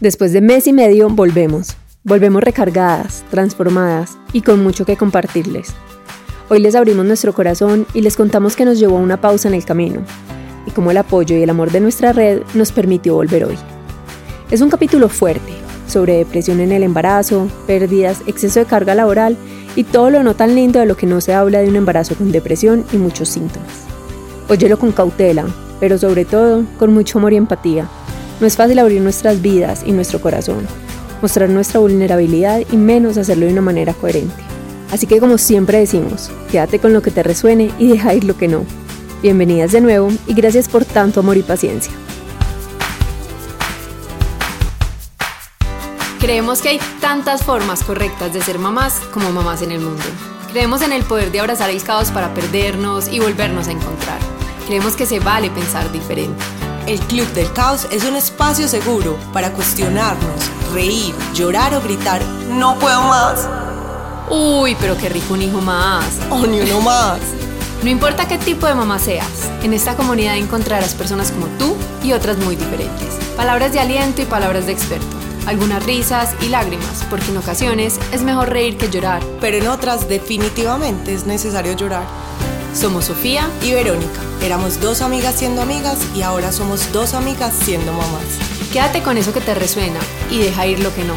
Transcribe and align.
Después 0.00 0.32
de 0.32 0.40
mes 0.40 0.68
y 0.68 0.72
medio 0.72 1.08
volvemos. 1.08 1.76
Volvemos 2.04 2.40
recargadas, 2.40 3.24
transformadas 3.32 4.16
y 4.32 4.42
con 4.42 4.62
mucho 4.62 4.84
que 4.86 4.96
compartirles. 4.96 5.74
Hoy 6.48 6.60
les 6.60 6.76
abrimos 6.76 7.04
nuestro 7.04 7.32
corazón 7.34 7.84
y 7.94 8.02
les 8.02 8.16
contamos 8.16 8.54
que 8.54 8.64
nos 8.64 8.78
llevó 8.78 8.98
a 8.98 9.00
una 9.00 9.20
pausa 9.20 9.48
en 9.48 9.54
el 9.54 9.64
camino 9.64 10.02
y 10.66 10.70
cómo 10.70 10.92
el 10.92 10.98
apoyo 10.98 11.36
y 11.36 11.42
el 11.42 11.50
amor 11.50 11.72
de 11.72 11.80
nuestra 11.80 12.12
red 12.12 12.42
nos 12.54 12.70
permitió 12.70 13.14
volver 13.14 13.44
hoy. 13.44 13.58
Es 14.52 14.60
un 14.60 14.70
capítulo 14.70 15.08
fuerte 15.08 15.52
sobre 15.88 16.18
depresión 16.18 16.60
en 16.60 16.70
el 16.70 16.84
embarazo, 16.84 17.48
pérdidas, 17.66 18.22
exceso 18.28 18.60
de 18.60 18.66
carga 18.66 18.94
laboral 18.94 19.36
y 19.74 19.82
todo 19.82 20.10
lo 20.10 20.22
no 20.22 20.36
tan 20.36 20.54
lindo 20.54 20.78
de 20.78 20.86
lo 20.86 20.96
que 20.96 21.06
no 21.06 21.20
se 21.20 21.34
habla 21.34 21.58
de 21.58 21.68
un 21.68 21.76
embarazo 21.76 22.14
con 22.14 22.30
depresión 22.30 22.84
y 22.92 22.98
muchos 22.98 23.30
síntomas. 23.30 23.82
Óyelo 24.48 24.78
con 24.78 24.92
cautela, 24.92 25.44
pero 25.80 25.98
sobre 25.98 26.24
todo 26.24 26.64
con 26.78 26.94
mucho 26.94 27.18
amor 27.18 27.32
y 27.32 27.36
empatía 27.36 27.88
no 28.40 28.46
es 28.46 28.56
fácil 28.56 28.78
abrir 28.78 29.00
nuestras 29.00 29.42
vidas 29.42 29.82
y 29.84 29.92
nuestro 29.92 30.20
corazón, 30.20 30.66
mostrar 31.20 31.48
nuestra 31.48 31.80
vulnerabilidad 31.80 32.62
y 32.70 32.76
menos 32.76 33.16
hacerlo 33.16 33.46
de 33.46 33.52
una 33.52 33.62
manera 33.62 33.94
coherente. 33.94 34.34
Así 34.92 35.06
que 35.06 35.20
como 35.20 35.38
siempre 35.38 35.78
decimos, 35.78 36.30
quédate 36.50 36.78
con 36.78 36.92
lo 36.92 37.02
que 37.02 37.10
te 37.10 37.22
resuene 37.22 37.70
y 37.78 37.88
deja 37.88 38.14
ir 38.14 38.24
lo 38.24 38.36
que 38.36 38.48
no. 38.48 38.64
Bienvenidas 39.22 39.72
de 39.72 39.80
nuevo 39.80 40.10
y 40.26 40.34
gracias 40.34 40.68
por 40.68 40.84
tanto 40.84 41.20
amor 41.20 41.36
y 41.36 41.42
paciencia. 41.42 41.92
Creemos 46.20 46.62
que 46.62 46.70
hay 46.70 46.80
tantas 47.00 47.44
formas 47.44 47.84
correctas 47.84 48.32
de 48.32 48.40
ser 48.40 48.58
mamás 48.58 48.94
como 49.12 49.30
mamás 49.30 49.62
en 49.62 49.72
el 49.72 49.80
mundo. 49.80 50.02
Creemos 50.52 50.82
en 50.82 50.92
el 50.92 51.04
poder 51.04 51.30
de 51.30 51.40
abrazar 51.40 51.70
el 51.70 51.82
caos 51.82 52.10
para 52.10 52.32
perdernos 52.34 53.08
y 53.08 53.20
volvernos 53.20 53.68
a 53.68 53.72
encontrar. 53.72 54.18
Creemos 54.66 54.96
que 54.96 55.06
se 55.06 55.20
vale 55.20 55.50
pensar 55.50 55.90
diferente. 55.92 56.42
El 56.88 57.00
Club 57.00 57.30
del 57.34 57.52
Caos 57.52 57.86
es 57.90 58.02
un 58.04 58.16
espacio 58.16 58.66
seguro 58.66 59.18
para 59.34 59.52
cuestionarnos, 59.52 60.40
reír, 60.72 61.14
llorar 61.34 61.74
o 61.74 61.82
gritar, 61.82 62.22
no 62.50 62.78
puedo 62.78 63.02
más. 63.02 63.46
Uy, 64.30 64.74
pero 64.80 64.96
qué 64.96 65.10
rico 65.10 65.34
un 65.34 65.42
hijo 65.42 65.60
más. 65.60 66.06
O 66.30 66.46
ni 66.46 66.62
uno 66.62 66.80
más. 66.80 67.20
No 67.82 67.90
importa 67.90 68.26
qué 68.26 68.38
tipo 68.38 68.66
de 68.66 68.74
mamá 68.74 68.98
seas, 68.98 69.50
en 69.62 69.74
esta 69.74 69.96
comunidad 69.96 70.38
encontrarás 70.38 70.94
personas 70.94 71.30
como 71.30 71.46
tú 71.58 71.76
y 72.02 72.14
otras 72.14 72.38
muy 72.38 72.56
diferentes. 72.56 73.18
Palabras 73.36 73.74
de 73.74 73.80
aliento 73.80 74.22
y 74.22 74.24
palabras 74.24 74.64
de 74.64 74.72
experto. 74.72 75.14
Algunas 75.46 75.84
risas 75.84 76.34
y 76.40 76.48
lágrimas, 76.48 77.04
porque 77.10 77.28
en 77.28 77.36
ocasiones 77.36 78.00
es 78.12 78.22
mejor 78.22 78.48
reír 78.48 78.78
que 78.78 78.88
llorar. 78.88 79.22
Pero 79.42 79.58
en 79.58 79.68
otras 79.68 80.08
definitivamente 80.08 81.12
es 81.12 81.26
necesario 81.26 81.74
llorar. 81.74 82.06
Somos 82.74 83.06
Sofía 83.06 83.50
y 83.64 83.72
Verónica. 83.72 84.20
Éramos 84.42 84.80
dos 84.80 85.00
amigas 85.00 85.34
siendo 85.36 85.62
amigas 85.62 85.98
y 86.14 86.22
ahora 86.22 86.52
somos 86.52 86.92
dos 86.92 87.14
amigas 87.14 87.54
siendo 87.54 87.92
mamás. 87.92 88.38
Quédate 88.72 89.02
con 89.02 89.16
eso 89.16 89.32
que 89.32 89.40
te 89.40 89.54
resuena 89.54 89.98
y 90.30 90.38
deja 90.38 90.66
ir 90.66 90.80
lo 90.80 90.94
que 90.94 91.04
no. 91.04 91.14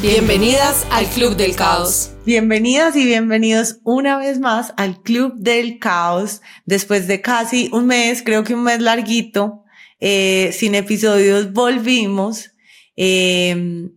Bienvenidas 0.00 0.86
al 0.90 1.06
Club 1.06 1.36
del 1.36 1.56
Caos. 1.56 2.12
Bienvenidas 2.24 2.94
y 2.96 3.04
bienvenidos 3.04 3.80
una 3.82 4.18
vez 4.18 4.38
más 4.38 4.72
al 4.76 5.02
Club 5.02 5.34
del 5.36 5.78
Caos. 5.78 6.40
Después 6.64 7.06
de 7.06 7.20
casi 7.20 7.68
un 7.72 7.86
mes, 7.86 8.22
creo 8.22 8.44
que 8.44 8.54
un 8.54 8.62
mes 8.62 8.80
larguito, 8.80 9.64
eh, 10.00 10.52
sin 10.52 10.74
episodios, 10.74 11.52
volvimos. 11.52 12.52
Eh, 12.96 13.90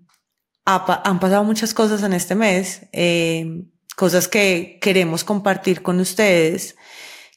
han 0.65 1.19
pasado 1.19 1.43
muchas 1.43 1.73
cosas 1.73 2.03
en 2.03 2.13
este 2.13 2.35
mes, 2.35 2.87
eh, 2.91 3.63
cosas 3.95 4.27
que 4.27 4.79
queremos 4.81 5.23
compartir 5.23 5.81
con 5.81 5.99
ustedes 5.99 6.76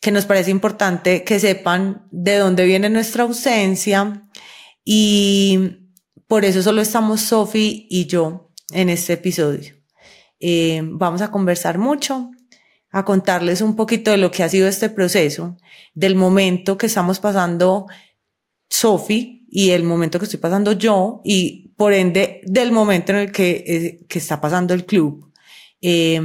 que 0.00 0.10
nos 0.10 0.24
parece 0.24 0.50
importante 0.50 1.24
que 1.24 1.38
sepan 1.38 2.06
de 2.10 2.38
dónde 2.38 2.64
viene 2.64 2.88
nuestra 2.88 3.24
ausencia 3.24 4.26
y 4.84 5.90
por 6.26 6.44
eso 6.44 6.62
solo 6.62 6.80
estamos 6.80 7.20
Sofi 7.20 7.86
y 7.90 8.06
yo 8.06 8.50
en 8.72 8.88
este 8.88 9.14
episodio. 9.14 9.74
Eh, 10.38 10.80
vamos 10.84 11.20
a 11.20 11.30
conversar 11.30 11.76
mucho, 11.76 12.30
a 12.90 13.04
contarles 13.04 13.60
un 13.60 13.76
poquito 13.76 14.10
de 14.10 14.16
lo 14.16 14.30
que 14.30 14.42
ha 14.42 14.48
sido 14.48 14.66
este 14.66 14.88
proceso, 14.88 15.58
del 15.92 16.14
momento 16.14 16.78
que 16.78 16.86
estamos 16.86 17.20
pasando 17.20 17.86
Sofi 18.70 19.46
y 19.50 19.70
el 19.70 19.84
momento 19.84 20.18
que 20.18 20.24
estoy 20.24 20.40
pasando 20.40 20.72
yo 20.72 21.20
y 21.24 21.74
por 21.76 21.92
ende 21.92 22.40
del 22.44 22.72
momento 22.72 23.12
en 23.12 23.18
el 23.18 23.32
que, 23.32 23.64
eh, 23.66 24.06
que 24.08 24.18
está 24.18 24.40
pasando 24.40 24.72
el 24.72 24.86
club, 24.86 25.30
eh, 25.82 26.20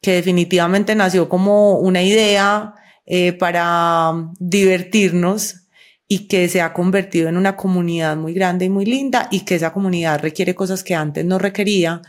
que 0.00 0.12
definitivamente 0.12 0.94
nació 0.94 1.28
como 1.28 1.78
una 1.80 2.02
idea 2.02 2.74
eh, 3.10 3.32
para 3.32 4.12
divertirnos 4.38 5.66
y 6.06 6.28
que 6.28 6.46
se 6.50 6.60
ha 6.60 6.74
convertido 6.74 7.30
en 7.30 7.38
una 7.38 7.56
comunidad 7.56 8.18
muy 8.18 8.34
grande 8.34 8.66
y 8.66 8.68
muy 8.68 8.84
linda 8.84 9.28
y 9.30 9.46
que 9.46 9.54
esa 9.54 9.72
comunidad 9.72 10.20
requiere 10.20 10.54
cosas 10.54 10.84
que 10.84 10.94
antes 10.94 11.24
no 11.24 11.38
requería 11.38 12.02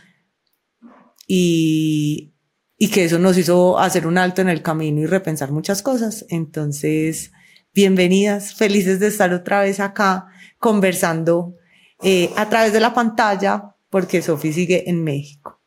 y, 1.25 2.33
y 2.77 2.89
que 2.89 3.05
eso 3.05 3.17
nos 3.17 3.37
hizo 3.37 3.79
hacer 3.79 4.07
un 4.07 4.17
alto 4.17 4.41
en 4.41 4.49
el 4.49 4.61
camino 4.61 4.99
y 4.99 5.05
repensar 5.05 5.53
muchas 5.53 5.81
cosas. 5.81 6.25
Entonces, 6.27 7.31
bienvenidas, 7.73 8.53
felices 8.53 8.99
de 8.99 9.07
estar 9.07 9.33
otra 9.33 9.61
vez 9.61 9.79
acá 9.79 10.27
conversando 10.57 11.55
eh, 12.03 12.29
a 12.35 12.49
través 12.49 12.73
de 12.73 12.81
la 12.81 12.93
pantalla 12.93 13.73
porque 13.89 14.21
Sofi 14.21 14.51
sigue 14.51 14.89
en 14.89 15.01
México. 15.01 15.61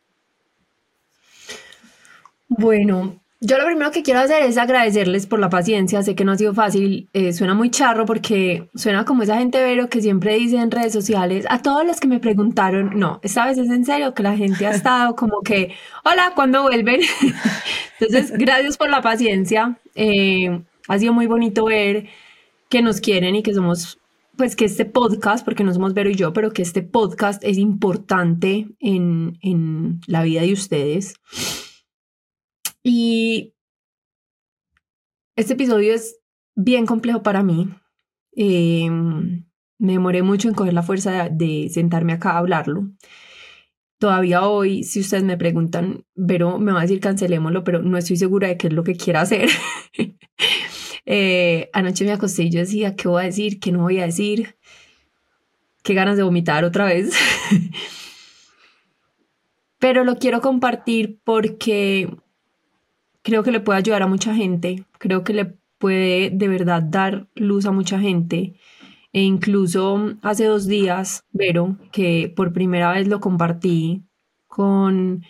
Bueno, 2.49 3.22
yo 3.45 3.57
lo 3.57 3.65
primero 3.65 3.91
que 3.91 4.03
quiero 4.03 4.21
hacer 4.21 4.43
es 4.43 4.57
agradecerles 4.57 5.27
por 5.27 5.37
la 5.37 5.49
paciencia. 5.49 6.01
Sé 6.01 6.15
que 6.15 6.23
no 6.23 6.31
ha 6.31 6.37
sido 6.37 6.53
fácil, 6.53 7.09
eh, 7.11 7.33
suena 7.33 7.53
muy 7.53 7.69
charro 7.69 8.05
porque 8.05 8.69
suena 8.73 9.03
como 9.03 9.23
esa 9.23 9.37
gente 9.37 9.61
vero 9.61 9.89
que 9.89 10.01
siempre 10.01 10.35
dice 10.35 10.55
en 10.57 10.71
redes 10.71 10.93
sociales 10.93 11.45
a 11.49 11.61
todos 11.61 11.85
los 11.85 11.99
que 11.99 12.07
me 12.07 12.21
preguntaron, 12.21 12.97
no, 12.97 13.19
esta 13.21 13.45
vez 13.45 13.57
es 13.57 13.69
en 13.69 13.83
serio 13.83 14.13
que 14.13 14.23
la 14.23 14.37
gente 14.37 14.65
ha 14.65 14.71
estado 14.75 15.17
como 15.17 15.41
que, 15.41 15.73
hola, 16.05 16.31
¿cuándo 16.35 16.61
vuelven? 16.61 17.01
Entonces, 17.99 18.31
gracias 18.31 18.77
por 18.77 18.89
la 18.89 19.01
paciencia. 19.01 19.77
Eh, 19.93 20.63
ha 20.87 20.97
sido 20.97 21.11
muy 21.11 21.27
bonito 21.27 21.65
ver 21.65 22.07
que 22.69 22.81
nos 22.81 23.01
quieren 23.01 23.35
y 23.35 23.43
que 23.43 23.53
somos, 23.53 23.99
pues 24.37 24.55
que 24.55 24.63
este 24.63 24.85
podcast, 24.85 25.43
porque 25.43 25.65
no 25.65 25.73
somos 25.73 25.93
Vero 25.93 26.09
y 26.09 26.15
yo, 26.15 26.31
pero 26.31 26.53
que 26.53 26.61
este 26.61 26.81
podcast 26.81 27.43
es 27.43 27.57
importante 27.57 28.67
en, 28.79 29.37
en 29.41 29.99
la 30.07 30.23
vida 30.23 30.41
de 30.43 30.53
ustedes. 30.53 31.15
Y 32.83 33.55
este 35.37 35.53
episodio 35.53 35.93
es 35.93 36.19
bien 36.55 36.85
complejo 36.85 37.23
para 37.23 37.41
mí. 37.41 37.69
Em, 38.33 39.45
me 39.79 39.93
demoré 39.93 40.21
mucho 40.21 40.49
en 40.49 40.53
coger 40.53 40.73
la 40.73 40.83
fuerza 40.83 41.29
de, 41.29 41.69
sentarme 41.71 42.13
acá 42.13 42.31
a 42.31 42.39
hablarlo. 42.39 42.91
Todavía 43.97 44.45
hoy, 44.45 44.83
si 44.83 44.99
ustedes 44.99 45.23
me 45.23 45.37
preguntan, 45.37 46.05
pero 46.27 46.59
me 46.59 46.73
va 46.73 46.79
a 46.79 46.81
decir 46.81 46.99
cancelémoslo, 46.99 47.63
pero 47.63 47.81
no 47.81 47.97
estoy 47.97 48.17
segura 48.17 48.49
de 48.49 48.57
qué 48.57 48.67
es 48.67 48.73
lo 48.73 48.83
que 48.83 48.95
quiera 48.95 49.21
hacer. 49.21 49.49
Eh, 51.05 51.69
anoche 51.73 52.05
me 52.05 52.13
acosté 52.13 52.43
y 52.43 52.49
yo 52.49 52.61
decía, 52.61 52.95
¿qué 52.95 53.09
voy 53.09 53.23
a 53.23 53.25
decir? 53.25 53.59
¿Qué 53.59 53.73
no 53.73 53.81
voy 53.81 53.99
a 53.99 54.05
decir? 54.05 54.55
¿Qué 55.83 55.93
ganas 55.93 56.15
de 56.15 56.23
vomitar 56.23 56.63
otra 56.63 56.85
vez? 56.85 57.13
pero 59.79 60.05
lo 60.05 60.15
quiero 60.15 60.39
compartir 60.39 61.19
porque 61.25 62.07
creo 63.23 63.43
que 63.43 63.51
le 63.51 63.59
puede 63.59 63.79
ayudar 63.79 64.03
a 64.03 64.07
mucha 64.07 64.35
gente, 64.35 64.85
creo 64.99 65.23
que 65.23 65.33
le 65.33 65.45
puede 65.79 66.29
de 66.29 66.47
verdad 66.47 66.83
dar 66.83 67.27
luz 67.35 67.65
a 67.65 67.71
mucha 67.71 67.99
gente. 67.99 68.53
E 69.11 69.21
incluso 69.21 70.13
hace 70.21 70.45
dos 70.45 70.65
días, 70.67 71.23
Vero, 71.31 71.77
que 71.91 72.31
por 72.35 72.53
primera 72.53 72.91
vez 72.91 73.07
lo 73.07 73.19
compartí 73.19 74.03
con 74.47 75.23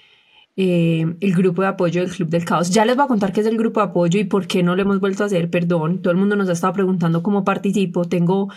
eh, 0.56 1.16
el 1.20 1.34
grupo 1.34 1.64
de 1.64 1.70
apoyo 1.70 2.02
del 2.02 2.12
Club 2.12 2.30
del 2.30 2.46
Caos. 2.46 2.70
Ya 2.70 2.86
les 2.86 2.96
voy 2.96 3.06
a 3.06 3.08
contar 3.08 3.34
qué 3.34 3.42
es 3.42 3.48
el 3.48 3.58
grupo 3.58 3.80
de 3.80 3.88
apoyo 3.88 4.20
y 4.20 4.24
por 4.24 4.48
qué 4.48 4.64
no 4.64 4.76
lo 4.76 4.84
hemos 4.84 5.00
vuelto 5.00 5.24
a 5.24 5.26
hacer, 5.26 5.50
perdón. 5.50 6.02
Todo 6.02 6.12
el 6.12 6.18
mundo 6.18 6.36
nos 6.36 6.48
ha 6.50 6.54
estado 6.54 6.74
preguntando 6.74 7.24
cómo 7.24 7.44
participo. 7.44 8.06
Tengo, 8.06 8.50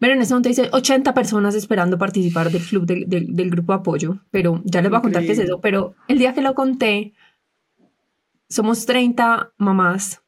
Vero, 0.00 0.14
en 0.14 0.22
este 0.22 0.32
momento 0.32 0.48
dice 0.48 0.70
80 0.72 1.12
personas 1.12 1.54
esperando 1.54 1.98
participar 1.98 2.50
del 2.50 2.62
club 2.62 2.86
del, 2.86 3.06
del, 3.08 3.50
grupo 3.50 3.72
de 3.72 3.78
apoyo, 3.80 4.18
pero 4.30 4.62
ya 4.64 4.80
les 4.80 4.90
voy 4.90 4.98
a 4.98 5.02
contar 5.02 5.24
qué 5.24 5.32
es 5.32 5.40
eso. 5.40 5.60
Pero 5.60 5.94
el 6.08 6.18
día 6.18 6.32
que 6.32 6.40
lo 6.40 6.54
conté, 6.54 7.12
somos 8.50 8.84
30 8.84 9.54
mamás 9.56 10.22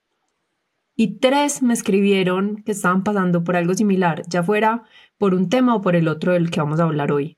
y 0.97 1.19
tres 1.19 1.63
me 1.63 1.75
escribieron 1.75 2.63
que 2.65 2.73
estaban 2.73 3.03
pasando 3.03 3.45
por 3.45 3.57
algo 3.57 3.75
similar, 3.75 4.23
ya 4.29 4.43
fuera 4.43 4.85
por 5.19 5.35
un 5.35 5.49
tema 5.49 5.75
o 5.75 5.81
por 5.81 5.97
el 5.97 6.09
otro 6.09 6.33
del 6.33 6.51
que 6.51 6.61
vamos 6.61 6.81
a 6.81 6.85
hablar 6.85 7.13
hoy. 7.13 7.37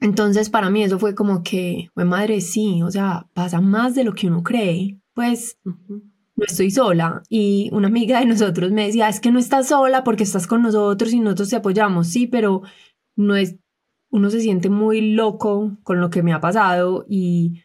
Entonces, 0.00 0.50
para 0.50 0.70
mí 0.70 0.82
eso 0.82 0.98
fue 0.98 1.14
como 1.14 1.42
que, 1.42 1.88
pues 1.94 2.06
madre, 2.06 2.40
sí, 2.40 2.82
o 2.82 2.90
sea, 2.90 3.26
pasa 3.32 3.60
más 3.60 3.94
de 3.94 4.04
lo 4.04 4.12
que 4.12 4.26
uno 4.26 4.42
cree. 4.42 4.98
Pues 5.14 5.58
no 5.64 6.44
estoy 6.46 6.70
sola. 6.70 7.22
Y 7.28 7.70
una 7.72 7.88
amiga 7.88 8.20
de 8.20 8.26
nosotros 8.26 8.70
me 8.70 8.86
decía, 8.86 9.08
es 9.08 9.20
que 9.20 9.30
no 9.30 9.38
estás 9.38 9.68
sola 9.68 10.04
porque 10.04 10.24
estás 10.24 10.46
con 10.46 10.62
nosotros 10.62 11.12
y 11.12 11.20
nosotros 11.20 11.50
te 11.50 11.56
apoyamos. 11.56 12.08
Sí, 12.08 12.26
pero 12.26 12.62
no 13.16 13.36
es, 13.36 13.56
uno 14.10 14.30
se 14.30 14.40
siente 14.40 14.68
muy 14.68 15.12
loco 15.12 15.78
con 15.82 16.00
lo 16.00 16.10
que 16.10 16.22
me 16.22 16.32
ha 16.32 16.40
pasado 16.40 17.06
y 17.08 17.62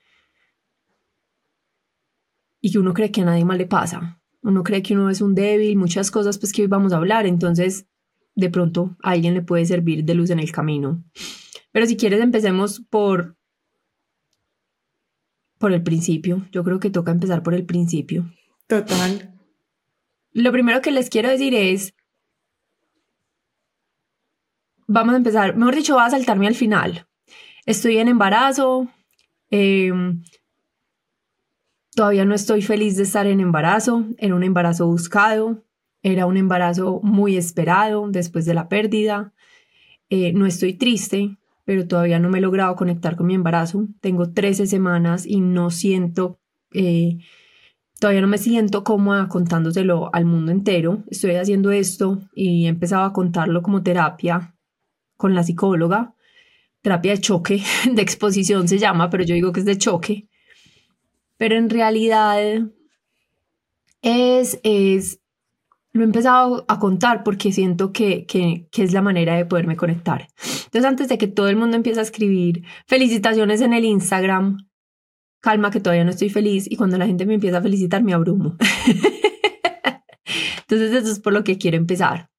y 2.62 2.72
que 2.72 2.80
uno 2.80 2.94
cree 2.94 3.12
que 3.12 3.22
a 3.22 3.26
nadie 3.26 3.46
más 3.46 3.58
le 3.58 3.66
pasa. 3.66 4.22
Uno 4.42 4.64
cree 4.64 4.82
que 4.82 4.94
uno 4.94 5.10
es 5.10 5.22
un 5.22 5.36
débil, 5.36 5.78
muchas 5.78 6.12
cosas 6.12 6.38
pues 6.38 6.54
que 6.54 6.62
hoy 6.62 6.68
vamos 6.68 6.94
a 6.94 6.98
hablar. 6.98 7.26
Entonces, 7.26 7.88
de 8.36 8.50
pronto 8.50 8.98
a 9.04 9.12
alguien 9.12 9.34
le 9.34 9.42
puede 9.42 9.66
servir 9.66 10.04
de 10.04 10.14
luz 10.14 10.30
en 10.30 10.40
el 10.40 10.52
camino. 10.52 11.04
Pero 11.72 11.86
si 11.86 11.98
quieres, 11.98 12.22
empecemos 12.22 12.82
por, 12.90 13.38
por 15.58 15.74
el 15.74 15.84
principio. 15.84 16.48
Yo 16.52 16.64
creo 16.64 16.80
que 16.80 16.90
toca 16.90 17.12
empezar 17.12 17.44
por 17.44 17.54
el 17.54 17.66
principio. 17.66 18.32
Total. 18.68 19.34
Lo 20.32 20.52
primero 20.52 20.82
que 20.82 20.92
les 20.92 21.10
quiero 21.10 21.30
decir 21.30 21.54
es, 21.54 21.94
vamos 24.88 25.14
a 25.14 25.18
empezar, 25.18 25.56
mejor 25.56 25.76
dicho, 25.76 25.96
voy 25.96 26.04
a 26.04 26.10
saltarme 26.10 26.48
al 26.48 26.56
final. 26.56 27.08
Estoy 27.66 27.98
en 27.98 28.08
embarazo. 28.08 28.88
Em, 29.52 30.24
todavía 31.96 32.26
no 32.26 32.36
estoy 32.36 32.62
feliz 32.62 32.96
de 32.98 33.04
estar 33.04 33.28
en 33.28 33.40
embarazo. 33.40 34.06
Era 34.18 34.36
un 34.36 34.44
embarazo 34.44 34.88
buscado. 34.88 35.64
Era 36.02 36.26
un 36.26 36.38
embarazo 36.38 37.02
muy 37.04 37.36
esperado 37.38 38.08
después 38.10 38.46
de 38.46 38.54
la 38.54 38.70
pérdida. 38.70 39.34
Eh, 40.10 40.34
no 40.34 40.46
estoy 40.46 40.74
triste, 40.74 41.38
pero 41.66 41.88
todavía 41.88 42.20
no 42.20 42.30
me 42.30 42.40
he 42.40 42.42
logrado 42.42 42.76
conectar 42.76 43.16
con 43.16 43.28
mi 43.28 43.36
embarazo. 43.36 43.88
Tengo 44.02 44.32
13 44.32 44.66
semanas 44.66 45.26
y 45.26 45.42
no 45.42 45.70
siento, 45.70 46.40
eh, 46.74 47.18
todavía 48.00 48.22
no 48.22 48.28
me 48.28 48.38
siento 48.38 48.84
cómoda 48.84 49.28
contándoselo 49.28 50.10
al 50.14 50.26
mundo 50.26 50.52
entero. 50.52 51.04
Estoy 51.10 51.36
haciendo 51.36 51.72
esto 51.72 52.20
y 52.34 52.66
he 52.66 52.70
empezado 52.70 53.04
a 53.04 53.14
contarlo 53.14 53.62
como 53.62 53.84
terapia 53.84 54.56
con 55.18 55.36
la 55.36 55.44
psicóloga. 55.44 56.16
Terapia 56.82 57.12
de 57.12 57.20
choque, 57.20 57.62
de 57.94 58.02
exposición 58.02 58.70
se 58.70 58.78
llama, 58.78 59.10
pero 59.10 59.26
yo 59.26 59.36
digo 59.36 59.52
que 59.52 59.60
es 59.60 59.66
de 59.66 59.78
choque. 59.78 60.29
Pero 61.40 61.56
en 61.56 61.70
realidad 61.70 62.38
es, 64.02 64.60
es 64.62 65.22
lo 65.94 66.02
he 66.02 66.06
empezado 66.06 66.66
a 66.68 66.80
contar 66.80 67.24
porque 67.24 67.54
siento 67.54 67.94
que, 67.94 68.26
que, 68.26 68.68
que, 68.72 68.84
es 68.84 68.92
la 68.92 69.02
manera 69.02 69.38
de 69.38 69.46
poderme 69.46 69.78
conectar. 69.78 70.28
Entonces, 70.66 70.86
antes 70.86 71.08
de 71.08 71.18
que 71.18 71.28
todo 71.28 71.48
el 71.48 71.56
mundo 71.56 71.78
empiece 71.78 72.02
a 72.02 72.04
escribir 72.04 72.66
felicitaciones 72.88 73.62
en 73.62 73.72
el 73.72 73.86
Instagram, 73.86 74.68
calma 75.40 75.72
que 75.72 75.80
todavía 75.80 76.04
no 76.04 76.12
estoy 76.12 76.30
feliz 76.30 76.70
y 76.70 76.76
cuando 76.76 76.98
la 76.98 77.08
gente 77.08 77.26
me 77.26 77.36
empieza 77.36 77.60
a 77.60 77.62
felicitar 77.62 78.04
me 78.04 78.14
abrumo. 78.14 78.58
Entonces, 80.60 80.92
eso 80.92 81.10
es 81.10 81.20
por 81.20 81.32
lo 81.32 81.46
que 81.46 81.58
quiero 81.58 81.78
empezar. 81.78 82.30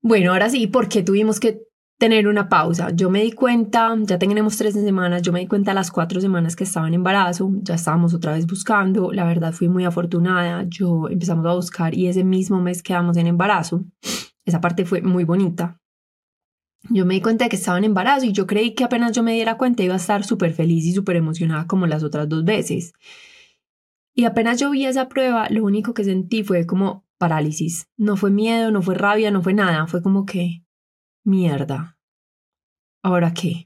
Bueno, 0.00 0.32
ahora 0.32 0.48
sí, 0.48 0.66
¿por 0.68 0.88
qué 0.88 1.02
tuvimos 1.02 1.38
que 1.38 1.60
tener 1.98 2.26
una 2.28 2.48
pausa. 2.48 2.90
Yo 2.90 3.10
me 3.10 3.22
di 3.22 3.32
cuenta, 3.32 3.94
ya 4.00 4.18
tenemos 4.18 4.56
tres 4.56 4.74
semanas, 4.74 5.22
yo 5.22 5.32
me 5.32 5.40
di 5.40 5.46
cuenta 5.46 5.74
las 5.74 5.90
cuatro 5.90 6.20
semanas 6.20 6.56
que 6.56 6.64
estaba 6.64 6.88
en 6.88 6.94
embarazo, 6.94 7.50
ya 7.62 7.74
estábamos 7.74 8.14
otra 8.14 8.32
vez 8.32 8.46
buscando, 8.46 9.12
la 9.12 9.24
verdad 9.24 9.52
fui 9.52 9.68
muy 9.68 9.84
afortunada, 9.84 10.64
yo 10.68 11.08
empezamos 11.08 11.46
a 11.46 11.54
buscar 11.54 11.94
y 11.94 12.08
ese 12.08 12.24
mismo 12.24 12.60
mes 12.60 12.82
quedamos 12.82 13.16
en 13.16 13.26
embarazo. 13.26 13.84
Esa 14.44 14.60
parte 14.60 14.84
fue 14.84 15.00
muy 15.02 15.24
bonita. 15.24 15.80
Yo 16.90 17.06
me 17.06 17.14
di 17.14 17.22
cuenta 17.22 17.44
de 17.44 17.48
que 17.48 17.56
estaba 17.56 17.78
en 17.78 17.84
embarazo 17.84 18.26
y 18.26 18.32
yo 18.32 18.46
creí 18.46 18.74
que 18.74 18.84
apenas 18.84 19.12
yo 19.12 19.22
me 19.22 19.32
diera 19.32 19.56
cuenta 19.56 19.82
iba 19.82 19.94
a 19.94 19.98
estar 19.98 20.22
súper 20.24 20.52
feliz 20.52 20.84
y 20.84 20.92
súper 20.92 21.16
emocionada 21.16 21.66
como 21.66 21.86
las 21.86 22.02
otras 22.02 22.28
dos 22.28 22.44
veces. 22.44 22.92
Y 24.14 24.26
apenas 24.26 24.60
yo 24.60 24.70
vi 24.70 24.84
esa 24.84 25.08
prueba, 25.08 25.48
lo 25.48 25.64
único 25.64 25.94
que 25.94 26.04
sentí 26.04 26.44
fue 26.44 26.66
como 26.66 27.04
parálisis. 27.18 27.88
No 27.96 28.16
fue 28.16 28.30
miedo, 28.30 28.70
no 28.70 28.82
fue 28.82 28.94
rabia, 28.94 29.30
no 29.30 29.42
fue 29.42 29.54
nada. 29.54 29.86
Fue 29.86 30.02
como 30.02 30.26
que, 30.26 30.63
mierda. 31.24 31.98
¿Ahora 33.02 33.34
qué? 33.34 33.64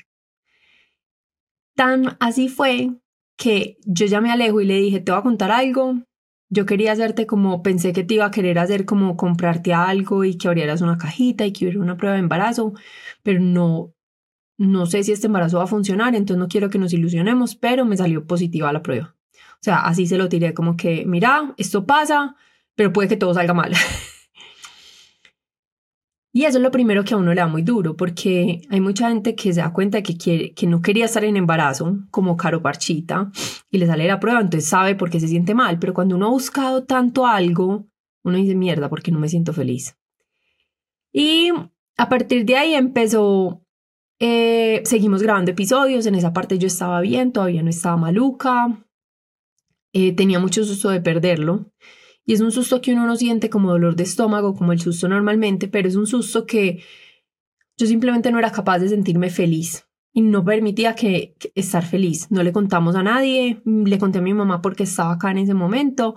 Tan 1.75 2.17
así 2.21 2.49
fue 2.49 2.91
que 3.37 3.79
yo 3.85 4.07
ya 4.07 4.21
me 4.21 4.33
alejo 4.33 4.61
y 4.61 4.67
le 4.67 4.79
dije, 4.79 5.01
te 5.01 5.13
voy 5.13 5.21
a 5.21 5.23
contar 5.23 5.51
algo. 5.51 5.95
Yo 6.51 6.67
quería 6.67 6.93
hacerte 6.93 7.27
como, 7.27 7.63
pensé 7.63 7.93
que 7.93 8.05
te 8.05 8.15
iba 8.15 8.25
a 8.25 8.31
querer 8.31 8.59
hacer 8.59 8.85
como 8.85 9.17
comprarte 9.17 9.75
algo 9.75 10.25
y 10.25 10.37
que 10.37 10.49
abrieras 10.49 10.81
una 10.81 10.99
cajita 10.99 11.47
y 11.47 11.53
que 11.53 11.67
hubiera 11.67 11.81
una 11.81 11.97
prueba 11.97 12.15
de 12.15 12.21
embarazo, 12.21 12.73
pero 13.23 13.39
no, 13.39 13.95
no 14.59 14.87
sé 14.87 15.05
si 15.05 15.13
este 15.13 15.29
embarazo 15.29 15.59
va 15.59 15.65
a 15.65 15.69
funcionar, 15.69 16.17
entonces 16.17 16.41
no 16.41 16.49
quiero 16.49 16.69
que 16.71 16.79
nos 16.79 16.93
ilusionemos, 16.93 17.55
pero 17.55 17.85
me 17.85 17.97
salió 17.97 18.27
positiva 18.27 18.73
la 18.73 18.83
prueba. 18.83 19.15
O 19.55 19.63
sea, 19.63 19.81
así 19.81 20.07
se 20.07 20.19
lo 20.19 20.29
tiré 20.29 20.55
como 20.55 20.77
que, 20.77 21.05
mira, 21.07 21.55
esto 21.59 21.87
pasa, 21.87 22.35
pero 22.75 22.93
puede 22.93 23.09
que 23.09 23.17
todo 23.17 23.35
salga 23.35 23.55
mal. 23.55 23.73
Y 26.39 26.45
eso 26.45 26.59
es 26.59 26.63
lo 26.63 26.71
primero 26.71 27.03
que 27.03 27.15
a 27.15 27.17
uno 27.17 27.35
le 27.35 27.41
da 27.41 27.49
muy 27.49 27.63
duro, 27.63 27.97
porque 27.97 28.61
hay 28.71 28.81
mucha 28.81 29.09
gente 29.09 29.35
que 29.35 29.53
se 29.53 29.61
da 29.61 29.73
cuenta 29.73 30.05
que, 30.05 30.17
quiere, 30.17 30.55
que 30.55 30.69
no 30.69 30.81
quería 30.81 31.07
estar 31.07 31.25
en 31.25 31.37
embarazo, 31.37 31.99
como 32.13 32.37
Caro 32.37 32.63
Parchita, 32.63 33.33
y 33.73 33.79
le 33.79 33.89
sale 33.89 34.07
la 34.07 34.21
prueba, 34.21 34.41
entonces 34.41 34.71
sabe 34.71 34.95
por 34.95 35.11
qué 35.11 35.19
se 35.19 35.27
siente 35.27 35.53
mal. 35.57 35.81
Pero 35.81 35.95
cuando 35.95 36.15
uno 36.15 36.27
ha 36.27 36.31
buscado 36.31 36.85
tanto 36.85 37.27
algo, 37.27 37.89
uno 38.23 38.37
dice, 38.37 38.55
mierda, 38.55 38.89
porque 38.89 39.11
no 39.11 39.19
me 39.19 39.29
siento 39.29 39.53
feliz. 39.53 39.97
Y 41.13 41.51
a 41.97 42.09
partir 42.09 42.45
de 42.45 42.57
ahí 42.57 42.75
empezó, 42.75 43.67
eh, 44.21 44.83
seguimos 44.85 45.25
grabando 45.25 45.51
episodios, 45.51 46.07
en 46.07 46.15
esa 46.15 46.33
parte 46.33 46.57
yo 46.57 46.69
estaba 46.69 47.01
bien, 47.01 47.33
todavía 47.33 47.65
no 47.65 47.71
estaba 47.71 47.97
maluca, 47.97 48.87
eh, 49.93 50.15
tenía 50.15 50.39
mucho 50.39 50.63
susto 50.63 50.91
de 50.91 51.01
perderlo. 51.01 51.73
Y 52.29 52.35
es 52.35 52.43
un 52.43 52.53
susto 52.53 52.83
que 52.83 52.93
uno 52.93 53.07
no 53.07 53.17
siente 53.17 53.49
como 53.49 53.71
dolor 53.71 53.97
de 53.97 54.03
estómago, 54.03 54.55
como 54.55 54.75
el 54.75 54.81
susto 54.81 55.09
normalmente, 55.09 55.67
pero 55.67 55.89
es 55.89 55.97
un 55.97 56.07
susto 56.07 56.45
que 56.45 56.83
yo 57.79 57.87
simplemente 57.87 58.31
no 58.31 58.39
era 58.39 58.53
capaz 58.53 58.81
de 58.81 58.91
sentirme 58.91 59.31
feliz 59.31 59.89
y 60.13 60.21
no 60.21 60.45
permitía 60.45 60.95
que, 60.95 61.37
estar 61.55 61.87
feliz. 61.87 62.31
No 62.31 62.43
le 62.43 62.53
contamos 62.53 62.97
a 62.97 63.03
nadie, 63.03 63.63
le 63.65 63.99
conté 63.99 64.19
a 64.19 64.21
mi 64.21 64.35
mamá 64.35 64.61
porque 64.61 64.83
estaba 64.83 65.15
acá 65.15 65.31
en 65.31 65.39
ese 65.39 65.55
momento 65.55 66.17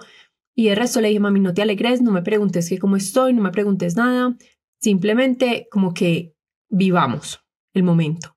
y 0.54 0.68
el 0.68 0.76
resto 0.76 1.00
le 1.00 1.08
dije, 1.08 1.22
mami, 1.22 1.40
no 1.40 1.54
te 1.54 1.62
alegres, 1.62 2.02
no 2.02 2.12
me 2.12 2.24
preguntes 2.24 2.68
que 2.68 2.78
cómo 2.78 2.98
estoy, 2.98 3.32
no 3.32 3.42
me 3.42 3.52
preguntes 3.52 3.96
nada, 3.96 4.36
simplemente 4.82 5.70
como 5.72 5.94
que 5.94 6.36
vivamos 6.68 7.40
el 7.74 7.84
momento. 7.84 8.36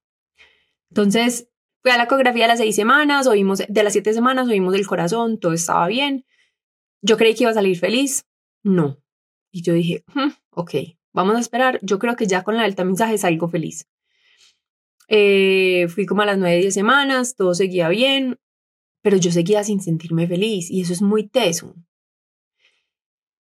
Entonces, 0.91 1.51
fui 1.83 1.91
a 1.91 1.97
la 1.97 2.05
ecografía 2.05 2.45
de 2.45 2.49
las 2.51 2.59
seis 2.59 2.77
semanas, 2.77 3.27
oímos, 3.27 3.65
de 3.69 3.83
las 3.83 3.95
siete 3.95 4.13
semanas, 4.13 4.47
oímos 4.47 4.77
el 4.77 4.87
corazón, 4.87 5.41
todo 5.41 5.55
estaba 5.55 5.89
bien. 5.89 6.25
Yo 7.05 7.19
creí 7.19 7.35
que 7.35 7.45
iba 7.45 7.51
a 7.51 7.55
salir 7.55 7.79
feliz. 7.79 8.25
No. 8.63 8.99
Y 9.53 9.63
yo 9.63 9.75
dije, 9.75 10.05
hmm, 10.15 10.31
ok, 10.53 10.75
vamos 11.13 11.37
a 11.37 11.41
esperar. 11.41 11.79
Yo 11.83 11.99
creo 11.99 12.17
que 12.17 12.27
ya 12.27 12.43
con 12.43 12.57
la 12.57 12.63
delta 12.63 12.83
mensaje 12.83 13.19
salgo 13.19 13.49
feliz. 13.49 13.87
Eh, 15.09 15.87
fui 15.89 16.07
como 16.07 16.23
a 16.23 16.27
las 16.27 16.39
nueve, 16.39 16.57
diez 16.61 16.73
semanas, 16.73 17.37
todo 17.37 17.53
seguía 17.53 17.91
bien, 17.91 18.41
pero 19.03 19.19
yo 19.19 19.31
seguía 19.31 19.63
sin 19.65 19.83
sentirme 19.83 20.27
feliz 20.27 20.71
y 20.71 20.81
eso 20.81 20.95
es 20.95 21.03
muy 21.03 21.29
teso. 21.29 21.75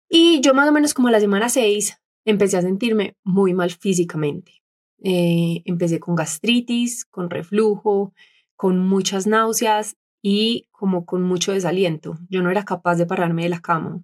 Y 0.08 0.40
yo 0.40 0.54
más 0.54 0.68
o 0.68 0.72
menos 0.72 0.92
como 0.92 1.06
a 1.06 1.12
la 1.12 1.20
semana 1.20 1.48
seis 1.48 1.96
empecé 2.24 2.56
a 2.56 2.62
sentirme 2.62 3.16
muy 3.22 3.54
mal 3.54 3.70
físicamente. 3.70 4.60
Eh, 5.04 5.62
empecé 5.66 6.00
con 6.00 6.16
gastritis, 6.16 7.04
con 7.04 7.30
reflujo, 7.30 8.12
con 8.56 8.80
muchas 8.80 9.28
náuseas 9.28 9.96
y 10.22 10.68
como 10.70 11.04
con 11.04 11.22
mucho 11.22 11.52
desaliento. 11.52 12.16
Yo 12.30 12.42
no 12.42 12.50
era 12.50 12.64
capaz 12.64 12.94
de 12.94 13.06
pararme 13.06 13.42
de 13.42 13.48
la 13.50 13.60
cama. 13.60 14.02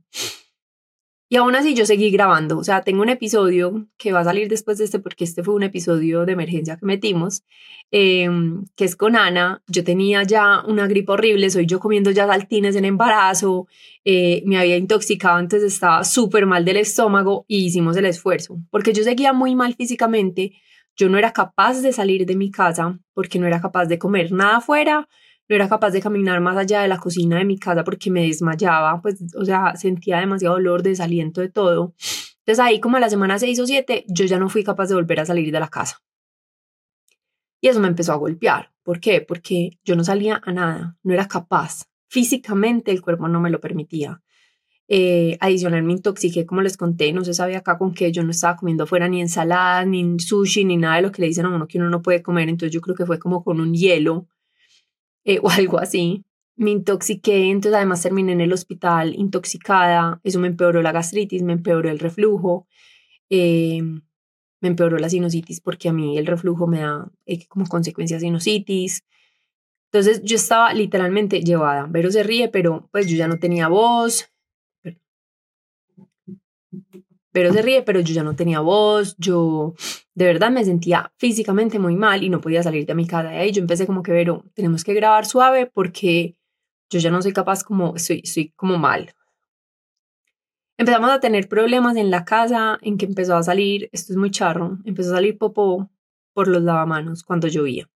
Y 1.31 1.37
aún 1.37 1.55
así 1.55 1.75
yo 1.75 1.85
seguí 1.85 2.11
grabando. 2.11 2.59
O 2.59 2.65
sea, 2.65 2.83
tengo 2.83 3.03
un 3.03 3.11
episodio 3.11 3.87
que 3.99 4.13
va 4.13 4.21
a 4.21 4.25
salir 4.25 4.49
después 4.49 4.79
de 4.79 4.85
este 4.85 4.99
porque 4.99 5.25
este 5.25 5.43
fue 5.43 5.55
un 5.55 5.63
episodio 5.63 6.25
de 6.25 6.33
emergencia 6.33 6.79
que 6.79 6.87
metimos, 6.87 7.45
em, 7.91 8.65
que 8.77 8.85
es 8.87 8.97
con 8.97 9.15
Ana. 9.15 9.63
Yo 9.67 9.85
tenía 9.85 10.23
ya 10.23 10.63
una 10.67 10.87
gripe 10.87 11.13
horrible, 11.13 11.51
soy 11.51 11.67
yo 11.67 11.81
comiendo 11.81 12.11
ya 12.11 12.27
saltines 12.27 12.77
en 12.77 12.87
embarazo, 12.87 13.69
eh, 14.05 14.43
me 14.47 14.59
había 14.59 14.79
intoxicado, 14.79 15.37
antes 15.37 15.63
estaba 15.63 16.03
súper 16.03 16.47
mal 16.47 16.65
del 16.65 16.79
estómago 16.79 17.45
y 17.47 17.67
hicimos 17.67 17.97
el 17.99 18.07
esfuerzo. 18.07 18.59
Porque 18.71 18.95
yo 18.95 19.05
seguía 19.05 19.35
muy 19.35 19.55
mal 19.55 19.75
físicamente, 19.75 20.53
yo 20.97 21.11
no 21.11 21.19
era 21.19 21.33
capaz 21.33 21.83
de 21.83 21.93
salir 21.93 22.25
de 22.25 22.37
mi 22.37 22.51
casa 22.51 22.99
porque 23.13 23.39
no 23.39 23.47
era 23.47 23.61
capaz 23.61 23.87
de 23.87 23.99
comer 23.99 24.33
nada 24.33 24.57
afuera 24.57 25.09
no 25.49 25.57
era 25.57 25.69
capaz 25.69 25.91
de 25.91 26.03
caminar 26.03 26.41
más 26.41 26.57
allá 26.57 26.83
de 26.83 26.89
la 26.89 26.99
cocina 26.99 27.39
de 27.39 27.45
mi 27.45 27.59
casa 27.59 27.85
porque 27.85 28.11
me 28.11 28.27
desmayaba, 28.27 29.01
pues, 29.01 29.23
o 29.35 29.45
sea, 29.45 29.75
sentía 29.77 30.19
demasiado 30.21 30.57
dolor, 30.57 30.83
desaliento 30.83 31.41
de 31.41 31.49
todo. 31.49 31.95
Entonces 32.41 32.65
ahí 32.65 32.81
como 32.81 32.99
a 32.99 33.01
la 33.01 33.11
semana 33.11 33.39
6 33.39 33.61
o 33.61 33.67
7, 33.67 34.05
yo 34.09 34.27
ya 34.27 34.39
no 34.39 34.49
fui 34.49 34.63
capaz 34.63 34.89
de 34.89 34.95
volver 34.95 35.21
a 35.21 35.27
salir 35.27 35.51
de 35.51 35.61
la 35.61 35.69
casa. 35.69 36.03
Y 37.61 37.69
eso 37.69 37.81
me 37.81 37.89
empezó 37.89 38.13
a 38.13 38.17
golpear. 38.17 38.73
¿Por 38.83 39.01
qué? 39.01 39.21
Porque 39.21 39.79
yo 39.85 39.97
no 39.97 40.05
salía 40.05 40.41
a 40.45 40.53
nada, 40.53 40.97
no 41.03 41.13
era 41.13 41.27
capaz. 41.27 41.85
Físicamente 42.09 42.91
el 42.91 43.03
cuerpo 43.03 43.29
no 43.29 43.41
me 43.41 43.51
lo 43.51 43.61
permitía. 43.61 44.23
Eh, 44.91 45.37
adicional 45.41 45.83
me 45.83 45.93
intoxiqué, 45.93 46.47
como 46.47 46.63
les 46.63 46.79
conté, 46.79 47.13
no 47.13 47.23
se 47.23 47.35
sabía 47.35 47.59
acá 47.59 47.77
con 47.77 47.93
qué, 47.93 48.11
yo 48.11 48.23
no 48.23 48.31
estaba 48.31 48.57
comiendo 48.57 48.85
afuera 48.85 49.07
ni 49.09 49.21
ensaladas, 49.21 49.87
ni 49.87 50.19
sushi, 50.19 50.65
ni 50.65 50.79
nada 50.79 50.97
de 50.97 51.03
lo 51.03 51.13
que 51.13 51.21
le 51.21 51.29
dicen 51.29 51.45
a 51.45 51.51
uno 51.51 51.67
que 51.67 51.77
uno 51.77 51.91
no 51.91 52.01
puede 52.01 52.23
comer, 52.23 52.49
entonces 52.49 52.73
yo 52.73 52.81
creo 52.81 52.97
que 52.97 53.05
fue 53.05 53.19
como 53.19 53.45
con 53.45 53.61
un 53.61 53.75
hielo 53.75 54.29
eh, 55.29 55.39
o 55.43 55.51
algo 55.51 55.79
así. 55.79 56.25
Me 56.57 56.71
intoxiqué, 56.73 57.51
entonces 57.51 57.77
además 57.77 58.03
terminé 58.03 58.33
en 58.33 58.41
el 58.41 58.53
hospital 58.53 59.15
intoxicada, 59.15 60.21
eso 60.25 60.41
me 60.41 60.49
empeoró 60.49 60.83
la 60.83 60.91
gastritis, 60.91 61.43
me 61.43 61.53
empeoró 61.53 61.89
el 61.89 62.01
reflujo, 62.01 62.67
eh, 63.31 63.81
me 64.61 64.69
empeoró 64.69 64.99
la 64.99 65.09
sinusitis 65.09 65.61
porque 65.61 65.89
a 65.89 65.93
mí 65.93 66.19
el 66.19 66.27
reflujo 66.27 66.67
me 66.67 66.81
da 66.81 67.13
eh, 67.27 67.47
como 67.47 67.67
consecuencia 67.67 68.19
sinusitis. 68.19 69.05
Entonces 69.93 70.23
yo 70.25 70.37
estaba 70.37 70.75
literalmente 70.75 71.43
llevada. 71.43 71.87
Vero 71.89 72.11
se 72.11 72.23
ríe, 72.25 72.49
pero 72.49 72.89
pues 72.93 73.07
yo 73.07 73.17
ya 73.17 73.29
no 73.29 73.39
tenía 73.39 73.69
voz. 73.69 74.29
Pero 77.33 77.53
se 77.53 77.63
ríe, 77.63 77.83
pero 77.83 78.01
yo 78.01 78.15
ya 78.15 78.23
no 78.23 78.37
tenía 78.37 78.61
voz, 78.61 79.17
yo 79.19 79.75
de 80.15 80.25
verdad 80.25 80.51
me 80.51 80.65
sentía 80.65 81.13
físicamente 81.19 81.79
muy 81.79 81.97
mal 81.97 82.23
y 82.23 82.31
no 82.31 82.41
podía 82.41 82.63
salir 82.63 82.87
de 82.87 82.95
mi 82.95 83.07
casa. 83.07 83.35
Y 83.35 83.37
ahí 83.37 83.53
yo 83.53 83.61
empecé 83.61 83.87
como 83.87 84.03
que, 84.03 84.13
Vero, 84.13 84.45
tenemos 84.55 84.85
que 84.85 84.95
grabar 84.95 85.27
suave 85.27 85.67
porque 85.67 86.37
yo 86.91 86.99
ya 86.99 87.11
no 87.11 87.21
soy 87.23 87.33
capaz 87.33 87.63
como, 87.63 87.95
estoy, 87.97 88.23
estoy 88.25 88.53
como 88.57 88.79
mal. 88.79 89.15
Empezamos 90.79 91.11
a 91.11 91.21
tener 91.21 91.49
problemas 91.49 91.97
en 91.97 92.11
la 92.11 92.25
casa 92.25 92.79
en 92.83 92.99
que 92.99 93.07
empezó 93.07 93.37
a 93.37 93.43
salir, 93.43 93.89
esto 93.93 94.13
es 94.13 94.17
muy 94.17 94.31
charro, 94.31 94.79
empezó 94.85 95.11
a 95.11 95.17
salir 95.17 95.37
popó 95.37 95.91
por 96.33 96.49
los 96.49 96.63
lavamanos 96.63 97.25
cuando 97.25 97.49
llovía. 97.49 97.91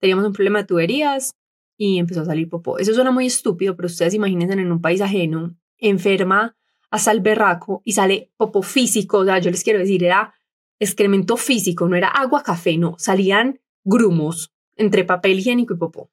Teníamos 0.00 0.26
un 0.26 0.32
problema 0.32 0.58
de 0.58 0.66
tuberías 0.66 1.32
y 1.78 1.98
empezó 1.98 2.22
a 2.22 2.24
salir 2.24 2.48
popó. 2.48 2.78
Eso 2.78 2.92
suena 2.94 3.12
muy 3.12 3.26
estúpido, 3.26 3.76
pero 3.76 3.86
ustedes 3.86 4.12
imagínense 4.14 4.54
en 4.54 4.72
un 4.72 4.80
país 4.80 5.00
ajeno, 5.00 5.56
enferma 5.78 6.56
hasta 6.90 7.12
el 7.12 7.20
berraco 7.20 7.82
y 7.84 7.92
sale 7.92 8.30
popó 8.36 8.62
físico, 8.62 9.18
o 9.18 9.24
sea, 9.24 9.38
yo 9.38 9.50
les 9.50 9.64
quiero 9.64 9.78
decir, 9.78 10.04
era 10.04 10.34
excremento 10.78 11.36
físico, 11.36 11.88
no 11.88 11.96
era 11.96 12.08
agua, 12.08 12.42
café, 12.42 12.76
no, 12.76 12.96
salían 12.98 13.60
grumos 13.84 14.52
entre 14.76 15.04
papel 15.04 15.38
higiénico 15.38 15.74
y 15.74 15.78
popó. 15.78 16.10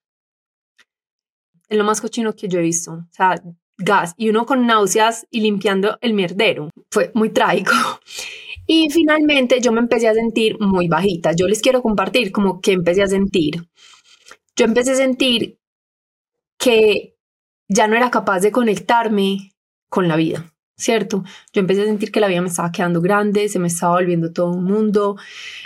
Es 1.67 1.77
lo 1.77 1.83
más 1.83 1.99
cochino 1.99 2.33
que 2.33 2.47
yo 2.47 2.59
he 2.59 2.63
visto, 2.63 2.93
o 2.93 3.07
sea, 3.11 3.41
gas 3.77 4.13
y 4.17 4.29
uno 4.29 4.45
con 4.45 4.65
náuseas 4.65 5.27
y 5.31 5.41
limpiando 5.41 5.97
el 6.01 6.13
mierdero. 6.13 6.69
Fue 6.91 7.11
muy 7.13 7.29
trágico. 7.29 7.71
Y 8.69 8.89
finalmente 8.89 9.61
yo 9.61 9.71
me 9.71 9.79
empecé 9.79 10.09
a 10.09 10.13
sentir 10.13 10.57
muy 10.59 10.89
bajita. 10.89 11.31
Yo 11.31 11.47
les 11.47 11.61
quiero 11.61 11.81
compartir 11.81 12.33
como 12.33 12.59
que 12.59 12.73
empecé 12.73 13.01
a 13.01 13.07
sentir. 13.07 13.65
Yo 14.57 14.65
empecé 14.65 14.91
a 14.91 14.95
sentir 14.95 15.57
que 16.57 17.15
ya 17.69 17.87
no 17.87 17.95
era 17.95 18.11
capaz 18.11 18.41
de 18.41 18.51
conectarme 18.51 19.53
con 19.87 20.09
la 20.09 20.17
vida. 20.17 20.53
¿Cierto? 20.77 21.23
Yo 21.53 21.61
empecé 21.61 21.81
a 21.81 21.85
sentir 21.85 22.11
que 22.11 22.19
la 22.19 22.27
vida 22.27 22.41
me 22.41 22.47
estaba 22.47 22.71
quedando 22.71 23.01
grande, 23.01 23.49
se 23.49 23.59
me 23.59 23.67
estaba 23.67 23.95
volviendo 23.95 24.31
todo 24.31 24.51
un 24.51 24.63
mundo, 24.63 25.17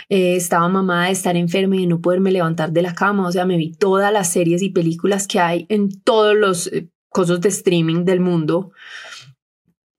eh, 0.08 0.36
estaba 0.36 0.68
mamada 0.68 1.06
de 1.06 1.12
estar 1.12 1.36
enferma 1.36 1.76
y 1.76 1.80
de 1.82 1.86
no 1.86 2.00
poderme 2.00 2.32
levantar 2.32 2.72
de 2.72 2.82
la 2.82 2.94
cama, 2.94 3.28
o 3.28 3.32
sea, 3.32 3.44
me 3.44 3.56
vi 3.58 3.72
todas 3.72 4.12
las 4.12 4.32
series 4.32 4.62
y 4.62 4.70
películas 4.70 5.26
que 5.26 5.38
hay 5.38 5.66
en 5.68 6.00
todos 6.02 6.34
los 6.34 6.66
eh, 6.68 6.88
cosas 7.10 7.40
de 7.42 7.50
streaming 7.50 8.04
del 8.04 8.20
mundo. 8.20 8.72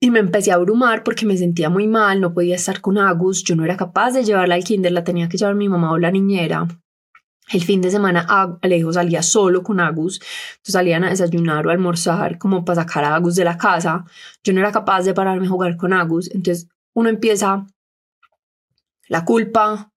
Y 0.02 0.12
me 0.12 0.20
empecé 0.20 0.52
a 0.52 0.56
abrumar 0.56 1.04
porque 1.04 1.26
me 1.26 1.38
sentía 1.38 1.70
muy 1.70 1.88
mal, 1.88 2.20
no 2.20 2.34
podía 2.34 2.56
estar 2.56 2.82
con 2.82 2.98
Agus, 2.98 3.44
yo 3.44 3.56
no 3.56 3.64
era 3.64 3.78
capaz 3.78 4.12
de 4.12 4.26
llevarla 4.26 4.56
al 4.56 4.64
kinder, 4.64 4.92
la 4.92 5.06
tenía 5.06 5.30
que 5.30 5.38
llevar 5.38 5.56
mi 5.56 5.70
mamá 5.70 5.94
o 5.94 5.98
la 5.98 6.12
niñera. 6.12 6.68
El 7.52 7.64
fin 7.64 7.82
de 7.82 7.92
semana 7.92 8.26
Alejo 8.62 8.94
salía 8.94 9.22
solo 9.22 9.64
con 9.64 9.80
Agus, 9.80 10.16
entonces 10.16 10.74
salían 10.74 11.04
a 11.04 11.10
desayunar 11.10 11.68
o 11.68 11.70
a 11.70 11.74
almorzar 11.74 12.38
como 12.38 12.64
para 12.64 12.82
sacar 12.82 13.04
a 13.04 13.16
Agus 13.16 13.36
de 13.36 13.44
la 13.44 13.58
casa. 13.58 14.06
Yo 14.44 14.54
no 14.54 14.62
era 14.62 14.72
capaz 14.72 15.04
de 15.04 15.14
pararme 15.14 15.46
a 15.46 15.50
jugar 15.50 15.76
con 15.76 15.94
Agus, 15.94 16.32
entonces 16.32 16.70
uno 16.94 17.10
empieza 17.10 17.68
la 19.08 19.26
culpa, 19.26 19.92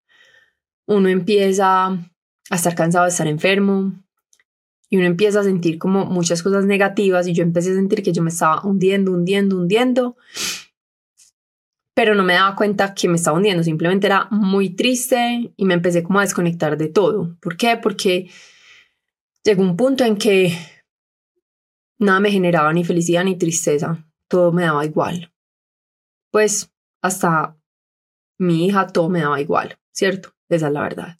uno 0.86 1.08
empieza 1.08 1.86
a 1.86 2.54
estar 2.54 2.74
cansado 2.74 3.04
de 3.04 3.10
estar 3.10 3.26
enfermo 3.26 3.92
y 4.88 4.96
uno 4.96 5.06
empieza 5.06 5.40
a 5.40 5.44
sentir 5.44 5.78
como 5.78 6.06
muchas 6.06 6.42
cosas 6.42 6.64
negativas 6.64 7.26
y 7.26 7.34
yo 7.34 7.42
empecé 7.42 7.72
a 7.72 7.74
sentir 7.74 8.02
que 8.02 8.12
yo 8.12 8.22
me 8.22 8.30
estaba 8.30 8.64
hundiendo, 8.64 9.12
hundiendo, 9.12 9.58
hundiendo 9.58 10.16
pero 11.94 12.16
no 12.16 12.24
me 12.24 12.34
daba 12.34 12.56
cuenta 12.56 12.92
que 12.92 13.08
me 13.08 13.16
estaba 13.16 13.36
hundiendo, 13.36 13.62
simplemente 13.62 14.06
era 14.08 14.26
muy 14.30 14.70
triste 14.70 15.52
y 15.56 15.64
me 15.64 15.74
empecé 15.74 16.02
como 16.02 16.18
a 16.18 16.22
desconectar 16.22 16.76
de 16.76 16.88
todo. 16.88 17.36
¿Por 17.40 17.56
qué? 17.56 17.76
Porque 17.76 18.30
llegó 19.44 19.62
un 19.62 19.76
punto 19.76 20.04
en 20.04 20.16
que 20.16 20.58
nada 21.98 22.18
me 22.18 22.32
generaba 22.32 22.72
ni 22.72 22.84
felicidad 22.84 23.24
ni 23.24 23.36
tristeza, 23.38 24.04
todo 24.28 24.52
me 24.52 24.62
daba 24.62 24.84
igual. 24.84 25.32
Pues 26.32 26.72
hasta 27.00 27.56
mi 28.38 28.66
hija 28.66 28.88
todo 28.88 29.08
me 29.08 29.20
daba 29.20 29.40
igual, 29.40 29.78
¿cierto? 29.92 30.34
Esa 30.48 30.66
es 30.66 30.72
la 30.72 30.82
verdad. 30.82 31.18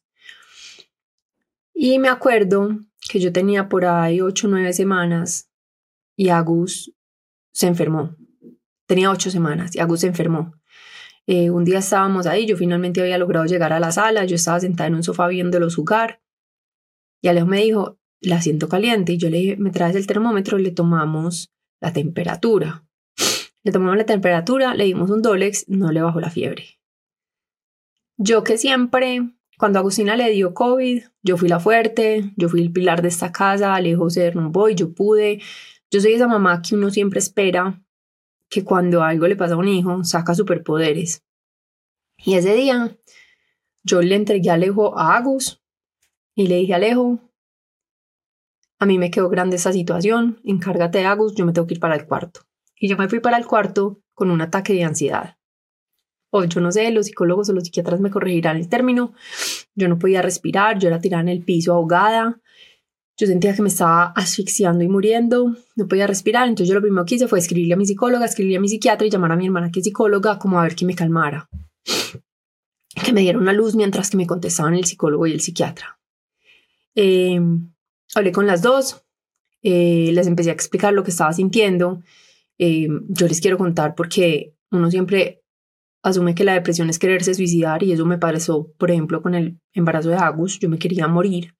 Y 1.73 1.99
me 2.01 2.09
acuerdo 2.09 2.79
que 3.09 3.21
yo 3.21 3.33
tenía 3.33 3.69
por 3.69 3.85
ahí 3.85 4.21
ocho 4.21 4.49
o 4.49 4.51
nueve 4.51 4.73
semanas 4.73 5.51
y 6.17 6.31
Agus 6.31 6.93
se 7.53 7.69
enfermó. 7.69 8.17
Tenía 8.87 9.11
ocho 9.11 9.31
semanas 9.31 9.75
y 9.77 9.81
Agus 9.81 10.01
se 10.01 10.09
enfermó. 10.09 10.53
Eh, 11.27 11.51
un 11.51 11.65
día 11.65 11.79
estábamos 11.79 12.27
ahí, 12.27 12.47
yo 12.47 12.57
finalmente 12.57 13.01
había 13.01 13.19
logrado 13.19 13.47
llegar 13.47 13.73
a 13.73 13.81
la 13.81 13.93
sala, 13.93 14.25
yo 14.25 14.37
estaba 14.37 14.61
sentada 14.61 14.89
en 14.89 14.95
un 14.95 15.03
sofá 15.03 15.27
viéndolo 15.29 15.71
jugar 15.71 16.21
y 17.25 17.29
Alejo 17.29 17.47
me 17.47 17.63
dijo, 17.63 17.99
la 18.21 18.43
siento 18.43 18.69
caliente 18.69 19.15
y 19.15 19.17
yo 19.17 19.31
le 19.31 19.39
dije, 19.39 19.57
me 19.57 19.71
traes 19.71 19.97
el 19.97 20.07
termómetro 20.07 20.59
le 20.59 20.73
tomamos 20.73 21.51
la 21.81 21.91
temperatura. 21.91 22.85
Le 23.65 23.73
tomamos 23.73 23.97
la 23.97 24.05
temperatura, 24.05 24.75
le 24.75 24.85
dimos 24.85 25.09
un 25.09 25.23
Dolex, 25.23 25.71
no 25.71 25.91
le 25.91 26.03
bajó 26.03 26.21
la 26.21 26.29
fiebre. 26.29 26.83
Yo 28.19 28.45
que 28.45 28.59
siempre, 28.59 29.23
cuando 29.57 29.79
Agustina 29.79 30.17
le 30.17 30.29
dio 30.33 30.53
COVID, 30.53 31.03
yo 31.23 31.39
fui 31.39 31.49
la 31.49 31.61
fuerte, 31.61 32.35
yo 32.37 32.51
fui 32.51 32.61
el 32.61 32.73
pilar 32.73 33.01
de 33.01 33.09
esta 33.09 33.33
casa, 33.33 33.75
Alejo 33.75 34.11
se 34.11 34.21
derrumbó 34.21 34.69
y 34.69 34.75
yo 34.75 34.93
pude. 34.93 35.41
Yo 35.91 36.03
soy 36.03 36.13
esa 36.13 36.29
mamá 36.29 36.61
que 36.61 36.75
uno 36.75 36.91
siempre 36.91 37.21
espera 37.21 37.83
que 38.55 38.63
cuando 38.63 39.03
algo 39.03 39.27
le 39.27 39.35
pasa 39.35 39.55
a 39.55 39.57
un 39.57 39.67
hijo, 39.67 40.05
saca 40.05 40.33
superpoderes. 40.33 41.25
Y 42.17 42.35
ese 42.35 42.55
día 42.55 42.97
yo 43.83 44.01
le 44.01 44.15
entregué 44.15 44.51
a 44.51 44.55
Alejo 44.55 44.97
a 44.97 45.17
Agus 45.17 45.61
y 46.37 46.47
le 46.47 46.55
dije 46.59 46.73
Alejo, 46.73 47.19
a 48.79 48.87
mí 48.87 48.97
me 48.97 49.11
quedó 49.11 49.29
grande 49.29 49.57
esa 49.57 49.73
situación, 49.73 50.41
encárgate 50.45 50.99
de 50.99 51.07
Agus, 51.07 51.35
yo 51.35 51.45
me 51.45 51.53
tengo 51.53 51.67
que 51.67 51.75
ir 51.75 51.81
para 51.81 51.97
el 51.97 52.07
cuarto. 52.07 52.43
Y 52.77 52.89
yo 52.89 52.97
me 52.97 53.09
fui 53.09 53.19
para 53.19 53.39
el 53.39 53.47
cuarto 53.47 54.01
con 54.13 54.31
un 54.31 54.41
ataque 54.41 54.73
de 54.73 54.85
ansiedad. 54.85 55.37
O 56.31 56.45
yo 56.45 56.61
no 56.61 56.71
sé, 56.71 56.93
los 56.93 57.07
psicólogos 57.07 57.49
o 57.49 57.55
los 57.55 57.65
psiquiatras 57.65 57.99
me 57.99 58.11
corregirán 58.11 58.57
el 58.57 58.69
término. 58.69 59.15
Yo 59.75 59.89
no 59.89 59.99
podía 59.99 60.23
respirar, 60.23 60.79
yo 60.79 60.87
era 60.87 61.01
tirada 61.01 61.23
en 61.23 61.29
el 61.29 61.43
piso 61.43 61.73
ahogada, 61.73 62.41
yo 63.17 63.27
sentía 63.27 63.55
que 63.55 63.63
me 63.63 63.69
estaba 63.69 64.07
asfixiando 64.17 64.83
y 64.83 64.89
muriendo, 64.89 65.57
no 65.77 65.87
podía 65.87 66.07
respirar, 66.07 66.49
entonces 66.49 66.69
yo 66.69 66.75
lo 66.75 66.81
primero 66.81 67.05
que 67.05 67.15
hice 67.15 67.29
fue 67.29 67.39
escribirle 67.39 67.75
a 67.75 67.77
mi 67.77 67.87
psicóloga, 67.87 68.25
escribirle 68.25 68.59
a 68.59 68.61
mi 68.61 68.69
psiquiatra 68.69 69.07
y 69.07 69.11
llamar 69.11 69.33
a 69.33 69.37
mi 69.37 69.47
hermana 69.47 69.71
que 69.71 69.81
es 69.81 69.85
psicóloga 69.85 70.39
como 70.39 70.59
a 70.59 70.65
ver 70.65 70.75
que 70.75 70.85
me 70.85 70.95
calmara, 70.95 71.49
que 73.05 73.13
me 73.13 73.21
diera 73.21 73.39
una 73.39 73.53
luz 73.53 73.77
mientras 73.77 74.11
que 74.11 74.17
me 74.17 74.27
contestaban 74.27 74.75
el 74.75 74.85
psicólogo 74.85 75.27
y 75.27 75.33
el 75.33 75.41
psiquiatra. 75.41 76.01
Eh, 76.97 77.41
hablé 78.15 78.33
con 78.33 78.47
las 78.47 78.63
dos, 78.63 79.05
eh, 79.63 80.11
les 80.13 80.27
empecé 80.27 80.51
a 80.51 80.55
explicar 80.55 80.93
lo 80.93 81.05
que 81.05 81.11
estaba 81.11 81.33
sintiendo. 81.33 82.03
Eh, 82.59 82.89
yo 83.09 83.27
les 83.29 83.41
quiero 83.41 83.59
contar 83.59 83.95
porque 83.95 84.55
uno 84.71 84.91
siempre 84.91 85.43
asume 86.03 86.35
que 86.35 86.45
la 86.45 86.55
depresión 86.55 86.91
es 86.91 86.99
quererse 86.99 87.35
suicidar 87.35 87.83
y 87.83 87.93
eso 87.93 88.05
me 88.05 88.19
pasó, 88.19 88.73
por 88.77 88.91
ejemplo, 88.91 89.23
con 89.23 89.35
el 89.35 89.59
embarazo 89.73 90.11
de 90.11 90.17
Agus, 90.17 90.59
yo 90.59 90.69
me 90.69 90.79
quería 90.79 91.09
morir 91.09 91.55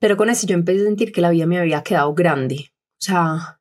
pero 0.00 0.16
con 0.16 0.30
eso 0.30 0.46
yo 0.46 0.54
empecé 0.54 0.80
a 0.80 0.84
sentir 0.84 1.12
que 1.12 1.20
la 1.20 1.30
vida 1.30 1.46
me 1.46 1.58
había 1.58 1.82
quedado 1.82 2.14
grande. 2.14 2.72
O 2.72 3.02
sea, 3.02 3.60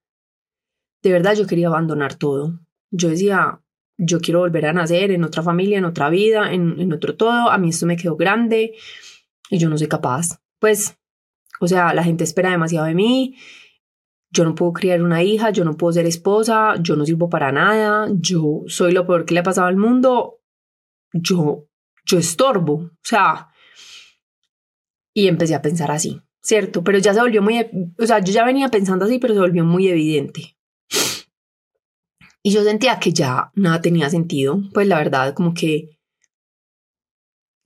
de 1.04 1.12
verdad 1.12 1.36
yo 1.36 1.46
quería 1.46 1.68
abandonar 1.68 2.16
todo. 2.16 2.60
Yo 2.92 3.10
decía, 3.10 3.62
yo 3.98 4.22
quiero 4.22 4.40
volver 4.40 4.66
a 4.66 4.74
nacer 4.74 5.12
en 5.12 5.26
otra 5.26 5.44
familia, 5.44 5.78
en 5.78 5.86
otra 5.86 6.10
vida, 6.10 6.54
en, 6.54 6.80
en 6.80 6.94
otro 6.94 7.16
todo. 7.16 7.52
A 7.52 7.58
mí 7.58 7.70
esto 7.70 7.86
me 7.86 7.98
quedó 7.98 8.16
grande 8.16 8.74
y 9.50 9.58
yo 9.58 9.70
no 9.70 9.78
soy 9.78 9.88
capaz. 9.88 10.40
Pues, 10.60 10.98
o 11.60 11.68
sea, 11.68 11.94
la 11.94 12.04
gente 12.04 12.24
espera 12.24 12.52
demasiado 12.52 12.88
de 12.88 12.96
mí. 12.96 13.36
Yo 14.32 14.46
no 14.46 14.56
puedo 14.56 14.72
criar 14.72 15.02
una 15.02 15.24
hija, 15.24 15.50
yo 15.50 15.66
no 15.66 15.76
puedo 15.76 15.92
ser 15.92 16.06
esposa, 16.06 16.76
yo 16.80 16.96
no 16.96 17.06
sirvo 17.06 17.30
para 17.30 17.52
nada, 17.52 18.08
yo 18.14 18.62
soy 18.68 18.94
lo 18.94 19.06
peor 19.06 19.26
que 19.26 19.34
le 19.34 19.42
ha 19.42 19.44
pasado 19.44 19.68
al 19.68 19.76
mundo. 19.76 20.40
Yo, 21.12 21.68
yo 22.06 22.18
estorbo. 22.18 22.74
O 22.74 22.92
sea, 23.02 23.50
y 25.14 25.28
empecé 25.28 25.56
a 25.56 25.62
pensar 25.62 25.92
así. 25.92 26.22
¿Cierto? 26.42 26.84
Pero 26.84 26.98
ya 26.98 27.14
se 27.14 27.22
volvió 27.22 27.42
muy, 27.42 27.66
o 27.98 28.06
sea, 28.06 28.20
yo 28.20 28.34
ya 28.34 28.46
venía 28.46 28.70
pensando 28.70 29.06
así, 29.06 29.20
pero 29.20 29.34
se 29.34 29.40
volvió 29.40 29.64
muy 29.64 29.88
evidente. 29.88 30.56
Y 32.42 32.52
yo 32.52 32.64
sentía 32.64 33.00
que 33.00 33.12
ya 33.12 33.52
nada 33.56 33.82
tenía 33.82 34.10
sentido, 34.10 34.62
pues 34.74 34.88
la 34.88 34.98
verdad, 34.98 35.34
como 35.34 35.54
que 35.54 36.00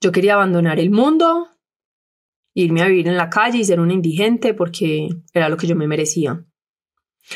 yo 0.01 0.11
quería 0.11 0.33
abandonar 0.33 0.79
el 0.79 0.89
mundo, 0.89 1.47
irme 2.55 2.81
a 2.81 2.87
vivir 2.87 3.07
en 3.07 3.17
la 3.17 3.29
calle 3.29 3.59
y 3.59 3.65
ser 3.65 3.79
un 3.79 3.91
indigente 3.91 4.53
porque 4.53 5.09
era 5.31 5.47
lo 5.47 5.57
que 5.57 5.67
yo 5.67 5.75
me 5.75 5.87
merecía. 5.87 6.43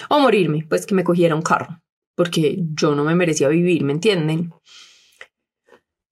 O 0.09 0.19
morirme, 0.19 0.65
pues 0.67 0.85
que 0.85 0.95
me 0.95 1.03
cogiera 1.03 1.35
un 1.35 1.41
carro, 1.41 1.81
porque 2.15 2.57
yo 2.73 2.95
no 2.95 3.03
me 3.03 3.15
merecía 3.15 3.47
vivir, 3.47 3.83
¿me 3.83 3.93
entienden? 3.93 4.51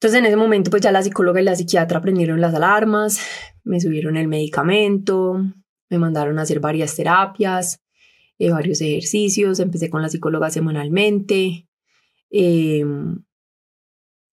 Entonces 0.05 0.19
en 0.19 0.27
ese 0.27 0.37
momento 0.37 0.69
pues 0.69 0.83
ya 0.83 0.91
la 0.91 1.01
psicóloga 1.01 1.41
y 1.41 1.45
la 1.45 1.55
psiquiatra 1.55 1.99
prendieron 1.99 2.39
las 2.39 2.53
alarmas, 2.53 3.19
me 3.63 3.79
subieron 3.79 4.17
el 4.17 4.27
medicamento, 4.27 5.43
me 5.89 5.97
mandaron 5.97 6.37
a 6.37 6.43
hacer 6.43 6.59
varias 6.59 6.95
terapias, 6.95 7.81
eh, 8.37 8.51
varios 8.51 8.81
ejercicios, 8.81 9.59
empecé 9.59 9.89
con 9.89 10.03
la 10.03 10.09
psicóloga 10.09 10.51
semanalmente, 10.51 11.67
em, 12.29 13.23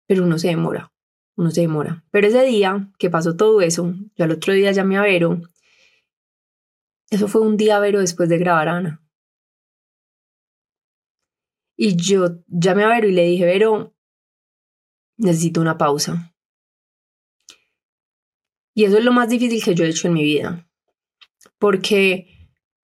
pero 0.10 0.26
uno 0.26 0.38
se 0.38 0.50
demora, 0.50 0.92
uno 1.38 1.52
se 1.52 1.62
demora. 1.62 2.04
Pero 2.12 2.28
ese 2.28 2.44
día 2.44 2.92
que 3.00 3.10
pasó 3.10 3.38
todo 3.38 3.62
eso, 3.62 3.94
yo 4.18 4.26
al 4.26 4.32
otro 4.32 4.52
día 4.54 4.74
llamé 4.74 4.98
a 4.98 5.04
Vero, 5.04 5.40
eso 7.10 7.30
fue 7.30 7.40
un 7.40 7.56
día 7.56 7.80
Vero 7.80 8.02
después 8.02 8.28
de 8.28 8.40
grabar 8.40 8.68
Ana. 8.68 9.02
Y 11.78 11.96
yo 11.96 12.42
llamé 12.48 12.84
a 12.84 12.90
Vero 12.90 13.08
y 13.08 13.14
le 13.14 13.24
dije, 13.24 13.46
Vero, 13.46 13.91
necesito 15.22 15.62
una 15.62 15.78
pausa. 15.78 16.34
Y 18.74 18.86
eso 18.86 18.98
es 18.98 19.04
lo 19.04 19.12
más 19.12 19.30
difícil 19.30 19.64
que 19.64 19.76
yo 19.76 19.86
he 19.86 19.90
hecho 19.90 20.08
en 20.08 20.14
mi 20.14 20.24
vida. 20.24 20.68
Porque 21.60 22.28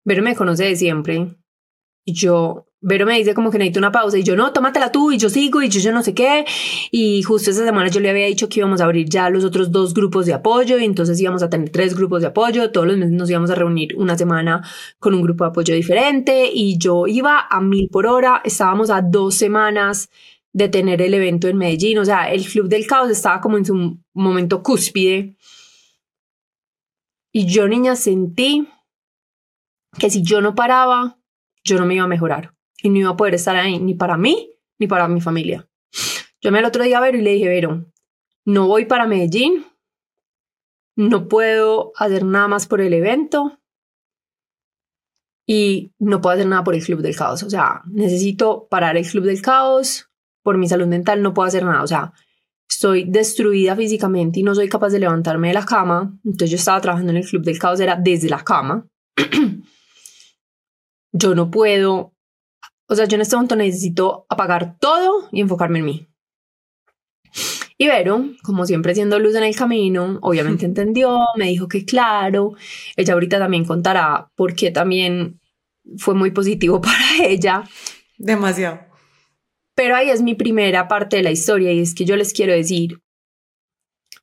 Vero 0.05 0.23
me 0.23 0.35
conoce 0.35 0.65
de 0.65 0.75
siempre. 0.75 1.35
Y 2.05 2.13
yo, 2.13 2.65
Vero 2.81 3.05
me 3.05 3.17
dice 3.17 3.33
como 3.33 3.49
que 3.49 3.57
necesito 3.57 3.79
una 3.79 3.91
pausa. 3.91 4.17
Y 4.17 4.23
yo, 4.23 4.35
no, 4.35 4.51
tómatela 4.51 4.91
tú. 4.91 5.11
Y 5.11 5.17
yo 5.17 5.29
sigo. 5.29 5.61
Y 5.61 5.69
yo, 5.69 5.79
yo 5.79 5.91
no 5.91 6.03
sé 6.03 6.13
qué. 6.13 6.45
Y 6.91 7.23
justo 7.23 7.51
esa 7.51 7.65
semana 7.65 7.89
yo 7.89 7.99
le 7.99 8.09
había 8.09 8.25
dicho 8.25 8.49
que 8.49 8.59
íbamos 8.59 8.81
a 8.81 8.85
abrir 8.85 9.07
ya 9.07 9.29
los 9.29 9.43
otros 9.43 9.71
dos 9.71 9.93
grupos 9.93 10.25
de 10.25 10.33
apoyo. 10.33 10.77
Y 10.77 10.85
entonces 10.85 11.19
íbamos 11.19 11.43
a 11.43 11.49
tener 11.49 11.69
tres 11.69 11.95
grupos 11.95 12.21
de 12.21 12.27
apoyo. 12.27 12.71
Todos 12.71 12.87
los 12.87 12.97
meses 12.97 13.13
nos 13.13 13.29
íbamos 13.29 13.49
a 13.49 13.55
reunir 13.55 13.95
una 13.97 14.17
semana 14.17 14.61
con 14.99 15.13
un 15.13 15.21
grupo 15.21 15.45
de 15.45 15.49
apoyo 15.51 15.73
diferente. 15.73 16.49
Y 16.53 16.77
yo 16.77 17.07
iba 17.07 17.47
a 17.49 17.61
mil 17.61 17.89
por 17.89 18.05
hora. 18.05 18.41
Estábamos 18.43 18.89
a 18.89 19.01
dos 19.01 19.35
semanas 19.35 20.09
de 20.53 20.69
tener 20.69 21.01
el 21.01 21.13
evento 21.13 21.47
en 21.47 21.57
Medellín. 21.57 21.99
O 21.99 22.05
sea, 22.05 22.31
el 22.31 22.45
Club 22.45 22.67
del 22.67 22.87
Caos 22.87 23.09
estaba 23.09 23.41
como 23.41 23.57
en 23.57 23.65
su 23.65 23.99
momento 24.13 24.63
cúspide. 24.63 25.35
Y 27.31 27.45
yo, 27.45 27.67
niña, 27.67 27.95
sentí 27.95 28.67
que 29.97 30.09
si 30.09 30.23
yo 30.23 30.41
no 30.41 30.55
paraba, 30.55 31.19
yo 31.63 31.77
no 31.77 31.85
me 31.85 31.95
iba 31.95 32.03
a 32.03 32.07
mejorar 32.07 32.55
y 32.81 32.89
no 32.89 32.97
iba 32.97 33.09
a 33.09 33.17
poder 33.17 33.35
estar 33.35 33.55
ahí 33.55 33.79
ni 33.79 33.93
para 33.93 34.17
mí 34.17 34.51
ni 34.79 34.87
para 34.87 35.07
mi 35.07 35.21
familia. 35.21 35.67
Yo 36.41 36.51
me 36.51 36.59
el 36.59 36.65
otro 36.65 36.83
día 36.83 36.97
a 36.97 37.01
Vero 37.01 37.17
y 37.17 37.21
le 37.21 37.33
dije, 37.33 37.49
Vero, 37.49 37.85
no 38.45 38.67
voy 38.67 38.85
para 38.85 39.07
Medellín, 39.07 39.65
no 40.95 41.27
puedo 41.27 41.91
hacer 41.97 42.23
nada 42.23 42.47
más 42.47 42.65
por 42.67 42.81
el 42.81 42.93
evento 42.93 43.59
y 45.45 45.93
no 45.99 46.21
puedo 46.21 46.35
hacer 46.35 46.47
nada 46.47 46.63
por 46.63 46.75
el 46.75 46.83
Club 46.83 47.01
del 47.01 47.15
Caos. 47.15 47.43
O 47.43 47.49
sea, 47.49 47.81
necesito 47.87 48.67
parar 48.69 48.97
el 48.97 49.05
Club 49.07 49.25
del 49.25 49.41
Caos, 49.41 50.08
por 50.43 50.57
mi 50.57 50.67
salud 50.67 50.87
mental 50.87 51.21
no 51.21 51.33
puedo 51.33 51.47
hacer 51.47 51.63
nada. 51.63 51.83
O 51.83 51.87
sea, 51.87 52.13
estoy 52.69 53.05
destruida 53.05 53.75
físicamente 53.75 54.39
y 54.39 54.43
no 54.43 54.55
soy 54.55 54.69
capaz 54.69 54.89
de 54.89 54.99
levantarme 54.99 55.49
de 55.49 55.53
la 55.53 55.65
cama. 55.65 56.17
Entonces 56.23 56.51
yo 56.51 56.57
estaba 56.57 56.81
trabajando 56.81 57.11
en 57.11 57.17
el 57.17 57.25
Club 57.25 57.43
del 57.43 57.59
Caos, 57.59 57.79
era 57.79 57.95
desde 57.95 58.29
la 58.29 58.43
cama. 58.43 58.87
yo 61.11 61.35
no 61.35 61.49
puedo, 61.49 62.13
o 62.87 62.95
sea, 62.95 63.05
yo 63.05 63.15
en 63.15 63.21
este 63.21 63.35
momento 63.35 63.55
necesito 63.55 64.25
apagar 64.29 64.77
todo 64.79 65.27
y 65.31 65.41
enfocarme 65.41 65.79
en 65.79 65.85
mí. 65.85 66.07
Y 67.81 67.87
Vero, 67.87 68.25
como 68.43 68.65
siempre 68.65 68.93
siendo 68.93 69.19
luz 69.19 69.35
en 69.35 69.43
el 69.43 69.55
camino, 69.55 70.19
obviamente 70.21 70.65
entendió, 70.65 71.19
me 71.37 71.45
dijo 71.45 71.67
que 71.67 71.85
claro, 71.85 72.53
ella 72.95 73.13
ahorita 73.13 73.39
también 73.39 73.65
contará 73.65 74.29
por 74.35 74.53
qué 74.53 74.71
también 74.71 75.39
fue 75.97 76.13
muy 76.13 76.31
positivo 76.31 76.81
para 76.81 77.23
ella. 77.23 77.63
Demasiado. 78.17 78.88
Pero 79.79 79.95
ahí 79.95 80.09
es 80.09 80.21
mi 80.21 80.35
primera 80.35 80.89
parte 80.89 81.15
de 81.15 81.23
la 81.23 81.31
historia 81.31 81.71
y 81.71 81.79
es 81.79 81.95
que 81.95 82.03
yo 82.03 82.17
les 82.17 82.33
quiero 82.33 82.51
decir, 82.51 83.01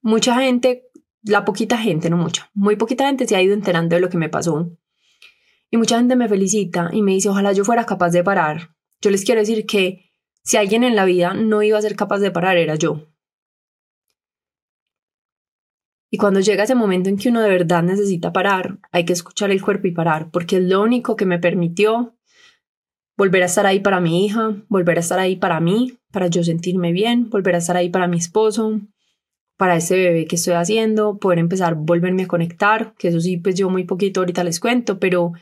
mucha 0.03 0.39
gente, 0.39 0.91
la 1.23 1.47
poquita 1.47 1.79
gente, 1.79 2.11
no 2.11 2.19
mucha, 2.19 2.51
muy 2.53 2.77
poquita 2.77 3.07
gente 3.07 3.27
se 3.27 3.37
ha 3.37 3.41
ido 3.41 3.55
enterando 3.55 3.97
de 3.97 4.03
lo 4.03 4.11
que 4.11 4.19
me 4.19 4.29
pasó. 4.29 4.77
Y 5.71 5.79
mucha 5.79 5.97
gente 5.97 6.15
me 6.15 6.29
felicita 6.29 6.91
y 6.93 7.01
me 7.01 7.13
dice, 7.13 7.31
ojalá 7.31 7.55
yo 7.55 7.65
fuera 7.65 7.87
capaz 7.87 8.11
de 8.11 8.23
parar. 8.23 8.77
Yo 9.01 9.09
les 9.09 9.25
quiero 9.25 9.41
decir 9.41 9.65
que 9.65 10.13
si 10.43 10.59
alguien 10.59 10.85
en 10.85 10.95
la 10.95 11.07
vida 11.07 11.33
no 11.33 11.63
iba 11.63 11.79
a 11.79 11.81
ser 11.81 11.97
capaz 11.97 12.19
de 12.19 12.31
parar, 12.31 12.59
era 12.59 12.75
yo. 12.75 13.07
Y 16.11 16.19
cuando 16.19 16.41
llega 16.41 16.65
ese 16.65 16.75
momento 16.75 17.09
en 17.09 17.17
que 17.17 17.31
uno 17.31 17.41
de 17.41 17.49
verdad 17.49 17.83
necesita 17.83 18.31
parar, 18.31 18.79
hay 18.93 19.07
que 19.07 19.15
escuchar 19.15 19.51
el 19.51 19.63
cuerpo 19.63 19.87
y 19.87 19.93
parar, 19.93 20.31
porque 20.31 20.59
es 20.59 20.65
lo 20.65 20.83
único 20.83 21.17
que 21.17 21.25
me 21.25 21.39
permitió 21.39 22.16
volver 23.17 23.43
a 23.43 23.47
estar 23.47 23.67
ahí 23.67 23.81
para 23.81 24.01
mi 24.01 24.25
hija, 24.25 24.55
volver 24.69 24.99
a 24.99 25.01
estar 25.01 25.19
ahí 25.19 25.37
para 25.37 25.61
mí, 25.61 25.99
para 26.13 26.29
yo 26.29 26.45
sentirme 26.45 26.93
bien, 26.93 27.31
volver 27.31 27.55
a 27.55 27.59
estar 27.59 27.77
ahí 27.77 27.89
para 27.89 28.09
mi 28.09 28.19
esposo, 28.19 28.81
para 29.57 29.77
ese 29.77 29.97
bebé 29.97 30.27
que 30.27 30.37
estoy 30.37 30.55
haciendo, 30.55 31.19
poder 31.19 31.39
empezar 31.39 31.75
volverme 31.75 32.25
a 32.25 32.29
conectar, 32.29 32.95
que 32.99 33.09
eso 33.09 33.21
sí, 33.21 33.39
pues 33.39 33.55
yo 33.55 33.71
muy 33.71 33.85
poquito 33.85 34.21
ahorita 34.21 34.45
les 34.45 34.61
cuento, 34.61 34.99
pero 34.99 35.33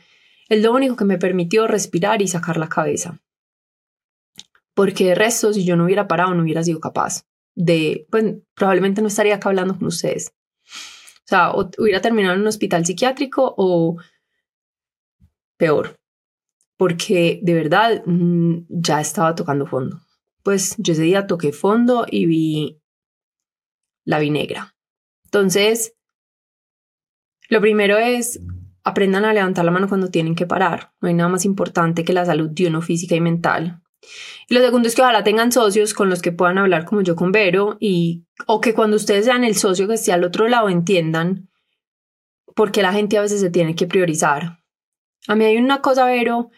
es 0.47 0.61
lo 0.61 0.71
único 0.73 0.95
que 0.95 1.05
me 1.05 1.17
permitió 1.17 1.67
respirar 1.67 2.21
y 2.21 2.27
sacar 2.27 2.57
la 2.57 2.69
cabeza. 2.69 3.19
Porque 4.73 5.05
de 5.05 5.15
resto, 5.15 5.53
si 5.53 5.65
yo 5.65 5.75
no 5.75 5.85
hubiera 5.85 6.07
parado, 6.07 6.33
no 6.33 6.43
hubiera 6.43 6.63
sido 6.63 6.79
capaz 6.79 7.25
de, 7.55 8.07
pues 8.11 8.35
probablemente 8.53 9.01
no 9.01 9.07
estaría 9.07 9.35
acá 9.35 9.49
hablando 9.49 9.77
con 9.77 9.87
ustedes. 9.87 10.33
O 11.25 11.27
sea, 11.27 11.51
hubiera 11.53 12.01
terminado 12.01 12.35
en 12.35 12.41
un 12.41 12.47
hospital 12.47 12.85
psiquiátrico 12.85 13.55
o 13.57 13.97
peor, 15.57 15.97
porque 16.77 17.39
de 17.41 17.53
verdad 17.53 18.03
mm, 18.05 18.65
ya 18.69 19.01
estaba 19.01 19.35
tocando 19.35 19.65
fondo. 19.65 19.99
Pues 20.43 20.75
yo 20.77 20.93
ese 20.93 21.03
día 21.03 21.27
toqué 21.27 21.51
fondo 21.51 22.05
y 22.09 22.25
vi 22.25 22.81
la 24.03 24.19
vi 24.19 24.29
negra. 24.29 24.75
Entonces, 25.23 25.95
lo 27.49 27.59
primero 27.61 27.97
es 27.97 28.39
aprendan 28.83 29.25
a 29.25 29.33
levantar 29.33 29.65
la 29.65 29.71
mano 29.71 29.89
cuando 29.89 30.09
tienen 30.09 30.35
que 30.35 30.45
parar. 30.45 30.93
No 31.01 31.07
hay 31.07 31.15
nada 31.15 31.29
más 31.29 31.43
importante 31.43 32.05
que 32.05 32.13
la 32.13 32.25
salud 32.25 32.51
de 32.51 32.67
uno 32.67 32.81
física 32.81 33.15
y 33.15 33.21
mental. 33.21 33.81
Y 34.47 34.53
lo 34.53 34.61
segundo 34.61 34.87
es 34.87 34.95
que 34.95 35.01
ojalá 35.01 35.23
tengan 35.23 35.51
socios 35.51 35.95
con 35.95 36.09
los 36.09 36.21
que 36.21 36.31
puedan 36.31 36.59
hablar 36.59 36.85
como 36.85 37.01
yo 37.01 37.15
con 37.15 37.31
Vero 37.31 37.77
y 37.79 38.25
o 38.45 38.61
que 38.61 38.75
cuando 38.75 38.95
ustedes 38.95 39.25
sean 39.25 39.43
el 39.43 39.55
socio 39.55 39.87
que 39.87 39.95
esté 39.95 40.11
al 40.11 40.23
otro 40.23 40.47
lado 40.47 40.69
entiendan 40.69 41.49
porque 42.55 42.83
la 42.83 42.93
gente 42.93 43.17
a 43.17 43.21
veces 43.21 43.41
se 43.41 43.49
tiene 43.49 43.75
que 43.75 43.87
priorizar. 43.87 44.59
A 45.27 45.35
mí 45.35 45.45
hay 45.45 45.57
una 45.57 45.81
cosa, 45.81 46.05
Vero, 46.05 46.51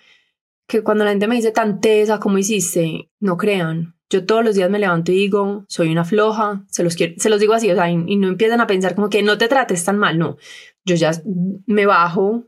que 0.67 0.83
cuando 0.83 1.05
la 1.05 1.11
gente 1.11 1.27
me 1.27 1.35
dice 1.35 1.51
tan 1.51 1.79
tesa 1.79 2.19
como 2.19 2.37
hiciste, 2.37 3.09
no 3.19 3.37
crean. 3.37 3.95
Yo 4.09 4.25
todos 4.25 4.43
los 4.43 4.55
días 4.55 4.69
me 4.69 4.79
levanto 4.79 5.11
y 5.11 5.15
digo, 5.15 5.65
soy 5.67 5.91
una 5.91 6.05
floja, 6.05 6.65
se 6.69 6.83
los, 6.83 6.95
quiero, 6.95 7.15
se 7.17 7.29
los 7.29 7.39
digo 7.39 7.53
así, 7.53 7.69
o 7.71 7.75
sea, 7.75 7.89
y, 7.89 8.15
no 8.15 8.27
empiezan 8.27 8.61
a 8.61 8.67
pensar 8.67 8.95
como 8.95 9.09
que 9.09 9.21
no 9.21 9.37
te 9.37 9.47
trates 9.47 9.83
tan 9.83 9.97
mal, 9.97 10.17
no. 10.17 10.37
Yo 10.85 10.95
ya 10.95 11.11
me 11.65 11.85
bajo 11.85 12.45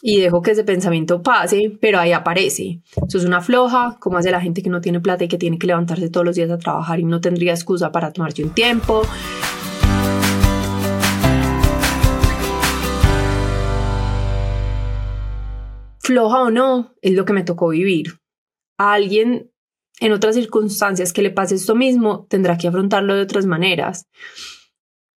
y 0.00 0.20
dejo 0.20 0.42
que 0.42 0.52
ese 0.52 0.62
pensamiento 0.62 1.22
pase, 1.22 1.76
pero 1.80 1.98
ahí 1.98 2.12
aparece. 2.12 2.82
Eso 3.06 3.18
es 3.18 3.24
una 3.24 3.40
floja, 3.40 3.96
como 3.98 4.18
hace 4.18 4.30
la 4.30 4.40
gente 4.40 4.62
que 4.62 4.70
no 4.70 4.80
tiene 4.80 5.00
plata 5.00 5.24
y 5.24 5.28
que 5.28 5.38
tiene 5.38 5.58
que 5.58 5.66
levantarse 5.66 6.10
todos 6.10 6.24
los 6.24 6.36
días 6.36 6.50
a 6.50 6.58
trabajar 6.58 7.00
y 7.00 7.04
no 7.04 7.20
tendría 7.20 7.52
excusa 7.52 7.90
para 7.90 8.12
tomarse 8.12 8.44
un 8.44 8.50
tiempo. 8.50 9.02
Floja 16.08 16.40
o 16.40 16.50
no, 16.50 16.94
es 17.02 17.12
lo 17.12 17.26
que 17.26 17.34
me 17.34 17.44
tocó 17.44 17.68
vivir. 17.68 18.18
A 18.78 18.94
alguien 18.94 19.52
en 20.00 20.12
otras 20.12 20.36
circunstancias 20.36 21.12
que 21.12 21.20
le 21.20 21.30
pase 21.30 21.56
esto 21.56 21.74
mismo, 21.74 22.26
tendrá 22.30 22.56
que 22.56 22.66
afrontarlo 22.66 23.14
de 23.14 23.20
otras 23.20 23.44
maneras. 23.44 24.08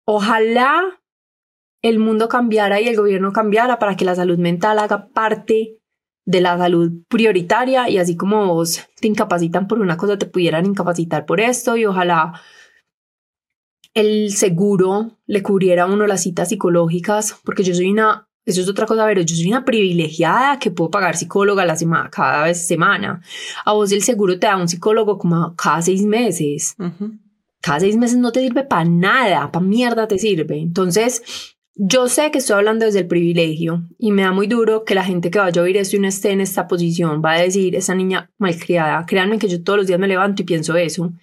Ojalá 0.03 0.99
el 1.83 1.99
mundo 1.99 2.27
cambiara 2.27 2.81
y 2.81 2.87
el 2.87 2.95
gobierno 2.95 3.31
cambiara 3.31 3.77
para 3.77 3.95
que 3.95 4.03
la 4.03 4.15
salud 4.15 4.39
mental 4.39 4.79
haga 4.79 5.09
parte 5.09 5.77
de 6.25 6.41
la 6.41 6.57
salud 6.57 6.91
prioritaria 7.07 7.87
y 7.87 7.99
así 7.99 8.17
como 8.17 8.47
vos 8.47 8.87
te 8.99 9.07
incapacitan 9.07 9.67
por 9.67 9.79
una 9.79 9.95
cosa, 9.95 10.17
te 10.17 10.25
pudieran 10.25 10.65
incapacitar 10.65 11.27
por 11.27 11.39
esto 11.39 11.77
y 11.77 11.85
ojalá 11.85 12.41
el 13.93 14.31
seguro 14.31 15.19
le 15.27 15.43
cubriera 15.43 15.83
a 15.83 15.85
uno 15.85 16.07
las 16.07 16.23
citas 16.23 16.49
psicológicas, 16.49 17.39
porque 17.43 17.63
yo 17.63 17.75
soy 17.75 17.91
una 17.91 18.28
eso 18.45 18.61
es 18.61 18.69
otra 18.69 18.85
cosa, 18.85 19.05
pero 19.05 19.21
yo 19.21 19.35
soy 19.35 19.47
una 19.47 19.63
privilegiada 19.63 20.57
que 20.59 20.71
puedo 20.71 20.89
pagar 20.89 21.15
psicóloga 21.15 21.65
la 21.65 21.75
semana, 21.75 22.09
cada 22.09 22.45
vez 22.45 22.65
semana. 22.65 23.21
A 23.65 23.73
vos 23.73 23.91
el 23.91 24.01
seguro 24.01 24.39
te 24.39 24.47
da 24.47 24.57
un 24.57 24.67
psicólogo 24.67 25.17
como 25.17 25.55
cada 25.55 25.81
seis 25.81 26.03
meses. 26.03 26.75
Cada 27.61 27.81
seis 27.81 27.97
meses 27.97 28.17
no 28.17 28.31
te 28.31 28.41
sirve 28.41 28.63
para 28.63 28.85
nada, 28.85 29.51
para 29.51 29.65
mierda 29.65 30.07
te 30.07 30.17
sirve. 30.17 30.59
Entonces, 30.59 31.55
yo 31.75 32.07
sé 32.07 32.31
que 32.31 32.39
estoy 32.39 32.57
hablando 32.57 32.85
desde 32.85 32.99
el 32.99 33.07
privilegio 33.07 33.83
y 33.97 34.11
me 34.11 34.23
da 34.23 34.31
muy 34.31 34.47
duro 34.47 34.83
que 34.83 34.95
la 34.95 35.03
gente 35.03 35.31
que 35.31 35.39
vaya 35.39 35.61
a 35.61 35.63
oír 35.63 35.77
esto 35.77 35.95
y 35.95 35.99
no 35.99 36.07
esté 36.07 36.31
en 36.31 36.41
esta 36.41 36.67
posición 36.67 37.21
va 37.23 37.33
a 37.33 37.41
decir, 37.41 37.75
esa 37.75 37.95
niña 37.95 38.31
malcriada. 38.37 39.05
Créanme 39.05 39.39
que 39.39 39.47
yo 39.47 39.63
todos 39.63 39.77
los 39.77 39.87
días 39.87 39.99
me 39.99 40.07
levanto 40.07 40.41
y 40.41 40.45
pienso 40.45 40.75
eso. 40.75 41.13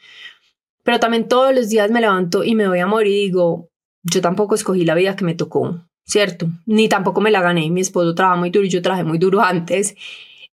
Pero 0.83 1.01
también 1.01 1.29
todos 1.29 1.55
los 1.55 1.69
días 1.69 1.91
me 1.91 2.01
levanto 2.01 2.45
y 2.45 2.55
me 2.55 2.69
voy 2.69 2.79
a 2.79 2.87
morir 2.87 3.13
y 3.13 3.23
digo, 3.27 3.71
yo 4.03 4.21
tampoco 4.21 4.55
escogí 4.55 4.85
la 4.85 4.95
vida 4.95 5.17
que 5.17 5.25
me 5.25 5.35
tocó. 5.35 5.86
¿Cierto? 6.07 6.49
Ni 6.67 6.89
tampoco 6.89 7.21
me 7.21 7.31
la 7.31 7.43
gané. 7.43 7.71
Mi 7.71 7.81
esposo 7.81 8.15
trabaja 8.15 8.39
muy 8.39 8.51
duro 8.51 8.65
y 8.67 8.71
yo 8.71 8.83
trabajé 8.83 9.05
muy 9.05 9.19
duro 9.19 9.41
antes. 9.41 9.95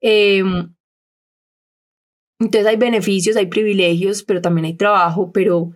Em, 0.01 0.73
entonces 2.39 2.67
hay 2.67 2.77
beneficios, 2.77 3.35
hay 3.35 3.47
privilegios, 3.47 4.23
pero 4.23 4.41
también 4.41 4.65
hay 4.65 4.75
trabajo, 4.75 5.31
pero 5.33 5.73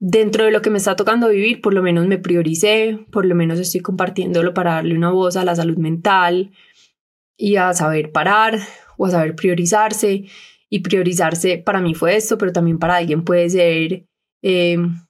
dentro 0.00 0.44
de 0.44 0.50
lo 0.50 0.62
que 0.62 0.70
me 0.70 0.78
está 0.78 0.96
tocando 0.96 1.28
vivir, 1.28 1.60
por 1.60 1.74
lo 1.74 1.82
menos 1.82 2.06
me 2.08 2.18
prioricé, 2.18 3.06
por 3.12 3.24
lo 3.24 3.36
menos 3.36 3.60
estoy 3.60 3.80
compartiéndolo 3.80 4.54
para 4.54 4.74
darle 4.74 4.96
una 4.96 5.10
voz 5.12 5.36
a 5.36 5.44
la 5.44 5.54
salud 5.54 5.76
mental 5.76 6.50
y 7.36 7.56
a 7.56 7.72
saber 7.74 8.10
parar 8.10 8.58
o 8.98 9.06
a 9.06 9.10
saber 9.10 9.36
priorizarse. 9.36 10.24
Y 10.68 10.80
priorizarse 10.80 11.58
para 11.58 11.82
mí 11.82 11.94
fue 11.94 12.16
esto, 12.16 12.38
pero 12.38 12.50
también 12.50 12.78
para 12.78 12.96
alguien 12.96 13.24
puede 13.24 13.50
ser, 13.50 14.06
em, 14.42 15.04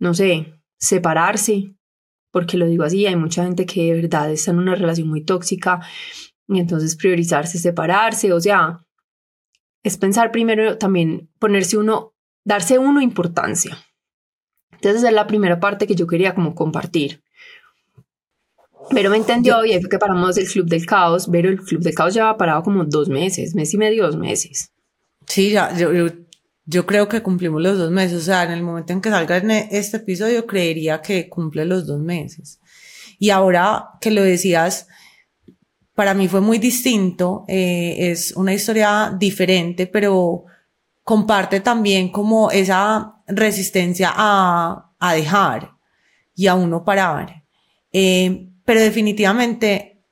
no 0.00 0.14
sé, 0.14 0.52
separarse, 0.80 1.75
porque 2.36 2.58
lo 2.58 2.66
digo 2.66 2.84
así, 2.84 3.06
hay 3.06 3.16
mucha 3.16 3.44
gente 3.44 3.64
que 3.64 3.84
de 3.84 4.02
verdad 4.02 4.30
está 4.30 4.50
en 4.50 4.58
una 4.58 4.74
relación 4.74 5.08
muy 5.08 5.24
tóxica 5.24 5.80
y 6.46 6.60
entonces 6.60 6.94
priorizarse, 6.94 7.58
separarse, 7.58 8.30
o 8.34 8.38
sea, 8.38 8.84
es 9.82 9.96
pensar 9.96 10.32
primero 10.32 10.76
también, 10.76 11.30
ponerse 11.38 11.78
uno 11.78 12.12
darse 12.44 12.78
uno 12.78 13.00
importancia. 13.00 13.78
Entonces 14.70 14.96
esa 14.96 15.08
es 15.08 15.14
la 15.14 15.26
primera 15.26 15.60
parte 15.60 15.86
que 15.86 15.94
yo 15.94 16.06
quería 16.06 16.34
como 16.34 16.54
compartir. 16.54 17.22
Pero 18.90 19.08
me 19.08 19.16
entendió 19.16 19.64
y 19.64 19.72
ahí 19.72 19.80
fue 19.80 19.88
que 19.88 19.98
paramos 19.98 20.36
el 20.36 20.46
Club 20.46 20.66
del 20.66 20.84
Caos, 20.84 21.30
pero 21.32 21.48
el 21.48 21.58
Club 21.58 21.80
del 21.80 21.94
Caos 21.94 22.12
lleva 22.12 22.36
parado 22.36 22.62
como 22.62 22.84
dos 22.84 23.08
meses, 23.08 23.54
mes 23.54 23.72
y 23.72 23.78
medio, 23.78 24.04
dos 24.04 24.18
meses. 24.18 24.72
Sí, 25.26 25.52
ya, 25.52 25.74
yo, 25.74 25.90
yo, 25.90 26.08
creo 26.86 27.08
que 27.08 27.22
cumplimos 27.22 27.62
los 27.62 27.78
dos 27.78 27.90
meses, 27.90 28.22
o 28.22 28.24
sea, 28.24 28.42
en 28.42 28.50
el 28.50 28.62
momento 28.62 28.92
en 28.92 29.00
que 29.00 29.10
salga 29.10 29.36
este 29.36 29.98
episodio 29.98 30.46
creería 30.46 31.00
que 31.00 31.28
cumple 31.28 31.64
los 31.64 31.86
dos 31.86 32.00
meses. 32.00 32.60
Y 33.18 33.30
ahora 33.30 33.90
que 34.00 34.10
lo 34.10 34.22
decías, 34.22 34.88
para 35.94 36.12
mí 36.12 36.28
fue 36.28 36.40
muy 36.40 36.58
distinto, 36.58 37.44
eh, 37.48 38.10
es 38.10 38.32
una 38.32 38.52
historia 38.52 39.14
diferente, 39.16 39.86
pero 39.86 40.44
comparte 41.04 41.60
también 41.60 42.10
como 42.10 42.50
esa 42.50 43.14
resistencia 43.28 44.12
a, 44.14 44.92
a 44.98 45.14
dejar 45.14 45.70
y 46.34 46.48
a 46.48 46.54
uno 46.54 46.84
parar. 46.84 47.44
Eh, 47.92 48.48
pero 48.64 48.80
definitivamente 48.80 50.02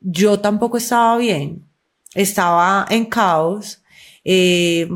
yo 0.00 0.38
tampoco 0.40 0.76
estaba 0.76 1.18
bien, 1.18 1.66
estaba 2.14 2.86
en 2.88 3.06
caos. 3.06 3.82
Eh, 4.24 4.88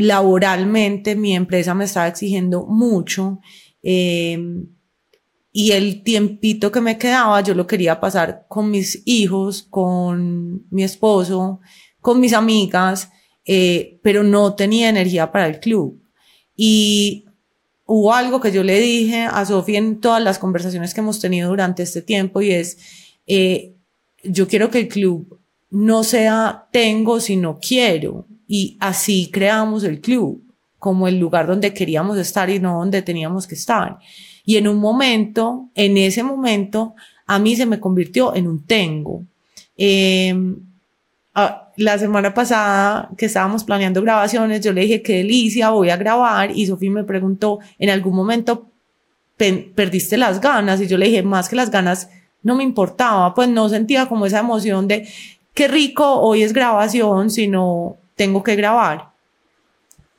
laboralmente 0.00 1.16
mi 1.16 1.34
empresa 1.34 1.74
me 1.74 1.84
estaba 1.84 2.08
exigiendo 2.08 2.66
mucho 2.66 3.40
eh, 3.82 4.38
y 5.52 5.72
el 5.72 6.02
tiempito 6.02 6.70
que 6.70 6.80
me 6.80 6.98
quedaba 6.98 7.40
yo 7.40 7.54
lo 7.54 7.66
quería 7.66 8.00
pasar 8.00 8.46
con 8.48 8.70
mis 8.70 9.02
hijos, 9.04 9.62
con 9.62 10.66
mi 10.70 10.84
esposo, 10.84 11.60
con 12.00 12.20
mis 12.20 12.32
amigas, 12.32 13.10
eh, 13.44 13.98
pero 14.02 14.22
no 14.22 14.54
tenía 14.54 14.88
energía 14.88 15.32
para 15.32 15.48
el 15.48 15.58
club. 15.58 16.00
Y 16.54 17.26
hubo 17.84 18.14
algo 18.14 18.40
que 18.40 18.52
yo 18.52 18.62
le 18.62 18.78
dije 18.78 19.22
a 19.22 19.44
Sofía 19.44 19.78
en 19.78 20.00
todas 20.00 20.22
las 20.22 20.38
conversaciones 20.38 20.94
que 20.94 21.00
hemos 21.00 21.20
tenido 21.20 21.48
durante 21.48 21.82
este 21.82 22.02
tiempo 22.02 22.40
y 22.40 22.52
es, 22.52 22.78
eh, 23.26 23.74
yo 24.22 24.46
quiero 24.46 24.70
que 24.70 24.78
el 24.78 24.88
club 24.88 25.40
no 25.70 26.04
sea 26.04 26.68
tengo, 26.70 27.18
sino 27.18 27.58
quiero. 27.58 28.26
Y 28.52 28.76
así 28.80 29.30
creamos 29.32 29.84
el 29.84 30.00
club 30.00 30.42
como 30.80 31.06
el 31.06 31.20
lugar 31.20 31.46
donde 31.46 31.72
queríamos 31.72 32.18
estar 32.18 32.50
y 32.50 32.58
no 32.58 32.80
donde 32.80 33.00
teníamos 33.00 33.46
que 33.46 33.54
estar. 33.54 33.98
Y 34.44 34.56
en 34.56 34.66
un 34.66 34.78
momento, 34.80 35.68
en 35.76 35.96
ese 35.96 36.24
momento, 36.24 36.96
a 37.28 37.38
mí 37.38 37.54
se 37.54 37.64
me 37.64 37.78
convirtió 37.78 38.34
en 38.34 38.48
un 38.48 38.66
tengo. 38.66 39.22
Eh, 39.76 40.34
la 41.76 41.96
semana 41.96 42.34
pasada 42.34 43.08
que 43.16 43.26
estábamos 43.26 43.62
planeando 43.62 44.02
grabaciones, 44.02 44.62
yo 44.62 44.72
le 44.72 44.80
dije, 44.80 45.00
qué 45.00 45.18
delicia, 45.18 45.70
voy 45.70 45.90
a 45.90 45.96
grabar. 45.96 46.50
Y 46.50 46.66
Sofía 46.66 46.90
me 46.90 47.04
preguntó, 47.04 47.60
¿en 47.78 47.90
algún 47.90 48.16
momento 48.16 48.66
perdiste 49.36 50.16
las 50.16 50.40
ganas? 50.40 50.80
Y 50.80 50.88
yo 50.88 50.98
le 50.98 51.06
dije, 51.06 51.22
más 51.22 51.48
que 51.48 51.54
las 51.54 51.70
ganas, 51.70 52.08
no 52.42 52.56
me 52.56 52.64
importaba, 52.64 53.32
pues 53.32 53.48
no 53.48 53.68
sentía 53.68 54.06
como 54.06 54.26
esa 54.26 54.40
emoción 54.40 54.88
de, 54.88 55.06
qué 55.54 55.68
rico, 55.68 56.20
hoy 56.20 56.42
es 56.42 56.52
grabación, 56.52 57.30
sino 57.30 57.96
tengo 58.20 58.42
que 58.42 58.54
grabar. 58.54 59.12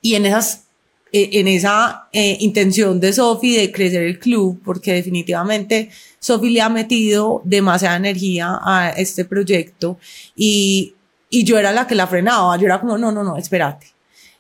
Y 0.02 0.16
en 0.16 0.26
esas 0.26 0.66
eh, 1.14 1.30
en 1.34 1.48
esa 1.48 2.08
eh, 2.12 2.38
intención 2.40 3.00
de 3.00 3.14
Sofi 3.14 3.56
de 3.58 3.72
crecer 3.72 4.04
el 4.04 4.18
club, 4.18 4.60
porque 4.66 4.94
definitivamente 4.94 5.90
Sofi 6.20 6.50
le 6.50 6.62
ha 6.62 6.70
metido 6.70 7.42
demasiada 7.44 7.98
energía 7.98 8.60
a 8.64 8.90
este 8.90 9.26
proyecto 9.26 10.00
y 10.36 10.96
y 11.34 11.46
yo 11.46 11.58
era 11.58 11.72
la 11.72 11.88
que 11.88 11.96
la 11.96 12.08
frenaba, 12.08 12.58
yo 12.58 12.66
era 12.66 12.80
como, 12.82 12.98
no, 12.98 13.12
no, 13.12 13.24
no, 13.24 13.38
espérate. 13.38 13.88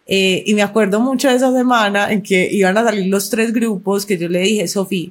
Eh, 0.05 0.43
y 0.45 0.53
me 0.53 0.61
acuerdo 0.61 0.99
mucho 0.99 1.29
de 1.29 1.35
esa 1.35 1.51
semana 1.53 2.11
en 2.11 2.21
que 2.21 2.49
iban 2.51 2.77
a 2.77 2.83
salir 2.83 3.07
los 3.07 3.29
tres 3.29 3.53
grupos 3.53 4.05
que 4.05 4.17
yo 4.17 4.27
le 4.27 4.41
dije, 4.41 4.67
Sofía, 4.67 5.09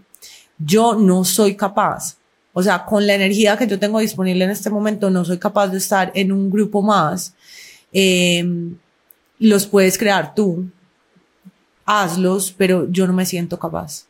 yo 0.59 0.95
no 0.95 1.25
soy 1.25 1.57
capaz. 1.57 2.19
O 2.53 2.63
sea, 2.63 2.85
con 2.85 3.07
la 3.07 3.15
energía 3.15 3.57
que 3.57 3.67
yo 3.67 3.79
tengo 3.79 4.01
disponible 4.01 4.45
en 4.45 4.51
este 4.51 4.69
momento, 4.69 5.09
no 5.09 5.25
soy 5.25 5.39
capaz 5.39 5.69
de 5.69 5.79
estar 5.79 6.13
en 6.15 6.33
un 6.33 6.51
grupo 6.51 6.83
más. 6.83 7.35
Eh, 7.92 8.44
los 9.38 9.66
puedes 9.66 9.96
crear 9.98 10.35
tú, 10.35 10.66
hazlos, 11.85 12.55
pero 12.57 12.90
yo 12.90 13.07
no 13.07 13.12
me 13.12 13.26
siento 13.26 13.59
capaz. 13.59 14.07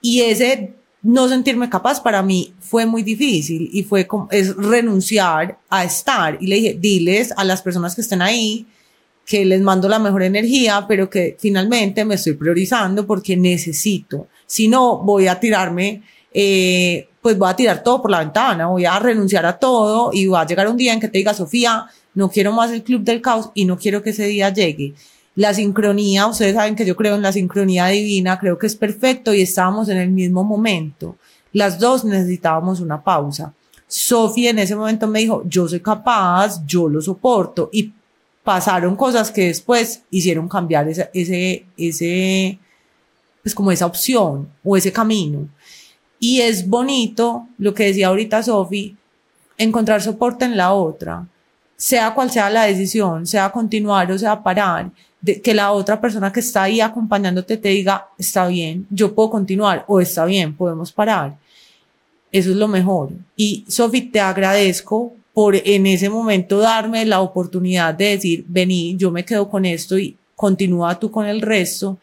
Y 0.00 0.22
ese 0.22 0.74
no 1.02 1.28
sentirme 1.28 1.68
capaz 1.68 2.00
para 2.00 2.22
mí 2.22 2.54
fue 2.60 2.86
muy 2.86 3.02
difícil 3.02 3.68
y 3.72 3.82
fue 3.82 4.06
como, 4.06 4.28
es 4.30 4.56
renunciar 4.56 5.58
a 5.68 5.84
estar. 5.84 6.38
Y 6.40 6.46
le 6.46 6.56
dije, 6.56 6.78
diles 6.80 7.32
a 7.36 7.44
las 7.44 7.62
personas 7.62 7.94
que 7.94 8.00
estén 8.00 8.22
ahí 8.22 8.66
que 9.24 9.44
les 9.44 9.60
mando 9.60 9.88
la 9.88 9.98
mejor 9.98 10.22
energía, 10.22 10.84
pero 10.88 11.08
que 11.08 11.36
finalmente 11.38 12.04
me 12.04 12.16
estoy 12.16 12.34
priorizando 12.34 13.06
porque 13.06 13.36
necesito. 13.36 14.28
Si 14.46 14.68
no, 14.68 14.98
voy 14.98 15.28
a 15.28 15.38
tirarme, 15.38 16.02
eh, 16.32 17.08
pues 17.20 17.38
voy 17.38 17.48
a 17.48 17.56
tirar 17.56 17.82
todo 17.82 18.02
por 18.02 18.10
la 18.10 18.18
ventana, 18.18 18.66
voy 18.66 18.84
a 18.84 18.98
renunciar 18.98 19.46
a 19.46 19.58
todo 19.58 20.10
y 20.12 20.26
va 20.26 20.40
a 20.40 20.46
llegar 20.46 20.68
un 20.68 20.76
día 20.76 20.92
en 20.92 21.00
que 21.00 21.08
te 21.08 21.18
diga, 21.18 21.34
Sofía, 21.34 21.86
no 22.14 22.30
quiero 22.30 22.52
más 22.52 22.70
el 22.70 22.82
club 22.82 23.02
del 23.02 23.20
caos 23.20 23.50
y 23.54 23.64
no 23.64 23.78
quiero 23.78 24.02
que 24.02 24.10
ese 24.10 24.26
día 24.26 24.52
llegue. 24.52 24.94
La 25.34 25.54
sincronía, 25.54 26.26
ustedes 26.26 26.54
saben 26.54 26.76
que 26.76 26.84
yo 26.84 26.94
creo 26.94 27.14
en 27.14 27.22
la 27.22 27.32
sincronía 27.32 27.86
divina, 27.86 28.38
creo 28.38 28.58
que 28.58 28.66
es 28.66 28.76
perfecto 28.76 29.32
y 29.32 29.40
estábamos 29.40 29.88
en 29.88 29.96
el 29.96 30.10
mismo 30.10 30.44
momento. 30.44 31.16
Las 31.52 31.78
dos 31.78 32.04
necesitábamos 32.04 32.80
una 32.80 33.02
pausa. 33.02 33.54
Sofía 33.86 34.50
en 34.50 34.58
ese 34.58 34.76
momento 34.76 35.06
me 35.06 35.20
dijo, 35.20 35.42
yo 35.46 35.68
soy 35.68 35.80
capaz, 35.80 36.64
yo 36.66 36.88
lo 36.88 37.00
soporto 37.00 37.70
y 37.72 37.92
pasaron 38.42 38.96
cosas 38.96 39.30
que 39.30 39.46
después 39.46 40.02
hicieron 40.10 40.48
cambiar 40.48 40.88
ese, 40.88 41.10
ese, 41.14 41.66
ese, 41.76 42.58
pues 43.42 43.54
como 43.54 43.72
esa 43.72 43.86
opción 43.86 44.48
o 44.62 44.76
ese 44.76 44.92
camino. 44.92 45.48
Y 46.18 46.40
es 46.40 46.68
bonito 46.68 47.48
lo 47.58 47.74
que 47.74 47.84
decía 47.84 48.08
ahorita 48.08 48.42
Sofía, 48.42 48.94
encontrar 49.58 50.02
soporte 50.02 50.44
en 50.44 50.56
la 50.56 50.72
otra, 50.72 51.26
sea 51.82 52.14
cual 52.14 52.30
sea 52.30 52.48
la 52.48 52.62
decisión, 52.62 53.26
sea 53.26 53.50
continuar 53.50 54.12
o 54.12 54.16
sea 54.16 54.40
parar, 54.40 54.92
que 55.42 55.52
la 55.52 55.72
otra 55.72 56.00
persona 56.00 56.32
que 56.32 56.38
está 56.38 56.62
ahí 56.62 56.80
acompañándote 56.80 57.56
te 57.56 57.70
diga, 57.70 58.06
está 58.16 58.46
bien, 58.46 58.86
yo 58.88 59.12
puedo 59.12 59.30
continuar 59.30 59.84
o 59.88 60.00
está 60.00 60.24
bien, 60.24 60.54
podemos 60.54 60.92
parar. 60.92 61.36
Eso 62.30 62.50
es 62.50 62.56
lo 62.56 62.68
mejor. 62.68 63.10
Y 63.36 63.64
Sofi, 63.66 64.02
te 64.02 64.20
agradezco 64.20 65.12
por 65.34 65.56
en 65.56 65.86
ese 65.86 66.08
momento 66.08 66.58
darme 66.58 67.04
la 67.04 67.20
oportunidad 67.20 67.92
de 67.94 68.10
decir, 68.10 68.44
vení, 68.46 68.96
yo 68.96 69.10
me 69.10 69.24
quedo 69.24 69.48
con 69.48 69.64
esto 69.64 69.98
y 69.98 70.16
continúa 70.36 70.96
tú 71.00 71.10
con 71.10 71.26
el 71.26 71.40
resto. 71.40 71.98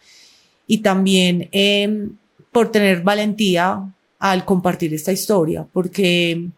Y 0.67 0.79
también 0.79 1.47
eh, 1.53 2.09
por 2.51 2.69
tener 2.69 3.01
valentía 3.01 3.81
al 4.19 4.43
compartir 4.43 4.93
esta 4.93 5.13
historia, 5.13 5.65
porque, 5.71 6.49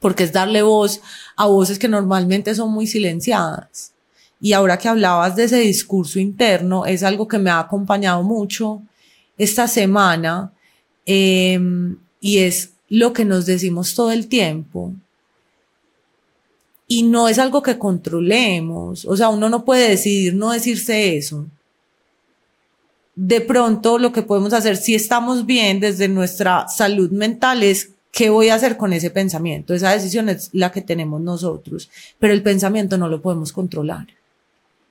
porque 0.00 0.24
es 0.24 0.32
darle 0.32 0.62
voz 0.62 1.00
a 1.36 1.46
voces 1.46 1.78
que 1.78 1.88
normalmente 1.88 2.54
son 2.54 2.72
muy 2.72 2.86
silenciadas. 2.86 3.92
Y 4.40 4.52
ahora 4.52 4.78
que 4.78 4.88
hablabas 4.88 5.34
de 5.34 5.44
ese 5.44 5.58
discurso 5.58 6.20
interno, 6.20 6.86
es 6.86 7.02
algo 7.02 7.26
que 7.26 7.38
me 7.38 7.50
ha 7.50 7.58
acompañado 7.58 8.22
mucho 8.22 8.82
esta 9.36 9.66
semana 9.66 10.52
em, 11.06 11.96
y 12.20 12.38
es 12.38 12.72
lo 12.88 13.12
que 13.12 13.24
nos 13.24 13.46
decimos 13.46 13.94
todo 13.94 14.12
el 14.12 14.28
tiempo. 14.28 14.92
Y 16.86 17.02
no 17.02 17.28
es 17.28 17.38
algo 17.38 17.62
que 17.62 17.78
controlemos, 17.78 19.04
o 19.04 19.16
sea, 19.16 19.28
uno 19.28 19.48
no 19.48 19.64
puede 19.64 19.90
decidir 19.90 20.34
no 20.34 20.52
decirse 20.52 21.16
eso. 21.16 21.46
De 23.14 23.40
pronto 23.40 23.98
lo 23.98 24.12
que 24.12 24.22
podemos 24.22 24.52
hacer 24.52 24.76
si 24.76 24.94
estamos 24.94 25.44
bien 25.44 25.80
desde 25.80 26.08
nuestra 26.08 26.68
salud 26.68 27.10
mental 27.10 27.64
es 27.64 27.90
qué 28.12 28.30
voy 28.30 28.48
a 28.48 28.54
hacer 28.54 28.76
con 28.76 28.92
ese 28.92 29.10
pensamiento. 29.10 29.74
Esa 29.74 29.92
decisión 29.92 30.28
es 30.28 30.50
la 30.52 30.72
que 30.72 30.82
tenemos 30.82 31.20
nosotros, 31.20 31.90
pero 32.18 32.32
el 32.32 32.42
pensamiento 32.42 32.98
no 32.98 33.08
lo 33.08 33.20
podemos 33.20 33.52
controlar. 33.52 34.06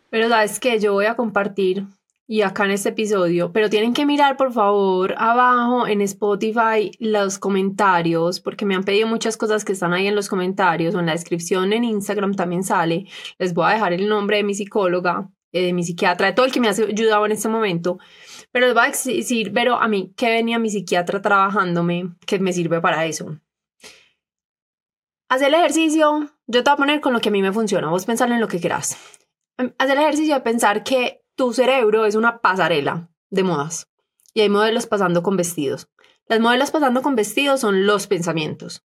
Pero 0.10 0.30
sabes 0.30 0.60
que 0.60 0.80
yo 0.80 0.93
voy 0.93 1.06
a 1.06 1.15
compartir 1.15 1.86
y 2.30 2.41
acá 2.41 2.65
en 2.65 2.71
este 2.71 2.89
episodio, 2.89 3.53
pero 3.53 3.69
tienen 3.69 3.93
que 3.93 4.06
mirar 4.06 4.36
por 4.36 4.51
favor 4.51 5.15
abajo 5.17 5.88
en 5.88 6.01
Spotify 6.01 6.91
los 6.99 7.39
comentarios, 7.39 8.41
porque 8.41 8.65
me 8.65 8.75
han 8.75 8.84
pedido 8.84 9.08
muchas 9.08 9.38
cosas 9.38 9.63
que 9.63 9.71
están 9.71 9.93
ahí 9.93 10.08
en 10.08 10.15
los 10.15 10.27
comentarios 10.27 10.93
o 10.93 10.99
en 10.99 11.06
la 11.06 11.13
descripción 11.13 11.71
en 11.71 11.86
Instagram 11.86 12.36
también 12.36 12.63
sale. 12.63 13.06
Les 13.39 13.53
voy 13.53 13.65
a 13.67 13.75
dejar 13.75 13.93
el 13.93 14.10
nombre 14.10 14.38
de 14.38 14.43
mi 14.43 14.56
psicóloga, 14.56 15.30
eh, 15.53 15.67
de 15.67 15.73
mi 15.73 15.84
psiquiatra, 15.84 16.27
de 16.27 16.34
todo 16.34 16.45
el 16.45 16.51
que 16.51 16.60
me 16.60 16.67
ha 16.67 16.71
ayudado 16.71 17.25
en 17.25 17.32
este 17.32 17.47
momento. 17.47 17.97
Pero 18.51 18.67
les 18.67 18.75
voy 18.75 18.86
a 18.86 18.88
decir, 18.88 19.51
pero 19.53 19.75
a 19.75 19.88
mí, 19.88 20.13
¿qué 20.15 20.29
venía 20.29 20.60
mi 20.60 20.69
psiquiatra 20.69 21.21
trabajándome 21.21 22.15
que 22.25 22.39
me 22.39 22.53
sirve 22.53 22.81
para 22.81 23.05
eso? 23.05 23.39
Hacer 25.29 25.49
el 25.49 25.55
ejercicio, 25.55 26.31
yo 26.47 26.63
te 26.63 26.69
voy 26.69 26.73
a 26.73 26.77
poner 26.77 27.01
con 27.01 27.13
lo 27.13 27.19
que 27.19 27.29
a 27.29 27.31
mí 27.31 27.41
me 27.41 27.51
funciona, 27.51 27.89
vos 27.89 28.05
pensar 28.05 28.31
en 28.31 28.39
lo 28.39 28.47
que 28.47 28.60
quieras. 28.60 28.97
Em, 29.57 29.73
hacer 29.77 29.97
el 29.97 30.03
ejercicio 30.03 30.36
de 30.36 30.41
pensar 30.41 30.83
que 30.83 31.25
tu 31.36 31.53
cerebro 31.53 32.05
es 32.05 32.15
una 32.15 32.41
pasarela 32.41 33.10
de 33.29 33.43
modas 33.43 33.89
y 34.33 34.41
hay 34.41 34.49
modelos 34.49 34.88
pasando 34.88 35.23
con 35.23 35.36
vestidos. 35.36 35.89
Las 36.27 36.39
modelos 36.39 36.71
pasando 36.71 37.01
con 37.01 37.15
vestidos 37.15 37.62
son 37.62 37.86
los 37.86 38.07
pensamientos. 38.07 38.86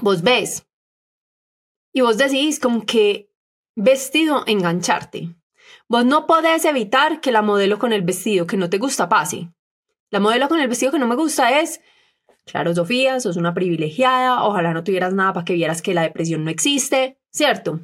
Vos 0.00 0.22
ves 0.22 0.66
y 1.92 2.00
vos 2.00 2.16
decidís 2.16 2.60
con 2.60 2.82
qué 2.82 3.32
vestido 3.74 4.44
engancharte. 4.46 5.34
Vos 5.88 6.04
no 6.04 6.26
podés 6.26 6.64
evitar 6.66 7.20
que 7.20 7.32
la 7.32 7.40
modelo 7.40 7.78
con 7.78 7.92
el 7.92 8.02
vestido 8.02 8.46
que 8.46 8.58
no 8.58 8.68
te 8.68 8.78
gusta 8.78 9.08
pase. 9.08 9.48
La 10.10 10.20
modelo 10.20 10.48
con 10.48 10.60
el 10.60 10.68
vestido 10.68 10.92
que 10.92 10.98
no 10.98 11.06
me 11.06 11.16
gusta 11.16 11.60
es, 11.60 11.80
claro, 12.44 12.74
Sofía, 12.74 13.20
sos 13.20 13.36
una 13.36 13.54
privilegiada, 13.54 14.44
ojalá 14.44 14.74
no 14.74 14.84
tuvieras 14.84 15.14
nada 15.14 15.32
para 15.32 15.44
que 15.44 15.54
vieras 15.54 15.80
que 15.80 15.94
la 15.94 16.02
depresión 16.02 16.44
no 16.44 16.50
existe, 16.50 17.18
¿cierto? 17.30 17.80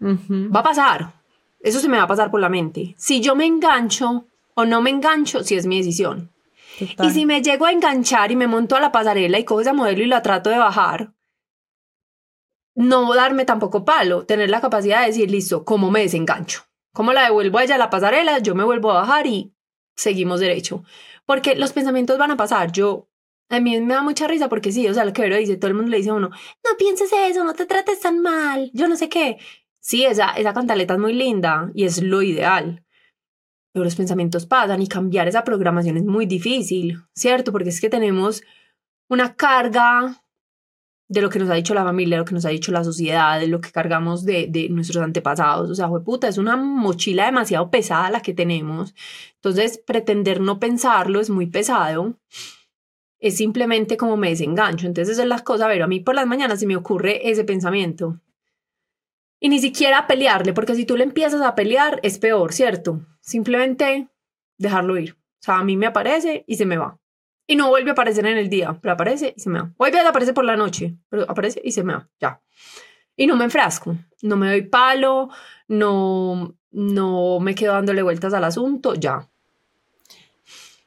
Va 0.00 0.60
a 0.60 0.64
pasar. 0.64 1.12
Eso 1.60 1.80
se 1.80 1.88
me 1.88 1.98
va 1.98 2.04
a 2.04 2.08
pasar 2.08 2.30
por 2.30 2.40
la 2.40 2.48
mente. 2.48 2.94
Si 2.96 3.20
yo 3.20 3.34
me 3.34 3.46
engancho 3.46 4.26
o 4.54 4.64
no 4.64 4.80
me 4.80 4.90
engancho, 4.90 5.42
si 5.42 5.56
es 5.56 5.66
mi 5.66 5.78
decisión. 5.78 6.30
Y 6.78 7.10
si 7.10 7.26
me 7.26 7.42
llego 7.42 7.66
a 7.66 7.72
enganchar 7.72 8.30
y 8.30 8.36
me 8.36 8.46
monto 8.46 8.76
a 8.76 8.80
la 8.80 8.92
pasarela 8.92 9.38
y 9.38 9.44
cojo 9.44 9.60
esa 9.60 9.72
modelo 9.72 10.02
y 10.02 10.06
la 10.06 10.22
trato 10.22 10.50
de 10.50 10.58
bajar, 10.58 11.12
no 12.74 13.12
darme 13.12 13.44
tampoco 13.44 13.84
palo, 13.84 14.24
tener 14.24 14.48
la 14.48 14.60
capacidad 14.60 15.00
de 15.00 15.08
decir, 15.08 15.30
listo, 15.30 15.64
¿cómo 15.64 15.90
me 15.90 16.00
desengancho? 16.00 16.62
¿Cómo 16.92 17.12
la 17.12 17.24
devuelvo 17.24 17.58
a 17.58 17.64
ella 17.64 17.78
la 17.78 17.90
pasarela? 17.90 18.38
Yo 18.38 18.54
me 18.54 18.64
vuelvo 18.64 18.90
a 18.90 19.00
bajar 19.00 19.26
y 19.26 19.54
seguimos 19.96 20.40
derecho. 20.40 20.82
Porque 21.24 21.54
los 21.54 21.72
pensamientos 21.72 22.18
van 22.18 22.32
a 22.32 22.36
pasar. 22.36 22.72
Yo, 22.72 23.08
a 23.48 23.60
mí 23.60 23.80
me 23.80 23.94
da 23.94 24.02
mucha 24.02 24.26
risa 24.26 24.48
porque 24.48 24.72
sí, 24.72 24.88
o 24.88 24.94
sea, 24.94 25.04
lo 25.04 25.12
que 25.12 25.22
Vero 25.22 25.36
dice, 25.36 25.56
todo 25.56 25.68
el 25.68 25.76
mundo 25.76 25.90
le 25.90 25.98
dice 25.98 26.10
a 26.10 26.14
uno, 26.14 26.30
no 26.30 26.76
pienses 26.78 27.12
eso, 27.12 27.44
no 27.44 27.54
te 27.54 27.66
trates 27.66 28.00
tan 28.00 28.20
mal, 28.20 28.70
yo 28.74 28.88
no 28.88 28.96
sé 28.96 29.08
qué. 29.08 29.38
Sí, 29.80 30.04
esa, 30.04 30.30
esa 30.32 30.52
cantaleta 30.52 30.94
es 30.94 31.00
muy 31.00 31.14
linda 31.14 31.70
y 31.74 31.84
es 31.84 32.02
lo 32.02 32.22
ideal. 32.22 32.84
Pero 33.72 33.84
los 33.84 33.94
pensamientos 33.94 34.46
pasan 34.46 34.82
y 34.82 34.88
cambiar 34.88 35.28
esa 35.28 35.44
programación 35.44 35.96
es 35.96 36.04
muy 36.04 36.26
difícil, 36.26 36.98
¿cierto? 37.14 37.52
Porque 37.52 37.68
es 37.68 37.80
que 37.80 37.88
tenemos 37.88 38.42
una 39.08 39.36
carga 39.36 40.24
de 41.10 41.20
lo 41.20 41.28
que 41.28 41.40
nos 41.40 41.50
ha 41.50 41.54
dicho 41.54 41.74
la 41.74 41.82
familia, 41.82 42.16
de 42.16 42.20
lo 42.20 42.24
que 42.24 42.34
nos 42.34 42.44
ha 42.44 42.50
dicho 42.50 42.70
la 42.70 42.84
sociedad, 42.84 43.40
de 43.40 43.48
lo 43.48 43.60
que 43.60 43.72
cargamos 43.72 44.24
de, 44.24 44.46
de 44.48 44.68
nuestros 44.68 45.02
antepasados. 45.02 45.68
O 45.68 45.74
sea, 45.74 45.88
puta, 45.88 46.28
es 46.28 46.38
una 46.38 46.56
mochila 46.56 47.26
demasiado 47.26 47.68
pesada 47.68 48.10
la 48.10 48.22
que 48.22 48.32
tenemos. 48.32 48.94
Entonces, 49.34 49.82
pretender 49.84 50.40
no 50.40 50.60
pensarlo 50.60 51.18
es 51.18 51.28
muy 51.28 51.46
pesado. 51.46 52.14
Es 53.18 53.36
simplemente 53.36 53.96
como 53.96 54.16
me 54.16 54.30
desengancho. 54.30 54.86
Entonces, 54.86 55.18
es 55.18 55.26
las 55.26 55.42
cosas, 55.42 55.66
pero 55.66 55.86
a 55.86 55.88
mí 55.88 55.98
por 55.98 56.14
las 56.14 56.28
mañanas 56.28 56.60
se 56.60 56.68
me 56.68 56.76
ocurre 56.76 57.28
ese 57.28 57.42
pensamiento. 57.42 58.20
Y 59.40 59.48
ni 59.48 59.58
siquiera 59.58 60.06
pelearle, 60.06 60.52
porque 60.52 60.76
si 60.76 60.84
tú 60.84 60.96
le 60.96 61.02
empiezas 61.02 61.42
a 61.42 61.56
pelear, 61.56 61.98
es 62.04 62.18
peor, 62.20 62.52
¿cierto? 62.52 63.00
Simplemente 63.20 64.08
dejarlo 64.58 64.96
ir. 64.96 65.14
O 65.14 65.42
sea, 65.42 65.58
a 65.58 65.64
mí 65.64 65.76
me 65.76 65.86
aparece 65.86 66.44
y 66.46 66.54
se 66.54 66.66
me 66.66 66.76
va 66.76 66.99
y 67.50 67.56
no 67.56 67.68
vuelve 67.68 67.90
a 67.90 67.94
aparecer 67.94 68.24
en 68.26 68.38
el 68.38 68.48
día, 68.48 68.78
pero 68.80 68.94
aparece 68.94 69.34
y 69.36 69.40
se 69.40 69.50
me 69.50 69.60
va. 69.60 69.72
Vuelve 69.76 69.98
a 69.98 70.08
aparecer 70.08 70.32
por 70.32 70.44
la 70.44 70.56
noche, 70.56 70.94
pero 71.08 71.28
aparece 71.28 71.60
y 71.64 71.72
se 71.72 71.82
me 71.82 71.94
va, 71.94 72.08
ya. 72.20 72.40
Y 73.16 73.26
no 73.26 73.34
me 73.34 73.42
enfrasco, 73.42 73.96
no 74.22 74.36
me 74.36 74.50
doy 74.50 74.62
palo, 74.62 75.30
no, 75.66 76.54
no 76.70 77.40
me 77.40 77.56
quedo 77.56 77.72
dándole 77.72 78.02
vueltas 78.02 78.34
al 78.34 78.44
asunto, 78.44 78.94
ya. 78.94 79.28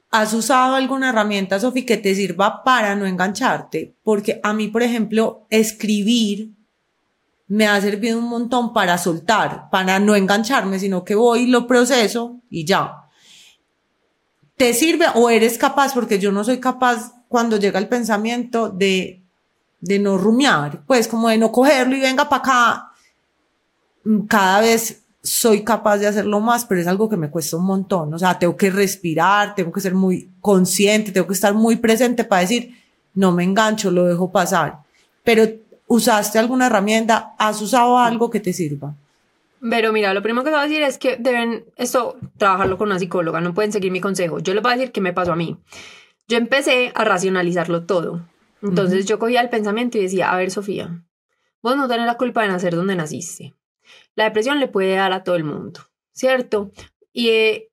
¿Has 0.10 0.34
usado 0.34 0.76
alguna 0.76 1.10
herramienta, 1.10 1.60
Sofi, 1.60 1.86
que 1.86 1.98
te 1.98 2.16
sirva 2.16 2.64
para 2.64 2.96
no 2.96 3.06
engancharte? 3.06 3.98
Porque 4.02 4.40
a 4.42 4.54
mí, 4.54 4.70
por 4.70 4.84
ejemplo, 4.84 5.46
escribir 5.50 6.54
me 7.48 7.68
ha 7.68 7.82
servido 7.82 8.20
un 8.20 8.30
montón 8.30 8.72
para 8.72 8.98
soltar, 8.98 9.70
para 9.70 10.00
no 10.00 10.16
engancharme, 10.16 10.80
sino 10.80 11.04
que 11.04 11.16
voy, 11.16 11.48
lo 11.48 11.68
proceso 11.68 12.40
y 12.50 12.64
ya. 12.64 13.03
¿Te 14.64 14.74
sirve 14.74 15.08
o 15.16 15.30
eres 15.30 15.58
capaz? 15.58 15.94
Porque 15.94 16.20
yo 16.20 16.32
no 16.32 16.42
soy 16.46 16.62
capaz 16.62 17.12
cuando 17.28 17.58
llega 17.58 17.80
el 17.80 17.90
pensamiento 17.90 18.70
de, 18.70 19.22
de 19.82 20.00
no 20.00 20.18
rumiar, 20.18 20.84
pues 20.88 21.10
como 21.10 21.28
de 21.28 21.38
no 21.38 21.52
cogerlo 21.52 21.98
y 21.98 22.00
venga 22.00 22.30
para 22.30 22.42
acá. 22.42 22.92
Cada 24.30 24.62
vez 24.62 25.02
soy 25.22 25.66
capaz 25.66 25.98
de 25.98 26.08
hacerlo 26.08 26.40
más, 26.40 26.64
pero 26.64 26.80
es 26.80 26.88
algo 26.88 27.10
que 27.10 27.18
me 27.18 27.30
cuesta 27.30 27.58
un 27.58 27.66
montón. 27.66 28.14
O 28.14 28.18
sea, 28.18 28.40
tengo 28.40 28.56
que 28.56 28.70
respirar, 28.70 29.54
tengo 29.54 29.70
que 29.70 29.82
ser 29.82 29.96
muy 29.96 30.30
consciente, 30.40 31.12
tengo 31.12 31.28
que 31.28 31.34
estar 31.34 31.54
muy 31.54 31.76
presente 31.76 32.24
para 32.24 32.44
decir, 32.44 32.74
no 33.16 33.34
me 33.34 33.44
engancho, 33.44 33.92
lo 33.92 34.06
dejo 34.06 34.32
pasar. 34.32 34.80
Pero 35.26 35.46
usaste 35.88 36.40
alguna 36.40 36.68
herramienta, 36.68 37.36
has 37.38 37.62
usado 37.62 37.98
algo 37.98 38.30
que 38.30 38.40
te 38.40 38.54
sirva. 38.54 38.96
Pero 39.70 39.94
mira, 39.94 40.14
lo 40.14 40.22
primero 40.22 40.44
que 40.44 40.50
te 40.50 40.56
voy 40.56 40.66
a 40.66 40.68
decir 40.68 40.84
es 40.84 40.98
que 40.98 41.16
deben 41.16 41.66
esto 41.78 42.18
trabajarlo 42.38 42.78
con 42.78 42.90
una 42.90 43.00
psicóloga, 43.00 43.40
no 43.40 43.54
pueden 43.54 43.72
seguir 43.72 43.92
mi 43.92 44.02
consejo. 44.02 44.40
Yo 44.40 44.54
les 44.54 44.62
voy 44.62 44.74
a 44.74 44.76
decir 44.76 44.92
qué 44.92 45.00
me 45.00 45.14
pasó 45.14 45.32
a 45.32 45.38
mí. 45.38 45.58
Yo 46.28 46.38
empecé 46.38 46.92
a 46.96 47.06
racionalizarlo 47.06 47.86
todo. 47.86 48.28
Entonces 48.62 49.06
yo 49.06 49.20
cogía 49.20 49.40
el 49.42 49.50
pensamiento 49.50 49.98
y 49.98 50.02
decía, 50.02 50.32
a 50.32 50.38
ver, 50.38 50.52
Sofía, 50.52 51.06
vos 51.62 51.78
no 51.78 51.88
tenés 51.88 52.06
la 52.06 52.18
culpa 52.18 52.42
de 52.42 52.50
nacer 52.50 52.76
donde 52.76 52.96
naciste. 52.96 53.56
La 54.16 54.26
depresión 54.26 54.60
le 54.60 54.68
puede 54.68 54.96
dar 54.96 55.14
a 55.14 55.24
todo 55.24 55.36
el 55.36 55.46
mundo, 55.46 55.80
¿cierto? 56.12 56.72
Y 57.14 57.30
eh, 57.30 57.72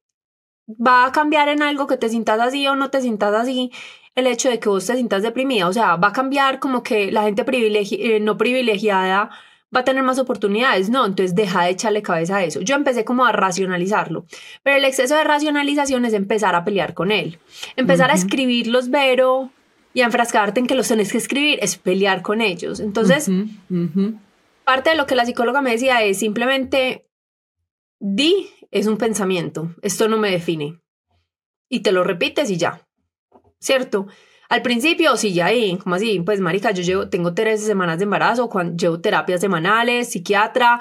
va 0.68 1.06
a 1.06 1.12
cambiar 1.12 1.48
en 1.48 1.62
algo 1.62 1.88
que 1.88 1.96
te 1.96 2.08
sientas 2.08 2.40
así 2.40 2.66
o 2.68 2.76
no 2.76 2.90
te 2.90 3.00
sientas 3.00 3.34
así 3.34 3.72
el 4.14 4.26
hecho 4.26 4.48
de 4.48 4.60
que 4.60 4.68
vos 4.68 4.86
te 4.86 4.94
sientas 4.94 5.22
deprimida. 5.22 5.66
O 5.66 5.72
sea, 5.72 5.96
va 5.96 6.08
a 6.08 6.12
cambiar 6.12 6.60
como 6.60 6.84
que 6.84 7.10
la 7.10 7.22
gente 7.22 7.44
eh, 7.48 8.20
no 8.20 8.36
privilegiada 8.36 9.30
va 9.74 9.80
a 9.80 9.84
tener 9.84 10.02
más 10.02 10.18
oportunidades. 10.18 10.90
No, 10.90 11.06
entonces 11.06 11.34
deja 11.34 11.64
de 11.64 11.70
echarle 11.70 12.02
cabeza 12.02 12.36
a 12.36 12.44
eso. 12.44 12.60
Yo 12.60 12.74
empecé 12.74 13.04
como 13.04 13.24
a 13.24 13.32
racionalizarlo, 13.32 14.26
pero 14.62 14.76
el 14.76 14.84
exceso 14.84 15.16
de 15.16 15.24
racionalización 15.24 16.04
es 16.04 16.12
empezar 16.12 16.54
a 16.54 16.64
pelear 16.64 16.94
con 16.94 17.12
él, 17.12 17.38
empezar 17.76 18.10
a 18.10 18.14
escribir 18.14 18.66
los 18.66 18.90
vero 18.90 19.50
y 19.92 20.02
a 20.02 20.06
enfrascarte 20.06 20.60
en 20.60 20.66
que 20.66 20.74
los 20.74 20.88
tenés 20.88 21.12
que 21.12 21.18
escribir, 21.18 21.58
es 21.62 21.76
pelear 21.76 22.22
con 22.22 22.40
ellos. 22.40 22.80
Entonces, 22.80 23.28
parte 24.64 24.90
de 24.90 24.96
lo 24.96 25.06
que 25.06 25.16
la 25.16 25.26
psicóloga 25.26 25.62
me 25.62 25.72
decía 25.72 26.02
es 26.02 26.18
simplemente, 26.18 27.06
di 27.98 28.48
es 28.70 28.86
un 28.86 28.98
pensamiento, 28.98 29.74
esto 29.82 30.08
no 30.08 30.16
me 30.16 30.30
define. 30.30 30.80
Y 31.68 31.80
te 31.80 31.92
lo 31.92 32.04
repites 32.04 32.50
y 32.50 32.56
ya, 32.56 32.86
¿cierto? 33.60 34.06
Al 34.50 34.62
principio, 34.62 35.16
sí, 35.16 35.32
ya 35.32 35.46
ahí, 35.46 35.78
como 35.78 35.94
así, 35.94 36.18
pues 36.26 36.40
marica, 36.40 36.72
yo 36.72 36.82
llevo, 36.82 37.08
tengo 37.08 37.34
tres 37.34 37.64
semanas 37.64 37.98
de 37.98 38.04
embarazo, 38.04 38.48
cuando, 38.48 38.76
llevo 38.76 39.00
terapias 39.00 39.40
semanales, 39.40 40.10
psiquiatra, 40.10 40.80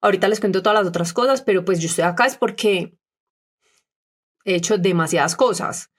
ahorita 0.00 0.28
les 0.28 0.38
cuento 0.38 0.62
todas 0.62 0.78
las 0.78 0.88
otras 0.88 1.12
cosas, 1.12 1.42
pero 1.42 1.64
pues 1.64 1.80
yo 1.80 1.88
estoy 1.88 2.04
acá 2.04 2.24
es 2.26 2.36
porque 2.36 2.96
he 4.44 4.54
hecho 4.54 4.78
demasiadas 4.78 5.34
cosas. 5.34 5.90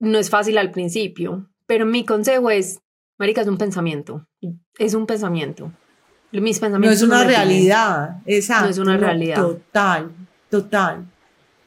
No 0.00 0.18
es 0.18 0.28
fácil 0.28 0.58
al 0.58 0.72
principio, 0.72 1.48
pero 1.66 1.86
mi 1.86 2.04
consejo 2.04 2.50
es, 2.50 2.80
marica, 3.16 3.42
es 3.42 3.46
un 3.46 3.56
pensamiento, 3.56 4.26
es 4.78 4.92
un 4.94 5.06
pensamiento. 5.06 5.72
Mis 6.32 6.58
pensamientos 6.58 7.00
no 7.00 7.06
es 7.06 7.12
una 7.12 7.24
realidad, 7.24 8.22
exacto. 8.26 8.64
No 8.64 8.70
es 8.70 8.78
una 8.78 8.96
realidad. 8.96 9.36
Total, 9.36 10.10
total. 10.50 11.06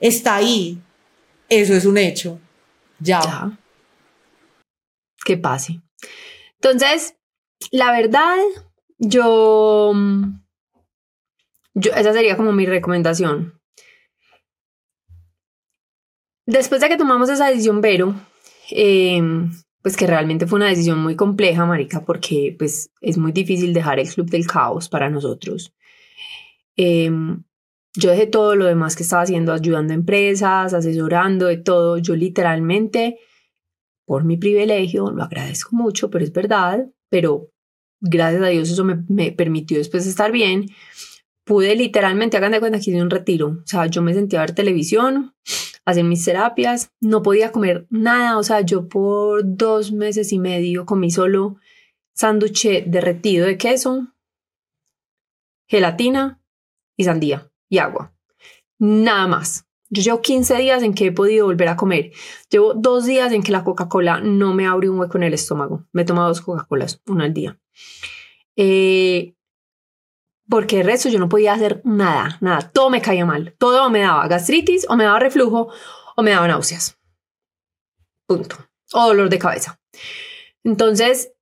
Está 0.01 0.36
ahí. 0.36 0.77
Eso 1.47 1.73
es 1.73 1.86
un 1.86 1.97
hecho. 1.97 2.38
ya. 2.99 3.21
ya 3.21 3.58
que 5.25 5.38
pase. 5.38 5.82
Entonces, 6.55 7.15
la 7.71 7.91
verdad, 7.91 8.38
yo, 8.97 9.93
yo, 11.73 11.91
esa 11.93 12.13
sería 12.13 12.38
como 12.38 12.51
mi 12.51 12.65
recomendación. 12.65 13.60
Después 16.45 16.82
de 16.82 16.89
que 16.89 16.97
tomamos 16.97 17.29
esa 17.29 17.47
decisión, 17.47 17.79
Vero, 17.79 18.15
em, 18.71 19.51
pues 19.82 19.95
que 19.95 20.08
realmente 20.08 20.47
fue 20.47 20.58
una 20.58 20.67
decisión 20.67 20.99
muy 20.99 21.15
compleja, 21.15 21.65
Marica, 21.65 22.03
porque 22.03 22.55
pues 22.58 22.91
es 23.01 23.17
muy 23.17 23.32
difícil 23.32 23.73
dejar 23.73 23.99
el 23.99 24.10
club 24.10 24.29
del 24.29 24.47
caos 24.47 24.89
para 24.89 25.10
nosotros. 25.10 25.73
Em, 26.75 27.43
yo 27.93 28.10
dejé 28.12 28.27
todo 28.27 28.55
lo 28.55 28.65
demás 28.65 28.95
que 28.95 29.03
estaba 29.03 29.21
haciendo, 29.21 29.53
ayudando 29.53 29.93
a 29.93 29.95
empresas, 29.95 30.73
asesorando, 30.73 31.45
de 31.45 31.58
todo. 31.58 31.97
Yo 31.97 32.15
literalmente 32.15 33.19
por 34.10 34.24
mi 34.24 34.38
privilegio, 34.38 35.12
lo 35.12 35.22
agradezco 35.22 35.76
mucho, 35.76 36.10
pero 36.10 36.26
es 36.26 36.34
verdad, 36.34 36.89
pero 37.10 37.52
gracias 38.02 38.41
a 38.41 38.48
Dios 38.48 38.72
eso 38.72 38.84
me, 38.84 39.32
permitió 39.34 39.78
después 39.78 40.08
estar 40.08 40.32
bien. 40.32 40.65
Pude 41.45 41.76
literalmente, 41.76 42.36
hagan 42.36 42.54
de 42.54 42.60
cuenta 42.60 42.80
que 42.80 42.89
hice 42.89 43.04
un 43.04 43.12
retiro, 43.12 43.60
o 43.63 43.67
sea, 43.67 43.86
yo 43.86 44.02
me 44.02 44.15
sentía 44.15 44.39
a 44.39 44.48
ver 44.48 44.56
televisión, 44.56 45.36
hacer 45.86 46.06
mis 46.06 46.26
terapias, 46.26 46.89
no 47.00 47.22
podía 47.22 47.52
comer 47.52 47.86
nada, 47.91 48.39
o 48.39 48.43
sea, 48.43 48.62
yo 48.62 48.89
por 48.89 49.41
dos 49.45 49.91
meses 49.91 50.34
y 50.34 50.39
medio 50.39 50.88
comí 50.88 51.12
solo 51.12 51.58
sándwich 52.15 52.86
derretido 52.88 53.45
de 53.45 53.60
queso, 53.60 54.08
gelatina 55.67 56.41
y 56.98 57.04
sandía 57.04 57.52
y 57.69 57.78
agua. 57.78 58.12
Nada 58.80 59.28
más. 59.28 59.68
Yo 59.89 60.04
llevo 60.04 60.21
15 60.21 60.56
días 60.58 60.84
en 60.84 60.93
que 60.93 61.08
he 61.08 61.12
podido 61.12 61.47
volver 61.47 61.67
a 61.67 61.75
comer. 61.75 62.12
Llevo 62.49 62.73
dos 62.75 63.06
días 63.06 63.32
en 63.32 63.41
que 63.41 63.52
la 63.52 63.63
Coca-Cola 63.63 64.21
no 64.21 64.54
me 64.54 64.67
abre 64.67 64.89
un 64.89 64.99
hueco 64.99 65.17
en 65.17 65.23
el 65.23 65.34
estómago. 65.34 65.86
Me 65.91 66.04
he 66.04 66.06
tomado 66.06 66.28
dos 66.28 66.41
Coca-Colas, 66.41 67.02
una 67.08 67.25
al 67.25 67.34
día. 67.34 67.60
Eh, 68.56 69.34
porque 70.47 70.82
el 70.82 70.86
resto 70.86 71.10
yo 71.10 71.19
no 71.19 71.30
podía 71.30 71.54
hacer 71.54 71.82
nada, 71.86 72.38
nada. 72.41 72.69
Todo 72.71 72.89
me 72.89 73.02
caía 73.02 73.25
mal. 73.25 73.56
Todo 73.58 73.89
me 73.89 74.02
daba 74.02 74.28
gastritis 74.28 74.86
o 74.89 74.95
me 74.95 75.06
daba 75.06 75.19
reflujo 75.19 75.71
o 76.15 76.21
me 76.21 76.32
daba 76.32 76.47
náuseas. 76.47 76.97
Punto. 78.28 78.58
O 78.93 79.08
dolor 79.08 79.30
de 79.30 79.39
cabeza. 79.39 79.80
Entonces, 80.63 81.34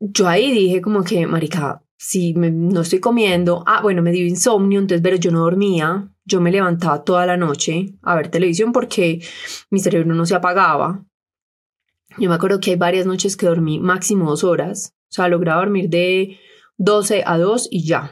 yo 0.00 0.28
ahí 0.28 0.52
dije 0.52 0.82
como 0.82 1.04
que, 1.04 1.26
marica, 1.26 1.82
si 1.96 2.34
no 2.34 2.82
estoy 2.82 3.00
comiendo, 3.00 3.64
ah, 3.66 3.80
bueno, 3.82 4.02
me 4.02 4.12
dio 4.12 4.26
insomnio, 4.26 4.80
entonces, 4.80 5.02
pero 5.02 5.16
yo 5.16 5.30
no 5.30 5.40
dormía, 5.40 6.10
yo 6.26 6.40
me 6.40 6.50
levantaba 6.50 7.04
toda 7.04 7.24
la 7.24 7.36
noche 7.36 7.94
a 8.02 8.16
ver 8.16 8.28
televisión 8.28 8.72
porque 8.72 9.24
mi 9.70 9.78
cerebro 9.78 10.14
no 10.14 10.26
se 10.26 10.34
apagaba. 10.34 11.06
Yo 12.18 12.28
me 12.28 12.34
acuerdo 12.34 12.60
que 12.60 12.72
hay 12.72 12.76
varias 12.76 13.06
noches 13.06 13.36
que 13.36 13.46
dormí 13.46 13.78
máximo 13.78 14.28
dos 14.28 14.42
horas, 14.42 14.94
o 15.08 15.12
sea, 15.12 15.28
lograba 15.28 15.60
dormir 15.60 15.88
de 15.88 16.38
12 16.78 17.22
a 17.24 17.38
2 17.38 17.68
y 17.70 17.86
ya. 17.86 18.10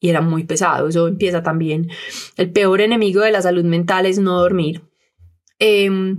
Y 0.00 0.10
era 0.10 0.20
muy 0.20 0.44
pesado, 0.44 0.88
eso 0.88 1.08
empieza 1.08 1.42
también. 1.42 1.88
El 2.36 2.52
peor 2.52 2.80
enemigo 2.80 3.22
de 3.22 3.32
la 3.32 3.42
salud 3.42 3.64
mental 3.64 4.06
es 4.06 4.18
no 4.18 4.38
dormir. 4.38 4.82
Em, 5.58 6.18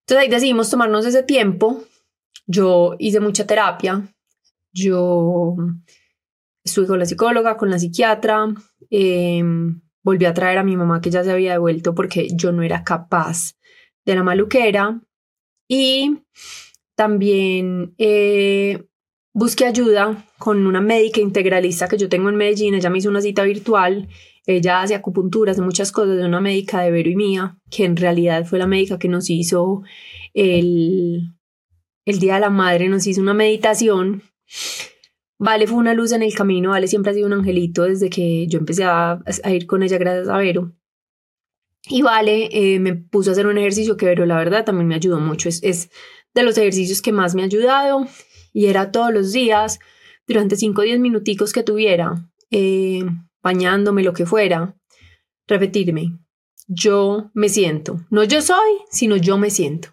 entonces 0.00 0.18
ahí 0.18 0.28
decidimos 0.28 0.70
tomarnos 0.70 1.04
ese 1.04 1.22
tiempo. 1.22 1.84
Yo 2.46 2.96
hice 2.98 3.20
mucha 3.20 3.46
terapia. 3.46 4.14
Yo 4.72 5.54
estuve 6.66 6.86
con 6.86 6.98
la 6.98 7.06
psicóloga, 7.06 7.56
con 7.56 7.70
la 7.70 7.78
psiquiatra. 7.78 8.52
Em, 8.90 9.80
volví 10.02 10.24
a 10.26 10.34
traer 10.34 10.58
a 10.58 10.64
mi 10.64 10.76
mamá 10.76 11.00
que 11.00 11.10
ya 11.10 11.24
se 11.24 11.32
había 11.32 11.52
devuelto 11.52 11.94
porque 11.94 12.28
yo 12.34 12.52
no 12.52 12.62
era 12.62 12.84
capaz 12.84 13.54
de 14.04 14.14
la 14.14 14.22
maluquera. 14.22 15.00
Y 15.68 16.18
también 16.94 17.94
eh, 17.98 18.84
busqué 19.32 19.66
ayuda 19.66 20.24
con 20.38 20.66
una 20.66 20.80
médica 20.80 21.20
integralista 21.20 21.88
que 21.88 21.98
yo 21.98 22.08
tengo 22.08 22.28
en 22.28 22.36
Medellín. 22.36 22.74
Ella 22.74 22.90
me 22.90 22.98
hizo 22.98 23.10
una 23.10 23.22
cita 23.22 23.42
virtual. 23.44 24.08
Ella 24.44 24.82
hace 24.82 24.94
acupuntura, 24.94 25.52
hace 25.52 25.62
muchas 25.62 25.92
cosas. 25.92 26.18
Es 26.18 26.24
una 26.24 26.40
médica 26.40 26.82
de 26.82 26.90
Vero 26.90 27.10
y 27.10 27.16
mía, 27.16 27.58
que 27.70 27.84
en 27.84 27.96
realidad 27.96 28.44
fue 28.44 28.58
la 28.58 28.66
médica 28.66 28.98
que 28.98 29.08
nos 29.08 29.30
hizo 29.30 29.82
el, 30.34 31.32
el 32.04 32.18
Día 32.18 32.34
de 32.34 32.40
la 32.40 32.50
Madre, 32.50 32.88
nos 32.88 33.06
hizo 33.06 33.20
una 33.20 33.34
meditación. 33.34 34.22
Vale 35.38 35.66
fue 35.66 35.76
una 35.78 35.94
luz 35.94 36.12
en 36.12 36.22
el 36.22 36.34
camino. 36.34 36.70
Vale 36.70 36.88
siempre 36.88 37.10
ha 37.10 37.14
sido 37.14 37.26
un 37.26 37.34
angelito 37.34 37.84
desde 37.84 38.10
que 38.10 38.46
yo 38.46 38.58
empecé 38.58 38.84
a, 38.84 39.22
ir 39.48 39.66
con 39.66 39.82
ella 39.82 39.98
gracias 39.98 40.28
a 40.28 40.38
Vero. 40.38 40.72
Y 41.88 42.02
Vale 42.02 42.48
eh, 42.52 42.80
me 42.80 42.94
puso 42.94 43.30
a 43.30 43.32
hacer 43.32 43.46
un 43.46 43.58
ejercicio 43.58 43.96
que 43.96 44.06
Vero 44.06 44.26
la 44.26 44.36
verdad 44.36 44.64
también 44.64 44.88
me 44.88 44.94
ayudó 44.94 45.20
mucho. 45.20 45.48
Es, 45.48 45.90
de 46.34 46.42
los 46.42 46.58
ejercicios 46.58 47.00
que 47.00 47.12
más 47.12 47.34
me 47.34 47.42
ha 47.42 47.46
ayudado 47.46 48.06
y 48.52 48.66
era 48.66 48.92
todos 48.92 49.12
los 49.12 49.32
días, 49.32 49.78
durante 50.26 50.56
5 50.56 50.80
o 50.80 50.84
10 50.84 50.98
minuticos 51.00 51.52
que 51.52 51.62
tuviera, 51.62 52.30
eh, 52.50 53.04
bañándome, 53.42 54.02
lo 54.02 54.12
que 54.12 54.26
fuera, 54.26 54.76
repetirme, 55.46 56.18
yo 56.66 57.30
me 57.34 57.48
siento, 57.48 58.00
no 58.10 58.24
yo 58.24 58.42
soy, 58.42 58.72
sino 58.90 59.16
yo 59.16 59.38
me 59.38 59.50
siento. 59.50 59.90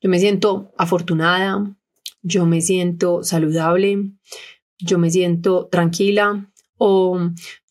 Yo 0.00 0.10
me 0.10 0.18
siento 0.18 0.72
afortunada, 0.76 1.76
yo 2.22 2.46
me 2.46 2.60
siento 2.60 3.22
saludable, 3.22 4.12
yo 4.78 4.98
me 4.98 5.10
siento 5.10 5.66
tranquila 5.66 6.50
o 6.78 7.18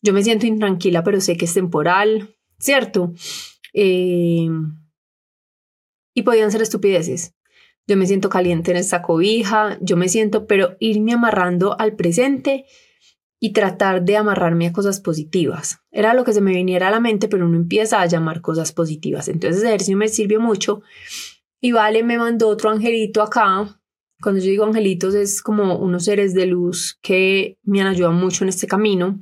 yo 0.02 0.14
me 0.14 0.24
siento 0.24 0.46
intranquila, 0.46 1.04
pero 1.04 1.22
sé 1.22 1.38
que 1.38 1.46
es 1.46 1.54
temporal, 1.54 2.36
¿cierto? 2.58 3.14
Eh, 3.74 4.50
y 6.14 6.22
podían 6.24 6.52
ser 6.52 6.62
estupideces. 6.62 7.36
Yo 7.88 7.98
me 7.98 8.08
siento 8.08 8.30
caliente 8.30 8.72
en 8.72 8.78
esta 8.78 9.04
cobija, 9.04 9.78
yo 9.82 9.96
me 9.96 10.10
siento, 10.10 10.48
pero 10.48 10.76
irme 10.80 11.14
amarrando 11.14 11.80
al 11.80 11.96
presente 11.96 12.66
y 13.40 13.54
tratar 13.54 14.04
de 14.04 14.18
amarrarme 14.18 14.68
a 14.68 14.74
cosas 14.74 15.00
positivas. 15.02 15.80
Era 15.92 16.16
lo 16.16 16.24
que 16.24 16.34
se 16.34 16.42
me 16.42 16.52
viniera 16.52 16.88
a 16.88 16.92
la 16.92 17.00
mente, 17.00 17.28
pero 17.28 17.46
uno 17.46 17.58
empieza 17.58 18.02
a 18.02 18.06
llamar 18.08 18.42
cosas 18.42 18.72
positivas. 18.72 19.28
Entonces 19.28 19.58
ese 19.58 19.68
ejercicio 19.68 19.98
me 19.98 20.08
sirvió 20.08 20.40
mucho. 20.40 20.82
Y 21.62 21.72
Vale 21.72 22.04
me 22.04 22.18
mandó 22.18 22.48
otro 22.48 22.72
angelito 22.72 23.22
acá. 23.22 23.80
Cuando 24.22 24.42
yo 24.42 24.50
digo 24.50 24.66
angelitos 24.66 25.14
es 25.14 25.42
como 25.42 25.78
unos 25.78 26.06
seres 26.06 26.34
de 26.34 26.46
luz 26.46 26.98
que 27.02 27.58
me 27.64 27.82
han 27.82 27.88
ayudado 27.88 28.14
mucho 28.14 28.44
en 28.44 28.50
este 28.50 28.68
camino. 28.68 29.20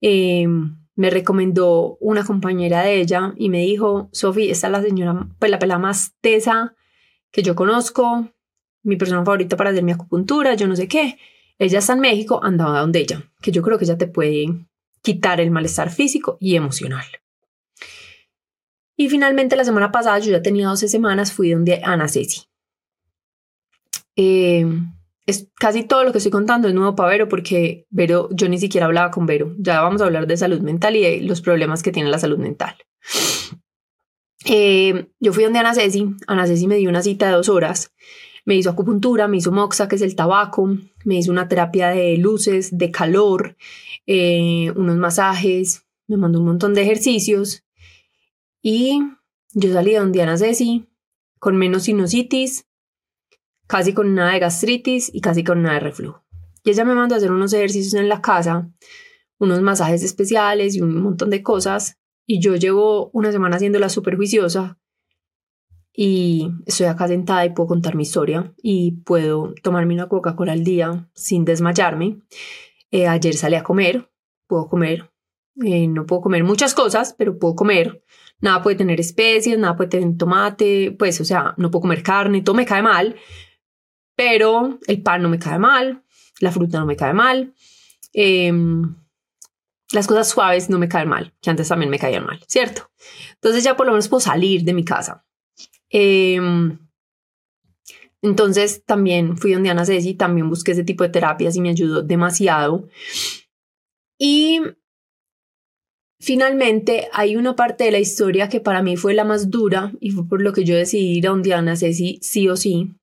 Eh, 0.00 0.46
me 0.94 1.10
recomendó 1.10 1.96
una 2.00 2.24
compañera 2.24 2.82
de 2.82 3.00
ella 3.00 3.32
y 3.36 3.48
me 3.48 3.60
dijo, 3.60 4.08
Sofi, 4.12 4.50
esta 4.50 4.66
es 4.66 4.72
la 4.72 4.82
señora, 4.82 5.28
pues 5.38 5.50
la 5.50 5.58
pela 5.58 5.78
más 5.78 6.14
tesa 6.20 6.74
que 7.30 7.42
yo 7.42 7.54
conozco, 7.54 8.28
mi 8.82 8.96
persona 8.96 9.24
favorita 9.24 9.56
para 9.56 9.70
hacer 9.70 9.82
mi 9.82 9.92
acupuntura, 9.92 10.54
yo 10.54 10.66
no 10.66 10.76
sé 10.76 10.88
qué. 10.88 11.16
Ella 11.58 11.78
está 11.78 11.92
en 11.92 12.00
México, 12.00 12.40
andaba 12.42 12.80
donde 12.80 13.00
ella, 13.00 13.30
que 13.40 13.52
yo 13.52 13.62
creo 13.62 13.78
que 13.78 13.84
ella 13.84 13.98
te 13.98 14.06
puede 14.06 14.46
quitar 15.02 15.40
el 15.40 15.50
malestar 15.50 15.90
físico 15.90 16.36
y 16.40 16.56
emocional. 16.56 17.04
Y 18.96 19.08
finalmente 19.08 19.56
la 19.56 19.64
semana 19.64 19.90
pasada, 19.90 20.18
yo 20.18 20.30
ya 20.30 20.42
tenía 20.42 20.68
12 20.68 20.88
semanas, 20.88 21.32
fui 21.32 21.50
donde 21.50 21.80
Ana 21.82 22.08
Ceci. 22.08 22.49
Eh, 24.22 24.66
es 25.24 25.48
casi 25.58 25.82
todo 25.82 26.04
lo 26.04 26.12
que 26.12 26.18
estoy 26.18 26.30
contando 26.30 26.68
es 26.68 26.74
nuevo 26.74 26.94
para 26.94 27.08
Vero 27.08 27.26
porque 27.26 27.86
Vero, 27.88 28.28
yo 28.32 28.50
ni 28.50 28.58
siquiera 28.58 28.84
hablaba 28.84 29.10
con 29.10 29.24
Vero. 29.24 29.54
Ya 29.58 29.80
vamos 29.80 30.02
a 30.02 30.04
hablar 30.04 30.26
de 30.26 30.36
salud 30.36 30.60
mental 30.60 30.94
y 30.96 31.00
de 31.00 31.20
los 31.22 31.40
problemas 31.40 31.82
que 31.82 31.90
tiene 31.90 32.10
la 32.10 32.18
salud 32.18 32.36
mental. 32.36 32.76
Eh, 34.44 35.06
yo 35.20 35.32
fui 35.32 35.44
donde 35.44 35.58
Ana 35.58 35.74
Ceci, 35.74 36.06
Ana 36.26 36.46
Ceci 36.46 36.66
me 36.66 36.76
dio 36.76 36.90
una 36.90 37.02
cita 37.02 37.28
de 37.28 37.32
dos 37.32 37.48
horas, 37.48 37.94
me 38.44 38.56
hizo 38.56 38.68
acupuntura, 38.68 39.26
me 39.26 39.38
hizo 39.38 39.52
moxa, 39.52 39.88
que 39.88 39.96
es 39.96 40.02
el 40.02 40.14
tabaco, 40.16 40.76
me 41.04 41.16
hizo 41.16 41.30
una 41.30 41.48
terapia 41.48 41.88
de 41.88 42.18
luces, 42.18 42.76
de 42.76 42.90
calor, 42.90 43.56
eh, 44.06 44.70
unos 44.76 44.96
masajes, 44.96 45.86
me 46.08 46.18
mandó 46.18 46.40
un 46.40 46.46
montón 46.46 46.74
de 46.74 46.82
ejercicios. 46.82 47.64
Y 48.60 49.00
yo 49.54 49.72
salí 49.72 49.92
de 49.92 50.00
donde 50.00 50.20
Ana 50.20 50.36
Ceci 50.36 50.86
con 51.38 51.56
menos 51.56 51.84
sinusitis, 51.84 52.66
casi 53.70 53.94
con 53.94 54.16
nada 54.16 54.32
de 54.32 54.40
gastritis 54.40 55.14
y 55.14 55.20
casi 55.20 55.44
con 55.44 55.62
nada 55.62 55.74
de 55.74 55.80
reflujo. 55.80 56.24
Y 56.64 56.70
ella 56.70 56.84
me 56.84 56.96
mandó 56.96 57.14
a 57.14 57.18
hacer 57.18 57.30
unos 57.30 57.52
ejercicios 57.52 57.94
en 57.94 58.08
la 58.08 58.20
casa, 58.20 58.68
unos 59.38 59.62
masajes 59.62 60.02
especiales 60.02 60.74
y 60.74 60.80
un 60.80 61.00
montón 61.00 61.30
de 61.30 61.44
cosas 61.44 62.00
y 62.26 62.40
yo 62.40 62.56
llevo 62.56 63.10
una 63.12 63.30
semana 63.30 63.56
haciéndola 63.56 63.88
súper 63.88 64.16
juiciosa 64.16 64.80
y 65.92 66.50
estoy 66.66 66.86
acá 66.86 67.06
sentada 67.06 67.44
y 67.44 67.50
puedo 67.50 67.68
contar 67.68 67.94
mi 67.94 68.02
historia 68.02 68.52
y 68.60 69.02
puedo 69.02 69.54
tomarme 69.62 69.94
una 69.94 70.08
Coca-Cola 70.08 70.52
al 70.52 70.64
día 70.64 71.08
sin 71.14 71.44
desmayarme. 71.44 72.22
Eh, 72.90 73.06
ayer 73.06 73.34
salí 73.34 73.54
a 73.54 73.62
comer, 73.62 74.10
puedo 74.48 74.66
comer, 74.68 75.12
eh, 75.64 75.86
no 75.86 76.06
puedo 76.06 76.22
comer 76.22 76.42
muchas 76.42 76.74
cosas, 76.74 77.14
pero 77.16 77.38
puedo 77.38 77.54
comer. 77.54 78.02
Nada 78.40 78.62
puede 78.64 78.76
tener 78.76 78.98
especies, 78.98 79.58
nada 79.60 79.76
puede 79.76 79.90
tener 79.90 80.16
tomate, 80.16 80.90
pues, 80.98 81.20
o 81.20 81.24
sea, 81.24 81.54
no 81.56 81.70
puedo 81.70 81.82
comer 81.82 82.02
carne, 82.02 82.42
todo 82.42 82.56
me 82.56 82.66
cae 82.66 82.82
mal, 82.82 83.14
pero 84.20 84.78
el 84.86 85.02
pan 85.02 85.22
no 85.22 85.30
me 85.30 85.38
cae 85.38 85.58
mal, 85.58 86.04
la 86.40 86.52
fruta 86.52 86.78
no 86.78 86.84
me 86.84 86.94
cae 86.94 87.14
mal. 87.14 87.54
Eh, 88.12 88.52
las 89.92 90.06
cosas 90.06 90.28
suaves 90.28 90.68
no 90.68 90.78
me 90.78 90.90
caen 90.90 91.08
mal, 91.08 91.32
que 91.40 91.48
antes 91.48 91.68
también 91.68 91.90
me 91.90 91.98
caían 91.98 92.26
mal, 92.26 92.38
¿cierto? 92.46 92.90
Entonces 93.36 93.64
ya 93.64 93.78
por 93.78 93.86
lo 93.86 93.92
menos 93.92 94.08
puedo 94.08 94.20
salir 94.20 94.62
de 94.62 94.74
mi 94.74 94.84
casa. 94.84 95.24
Em, 95.88 96.78
entonces 98.20 98.84
también 98.84 99.38
fui 99.38 99.54
donde 99.54 99.70
Ana 99.70 99.86
Ceci, 99.86 100.12
también 100.12 100.50
busqué 100.50 100.72
ese 100.72 100.84
tipo 100.84 101.02
de 101.02 101.08
terapias 101.08 101.56
y 101.56 101.62
me 101.62 101.70
ayudó 101.70 102.02
demasiado. 102.02 102.90
Y 104.18 104.60
finalmente 106.20 107.08
hay 107.14 107.36
una 107.36 107.56
parte 107.56 107.84
de 107.84 107.92
la 107.92 108.00
historia 108.00 108.50
que 108.50 108.60
para 108.60 108.82
mí 108.82 108.98
fue 108.98 109.14
la 109.14 109.24
más 109.24 109.48
dura 109.48 109.94
y 109.98 110.10
fue 110.10 110.28
por 110.28 110.42
lo 110.42 110.52
que 110.52 110.64
yo 110.64 110.76
decidí 110.76 111.16
ir 111.16 111.26
a 111.26 111.30
donde 111.30 111.54
Ana 111.54 111.74
Ceci 111.74 112.18
sí 112.20 112.50
o 112.50 112.56
sí. 112.58 112.99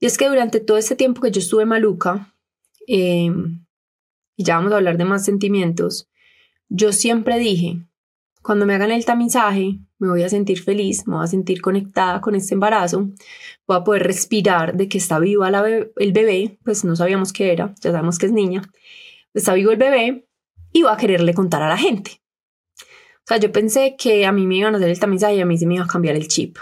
Y 0.00 0.06
es 0.06 0.16
que 0.16 0.28
durante 0.28 0.60
todo 0.60 0.78
este 0.78 0.96
tiempo 0.96 1.20
que 1.20 1.30
yo 1.30 1.40
estuve 1.40 1.64
maluca, 1.64 2.34
eh, 2.86 3.32
y 4.36 4.44
ya 4.44 4.56
vamos 4.56 4.72
a 4.72 4.76
hablar 4.76 4.96
de 4.96 5.04
más 5.04 5.24
sentimientos, 5.24 6.08
yo 6.68 6.92
siempre 6.92 7.38
dije, 7.38 7.82
cuando 8.42 8.66
me 8.66 8.74
hagan 8.74 8.92
el 8.92 9.04
tamizaje, 9.04 9.78
me 9.98 10.08
voy 10.08 10.22
a 10.22 10.28
sentir 10.28 10.62
feliz, 10.62 11.06
me 11.06 11.16
voy 11.16 11.24
a 11.24 11.28
sentir 11.28 11.60
conectada 11.60 12.20
con 12.20 12.34
este 12.34 12.54
embarazo, 12.54 13.10
voy 13.66 13.76
a 13.76 13.84
poder 13.84 14.04
respirar 14.04 14.76
de 14.76 14.88
que 14.88 14.98
está 14.98 15.18
vivo 15.18 15.44
el 15.44 16.12
bebé, 16.12 16.58
pues 16.64 16.84
no 16.84 16.94
sabíamos 16.94 17.32
qué 17.32 17.52
era, 17.52 17.74
ya 17.80 17.90
sabemos 17.90 18.18
que 18.18 18.26
es 18.26 18.32
niña, 18.32 18.62
está 19.34 19.54
vivo 19.54 19.72
el 19.72 19.76
bebé 19.76 20.28
y 20.72 20.82
voy 20.82 20.92
a 20.92 20.96
quererle 20.96 21.34
contar 21.34 21.62
a 21.62 21.68
la 21.68 21.76
gente. 21.76 22.22
O 22.80 23.26
sea, 23.28 23.38
yo 23.38 23.52
pensé 23.52 23.96
que 23.98 24.24
a 24.24 24.32
mí 24.32 24.46
me 24.46 24.56
iban 24.56 24.74
a 24.74 24.78
hacer 24.78 24.88
el 24.88 25.00
tamizaje 25.00 25.34
y 25.36 25.40
a 25.40 25.46
mí 25.46 25.58
se 25.58 25.66
me 25.66 25.74
iba 25.74 25.84
a 25.84 25.88
cambiar 25.88 26.16
el 26.16 26.28
chip. 26.28 26.56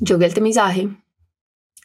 Yo 0.00 0.18
vi 0.18 0.24
el 0.24 0.34
tamizaje, 0.34 0.88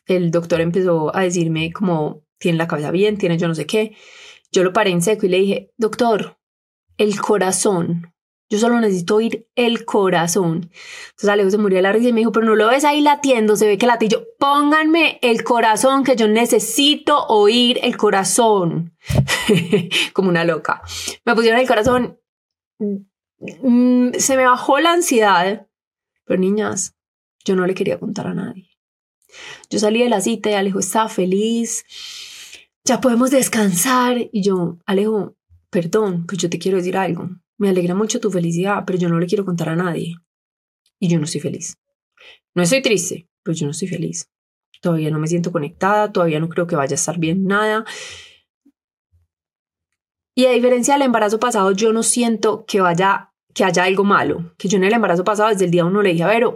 el 0.05 0.31
doctor 0.31 0.61
empezó 0.61 1.15
a 1.15 1.21
decirme 1.21 1.71
como 1.71 2.23
tiene 2.37 2.57
la 2.57 2.67
cabeza 2.67 2.91
bien, 2.91 3.17
tiene 3.17 3.37
yo 3.37 3.47
no 3.47 3.55
sé 3.55 3.65
qué. 3.65 3.95
Yo 4.51 4.63
lo 4.63 4.73
paré 4.73 4.91
en 4.91 5.01
seco 5.01 5.25
y 5.25 5.29
le 5.29 5.39
dije, 5.39 5.73
doctor, 5.77 6.37
el 6.97 7.19
corazón. 7.19 8.13
Yo 8.49 8.59
solo 8.59 8.79
necesito 8.79 9.15
oír 9.15 9.47
el 9.55 9.83
corazón. 9.83 10.69
Entonces 11.05 11.29
Alejo 11.29 11.49
se 11.49 11.57
murió 11.57 11.77
de 11.77 11.81
la 11.81 11.91
risa 11.91 12.09
y 12.09 12.13
me 12.13 12.19
dijo, 12.19 12.31
pero 12.31 12.45
no 12.45 12.55
lo 12.55 12.67
ves 12.67 12.85
ahí 12.85 13.01
latiendo, 13.01 13.55
se 13.55 13.65
ve 13.65 13.79
que 13.79 13.87
late. 13.87 14.05
Y 14.05 14.09
yo, 14.09 14.25
pónganme 14.37 15.17
el 15.23 15.43
corazón, 15.43 16.03
que 16.03 16.15
yo 16.15 16.27
necesito 16.27 17.25
oír 17.27 17.79
el 17.81 17.97
corazón. 17.97 18.95
Como 20.13 20.29
una 20.29 20.43
loca. 20.43 20.83
Me 21.25 21.33
pusieron 21.33 21.59
el 21.59 21.67
corazón. 21.67 22.19
Mm, 22.79 24.11
se 24.17 24.37
me 24.37 24.45
bajó 24.45 24.79
la 24.79 24.91
ansiedad. 24.91 25.67
Pero 26.25 26.39
niñas, 26.39 26.95
yo 27.45 27.55
no 27.55 27.65
le 27.65 27.73
quería 27.73 27.99
contar 27.99 28.27
a 28.27 28.33
nadie. 28.33 28.69
Yo 29.69 29.79
salí 29.79 30.03
de 30.03 30.09
la 30.09 30.21
cita 30.21 30.51
y 30.51 30.53
Alejo 30.53 30.79
estaba 30.79 31.09
feliz 31.09 31.83
ya 32.85 32.99
podemos 33.01 33.31
descansar. 33.31 34.17
Y 34.31 34.41
yo, 34.41 34.77
Alejo, 34.85 35.35
perdón, 35.69 36.25
pues 36.25 36.39
yo 36.39 36.49
te 36.49 36.59
quiero 36.59 36.77
decir 36.77 36.97
algo. 36.97 37.29
Me 37.57 37.69
alegra 37.69 37.95
mucho 37.95 38.19
tu 38.19 38.29
felicidad, 38.29 38.83
pero 38.85 38.99
yo 38.99 39.09
no 39.09 39.19
le 39.19 39.27
quiero 39.27 39.45
contar 39.45 39.69
a 39.69 39.75
nadie. 39.75 40.15
Y 40.99 41.07
yo 41.07 41.17
no 41.17 41.25
estoy 41.25 41.41
feliz. 41.41 41.77
No 42.55 42.63
estoy 42.63 42.81
triste, 42.81 43.29
pero 43.41 43.55
yo 43.55 43.65
no 43.65 43.71
estoy 43.71 43.87
feliz. 43.87 44.29
Todavía 44.81 45.11
no 45.11 45.19
me 45.19 45.27
siento 45.27 45.51
conectada, 45.51 46.11
todavía 46.11 46.39
no 46.39 46.49
creo 46.49 46.67
que 46.67 46.75
vaya 46.75 46.93
a 46.93 46.95
estar 46.95 47.17
bien 47.17 47.45
nada. 47.45 47.85
Y 50.35 50.45
a 50.45 50.51
diferencia 50.51 50.95
del 50.95 51.03
embarazo 51.03 51.39
pasado, 51.39 51.71
yo 51.71 51.93
no 51.93 52.03
siento 52.03 52.65
que 52.65 52.81
vaya 52.81 53.29
que 53.53 53.63
haya 53.63 53.83
algo 53.83 54.03
malo, 54.03 54.55
que 54.57 54.67
yo 54.67 54.77
en 54.77 54.83
el 54.83 54.93
embarazo 54.93 55.23
pasado 55.23 55.49
desde 55.49 55.65
el 55.65 55.71
día 55.71 55.85
uno 55.85 56.01
le 56.01 56.09
dije, 56.13 56.23
a 56.23 56.27
ver, 56.27 56.47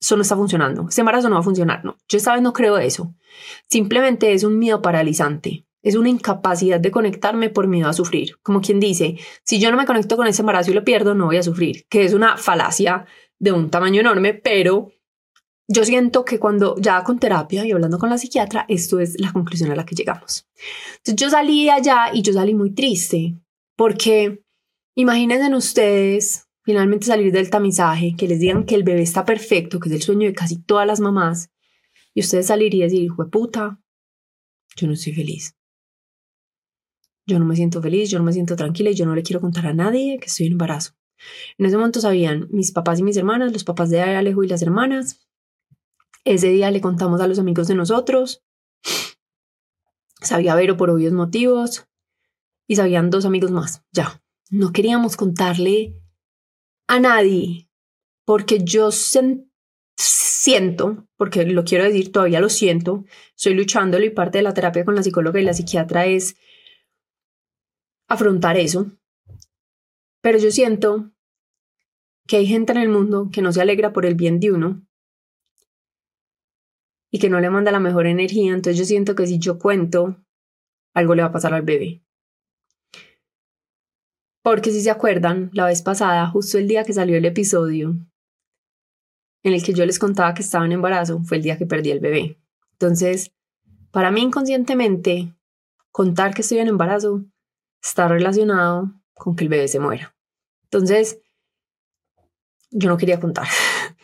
eso 0.00 0.16
no 0.16 0.22
está 0.22 0.36
funcionando, 0.36 0.86
ese 0.88 1.00
embarazo 1.00 1.28
no 1.28 1.36
va 1.36 1.40
a 1.40 1.44
funcionar, 1.44 1.84
no, 1.84 1.96
yo 2.08 2.18
esta 2.18 2.32
vez 2.32 2.42
no 2.42 2.52
creo 2.52 2.78
eso, 2.78 3.14
simplemente 3.68 4.32
es 4.32 4.44
un 4.44 4.58
miedo 4.58 4.82
paralizante, 4.82 5.66
es 5.82 5.94
una 5.94 6.08
incapacidad 6.08 6.80
de 6.80 6.90
conectarme 6.90 7.50
por 7.50 7.66
miedo 7.66 7.88
a 7.88 7.92
sufrir, 7.92 8.36
como 8.42 8.60
quien 8.60 8.80
dice, 8.80 9.18
si 9.44 9.60
yo 9.60 9.70
no 9.70 9.76
me 9.76 9.86
conecto 9.86 10.16
con 10.16 10.26
ese 10.26 10.42
embarazo 10.42 10.70
y 10.70 10.74
lo 10.74 10.84
pierdo, 10.84 11.14
no 11.14 11.26
voy 11.26 11.36
a 11.36 11.42
sufrir, 11.42 11.86
que 11.88 12.04
es 12.04 12.14
una 12.14 12.36
falacia 12.36 13.06
de 13.38 13.52
un 13.52 13.70
tamaño 13.70 14.00
enorme, 14.00 14.34
pero 14.34 14.92
yo 15.70 15.84
siento 15.84 16.24
que 16.24 16.38
cuando 16.38 16.76
ya 16.78 17.04
con 17.04 17.18
terapia 17.18 17.64
y 17.64 17.72
hablando 17.72 17.98
con 17.98 18.08
la 18.08 18.18
psiquiatra, 18.18 18.64
esto 18.68 19.00
es 19.00 19.20
la 19.20 19.32
conclusión 19.32 19.70
a 19.70 19.76
la 19.76 19.84
que 19.84 19.94
llegamos. 19.94 20.48
Entonces 20.96 21.16
yo 21.16 21.28
salí 21.30 21.68
allá 21.68 22.10
y 22.12 22.22
yo 22.22 22.32
salí 22.32 22.54
muy 22.54 22.74
triste, 22.74 23.36
porque 23.76 24.42
Imagínense 24.98 25.54
ustedes 25.54 26.47
finalmente 26.68 27.06
salir 27.06 27.32
del 27.32 27.48
tamizaje, 27.48 28.14
que 28.14 28.28
les 28.28 28.40
digan 28.40 28.66
que 28.66 28.74
el 28.74 28.82
bebé 28.82 29.00
está 29.00 29.24
perfecto, 29.24 29.80
que 29.80 29.88
es 29.88 29.94
el 29.94 30.02
sueño 30.02 30.28
de 30.28 30.34
casi 30.34 30.58
todas 30.58 30.86
las 30.86 31.00
mamás, 31.00 31.50
y 32.12 32.20
ustedes 32.20 32.48
salir 32.48 32.74
y 32.74 32.82
decir, 32.82 33.00
hijo 33.00 33.26
puta, 33.30 33.80
yo 34.76 34.86
no 34.86 34.92
estoy 34.92 35.14
feliz. 35.14 35.56
Yo 37.26 37.38
no 37.38 37.46
me 37.46 37.56
siento 37.56 37.80
feliz, 37.80 38.10
yo 38.10 38.18
no 38.18 38.24
me 38.26 38.34
siento 38.34 38.54
tranquila 38.54 38.90
y 38.90 38.94
yo 38.94 39.06
no 39.06 39.14
le 39.14 39.22
quiero 39.22 39.40
contar 39.40 39.66
a 39.66 39.72
nadie 39.72 40.18
que 40.18 40.26
estoy 40.26 40.44
en 40.44 40.52
embarazo. 40.52 40.92
En 41.56 41.64
ese 41.64 41.78
momento 41.78 42.02
sabían 42.02 42.48
mis 42.50 42.70
papás 42.70 42.98
y 42.98 43.02
mis 43.02 43.16
hermanas, 43.16 43.50
los 43.50 43.64
papás 43.64 43.88
de 43.88 44.02
Alejo 44.02 44.44
y 44.44 44.48
las 44.48 44.60
hermanas. 44.60 45.26
Ese 46.26 46.48
día 46.48 46.70
le 46.70 46.82
contamos 46.82 47.22
a 47.22 47.28
los 47.28 47.38
amigos 47.38 47.68
de 47.68 47.76
nosotros. 47.76 48.44
Sabía 50.20 50.54
Vero 50.54 50.76
por 50.76 50.90
obvios 50.90 51.14
motivos. 51.14 51.86
Y 52.66 52.76
sabían 52.76 53.08
dos 53.08 53.24
amigos 53.24 53.52
más. 53.52 53.86
Ya, 53.90 54.22
no 54.50 54.70
queríamos 54.72 55.16
contarle 55.16 55.98
a 56.88 56.98
nadie 56.98 57.70
porque 58.24 58.64
yo 58.64 58.90
siento, 58.90 59.46
porque 61.16 61.46
lo 61.46 61.64
quiero 61.64 61.84
decir, 61.84 62.12
todavía 62.12 62.40
lo 62.40 62.48
siento, 62.48 63.04
estoy 63.36 63.54
luchándolo 63.54 64.04
y 64.04 64.10
parte 64.10 64.38
de 64.38 64.42
la 64.42 64.54
terapia 64.54 64.84
con 64.84 64.94
la 64.94 65.02
psicóloga 65.02 65.40
y 65.40 65.44
la 65.44 65.54
psiquiatra 65.54 66.06
es 66.06 66.36
afrontar 68.06 68.56
eso. 68.56 68.90
Pero 70.20 70.38
yo 70.38 70.50
siento 70.50 71.10
que 72.26 72.36
hay 72.36 72.46
gente 72.46 72.72
en 72.72 72.78
el 72.78 72.88
mundo 72.88 73.30
que 73.32 73.40
no 73.40 73.52
se 73.52 73.62
alegra 73.62 73.92
por 73.92 74.04
el 74.04 74.14
bien 74.14 74.40
de 74.40 74.52
uno 74.52 74.86
y 77.10 77.18
que 77.18 77.30
no 77.30 77.40
le 77.40 77.48
manda 77.48 77.72
la 77.72 77.80
mejor 77.80 78.06
energía, 78.06 78.52
entonces 78.52 78.78
yo 78.78 78.84
siento 78.84 79.14
que 79.14 79.26
si 79.26 79.38
yo 79.38 79.58
cuento, 79.58 80.22
algo 80.92 81.14
le 81.14 81.22
va 81.22 81.28
a 81.28 81.32
pasar 81.32 81.54
al 81.54 81.62
bebé. 81.62 82.02
Porque 84.48 84.70
si 84.70 84.80
se 84.80 84.90
acuerdan, 84.90 85.50
la 85.52 85.66
vez 85.66 85.82
pasada, 85.82 86.26
justo 86.28 86.56
el 86.56 86.68
día 86.68 86.82
que 86.82 86.94
salió 86.94 87.18
el 87.18 87.26
episodio 87.26 87.98
en 89.42 89.52
el 89.52 89.62
que 89.62 89.74
yo 89.74 89.84
les 89.84 89.98
contaba 89.98 90.32
que 90.32 90.40
estaba 90.40 90.64
en 90.64 90.72
embarazo, 90.72 91.20
fue 91.22 91.36
el 91.36 91.42
día 91.42 91.58
que 91.58 91.66
perdí 91.66 91.90
el 91.90 92.00
bebé. 92.00 92.40
Entonces, 92.72 93.30
para 93.90 94.10
mí 94.10 94.22
inconscientemente, 94.22 95.34
contar 95.90 96.32
que 96.32 96.40
estoy 96.40 96.60
en 96.60 96.68
embarazo 96.68 97.26
está 97.82 98.08
relacionado 98.08 98.90
con 99.12 99.36
que 99.36 99.44
el 99.44 99.50
bebé 99.50 99.68
se 99.68 99.80
muera. 99.80 100.16
Entonces, 100.62 101.20
yo 102.70 102.88
no 102.88 102.96
quería 102.96 103.20
contar. 103.20 103.48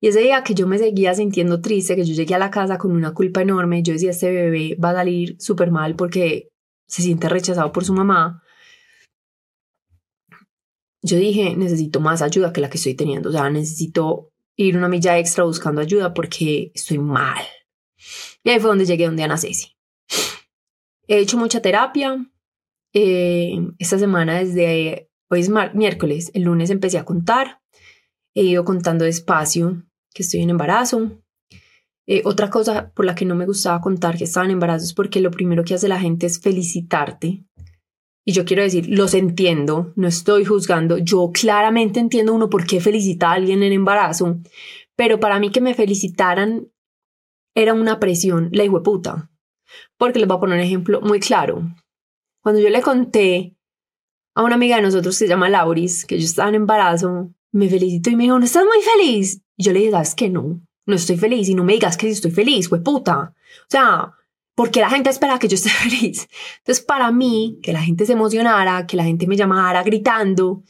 Y 0.00 0.08
ese 0.08 0.18
día 0.18 0.42
que 0.42 0.54
yo 0.54 0.66
me 0.66 0.78
seguía 0.78 1.14
sintiendo 1.14 1.60
triste, 1.60 1.94
que 1.94 2.04
yo 2.04 2.12
llegué 2.12 2.34
a 2.34 2.40
la 2.40 2.50
casa 2.50 2.76
con 2.76 2.90
una 2.90 3.14
culpa 3.14 3.40
enorme, 3.40 3.84
yo 3.84 3.92
decía, 3.92 4.10
este 4.10 4.32
bebé 4.32 4.76
va 4.84 4.90
a 4.90 4.94
salir 4.94 5.36
súper 5.38 5.70
mal 5.70 5.94
porque 5.94 6.48
se 6.88 7.02
siente 7.02 7.28
rechazado 7.28 7.70
por 7.70 7.84
su 7.84 7.92
mamá 7.92 8.41
yo 11.02 11.16
dije, 11.16 11.56
necesito 11.56 12.00
más 12.00 12.22
ayuda 12.22 12.52
que 12.52 12.60
la 12.60 12.70
que 12.70 12.78
estoy 12.78 12.94
teniendo, 12.94 13.28
o 13.28 13.32
sea, 13.32 13.50
necesito 13.50 14.32
ir 14.56 14.76
una 14.76 14.88
milla 14.88 15.18
extra 15.18 15.44
buscando 15.44 15.80
ayuda 15.80 16.14
porque 16.14 16.70
estoy 16.74 16.98
mal. 16.98 17.42
Y 18.44 18.50
ahí 18.50 18.60
fue 18.60 18.68
donde 18.68 18.86
llegué 18.86 19.06
donde 19.06 19.22
Ana 19.22 19.36
Ceci. 19.36 19.76
He 21.06 21.18
hecho 21.18 21.36
mucha 21.36 21.60
terapia. 21.60 22.24
Eh, 22.92 23.58
esta 23.78 23.98
semana, 23.98 24.38
desde 24.38 25.10
hoy 25.28 25.40
es 25.40 25.50
miércoles, 25.74 26.30
el 26.34 26.42
lunes 26.42 26.70
empecé 26.70 26.98
a 26.98 27.04
contar. 27.04 27.60
He 28.34 28.42
ido 28.42 28.64
contando 28.64 29.04
despacio 29.04 29.84
que 30.14 30.22
estoy 30.22 30.40
en 30.40 30.50
embarazo. 30.50 31.22
Eh, 32.06 32.22
otra 32.24 32.50
cosa 32.50 32.92
por 32.92 33.04
la 33.04 33.14
que 33.14 33.24
no 33.24 33.34
me 33.34 33.46
gustaba 33.46 33.80
contar 33.80 34.18
que 34.18 34.24
estaba 34.24 34.44
en 34.44 34.52
embarazo 34.52 34.84
es 34.84 34.92
porque 34.94 35.20
lo 35.20 35.30
primero 35.30 35.64
que 35.64 35.74
hace 35.74 35.88
la 35.88 36.00
gente 36.00 36.26
es 36.26 36.40
felicitarte 36.40 37.44
y 38.24 38.32
yo 38.32 38.44
quiero 38.44 38.62
decir, 38.62 38.88
los 38.88 39.14
entiendo, 39.14 39.92
no 39.96 40.06
estoy 40.06 40.44
juzgando, 40.44 40.98
yo 40.98 41.30
claramente 41.32 41.98
entiendo 41.98 42.34
uno 42.34 42.48
por 42.48 42.66
qué 42.66 42.80
felicita 42.80 43.30
a 43.30 43.34
alguien 43.34 43.62
en 43.62 43.72
embarazo, 43.72 44.38
pero 44.96 45.18
para 45.18 45.38
mí 45.40 45.50
que 45.50 45.60
me 45.60 45.74
felicitaran 45.74 46.68
era 47.54 47.74
una 47.74 47.98
presión, 47.98 48.48
la 48.52 48.64
hijo 48.64 48.82
puta. 48.82 49.30
Porque 49.96 50.18
les 50.18 50.28
voy 50.28 50.36
a 50.36 50.40
poner 50.40 50.58
un 50.58 50.64
ejemplo 50.64 51.00
muy 51.00 51.18
claro. 51.18 51.62
Cuando 52.42 52.60
yo 52.60 52.68
le 52.68 52.82
conté 52.82 53.56
a 54.34 54.42
una 54.42 54.54
amiga 54.54 54.76
de 54.76 54.82
nosotros 54.82 55.14
que 55.14 55.24
se 55.24 55.28
llama 55.28 55.48
Lauris, 55.48 56.04
que 56.04 56.18
yo 56.18 56.24
estaba 56.24 56.48
en 56.48 56.56
embarazo, 56.56 57.32
me 57.52 57.68
felicitó 57.68 58.10
y 58.10 58.16
me 58.16 58.24
dijo, 58.24 58.38
¿no 58.38 58.44
estás 58.44 58.64
muy 58.64 58.82
feliz? 58.82 59.42
Y 59.56 59.64
yo 59.64 59.72
le 59.72 59.80
dije, 59.80 59.92
¿sabes 59.92 60.14
que 60.14 60.28
no? 60.28 60.60
No 60.86 60.94
estoy 60.94 61.16
feliz 61.16 61.48
y 61.48 61.54
no 61.54 61.64
me 61.64 61.74
digas 61.74 61.96
que 61.96 62.08
estoy 62.08 62.30
feliz, 62.30 62.68
puta. 62.68 63.34
O 63.34 63.66
sea, 63.68 64.12
porque 64.54 64.80
la 64.80 64.90
gente 64.90 65.10
espera 65.10 65.38
que 65.38 65.48
yo 65.48 65.54
esté 65.56 65.70
feliz. 65.70 66.28
Entonces, 66.58 66.84
para 66.84 67.10
mí, 67.10 67.58
que 67.62 67.72
la 67.72 67.82
gente 67.82 68.06
se 68.06 68.12
emocionara, 68.12 68.86
que 68.86 68.96
la 68.96 69.04
gente 69.04 69.26
me 69.26 69.36
llamara 69.36 69.82
gritando, 69.82 70.62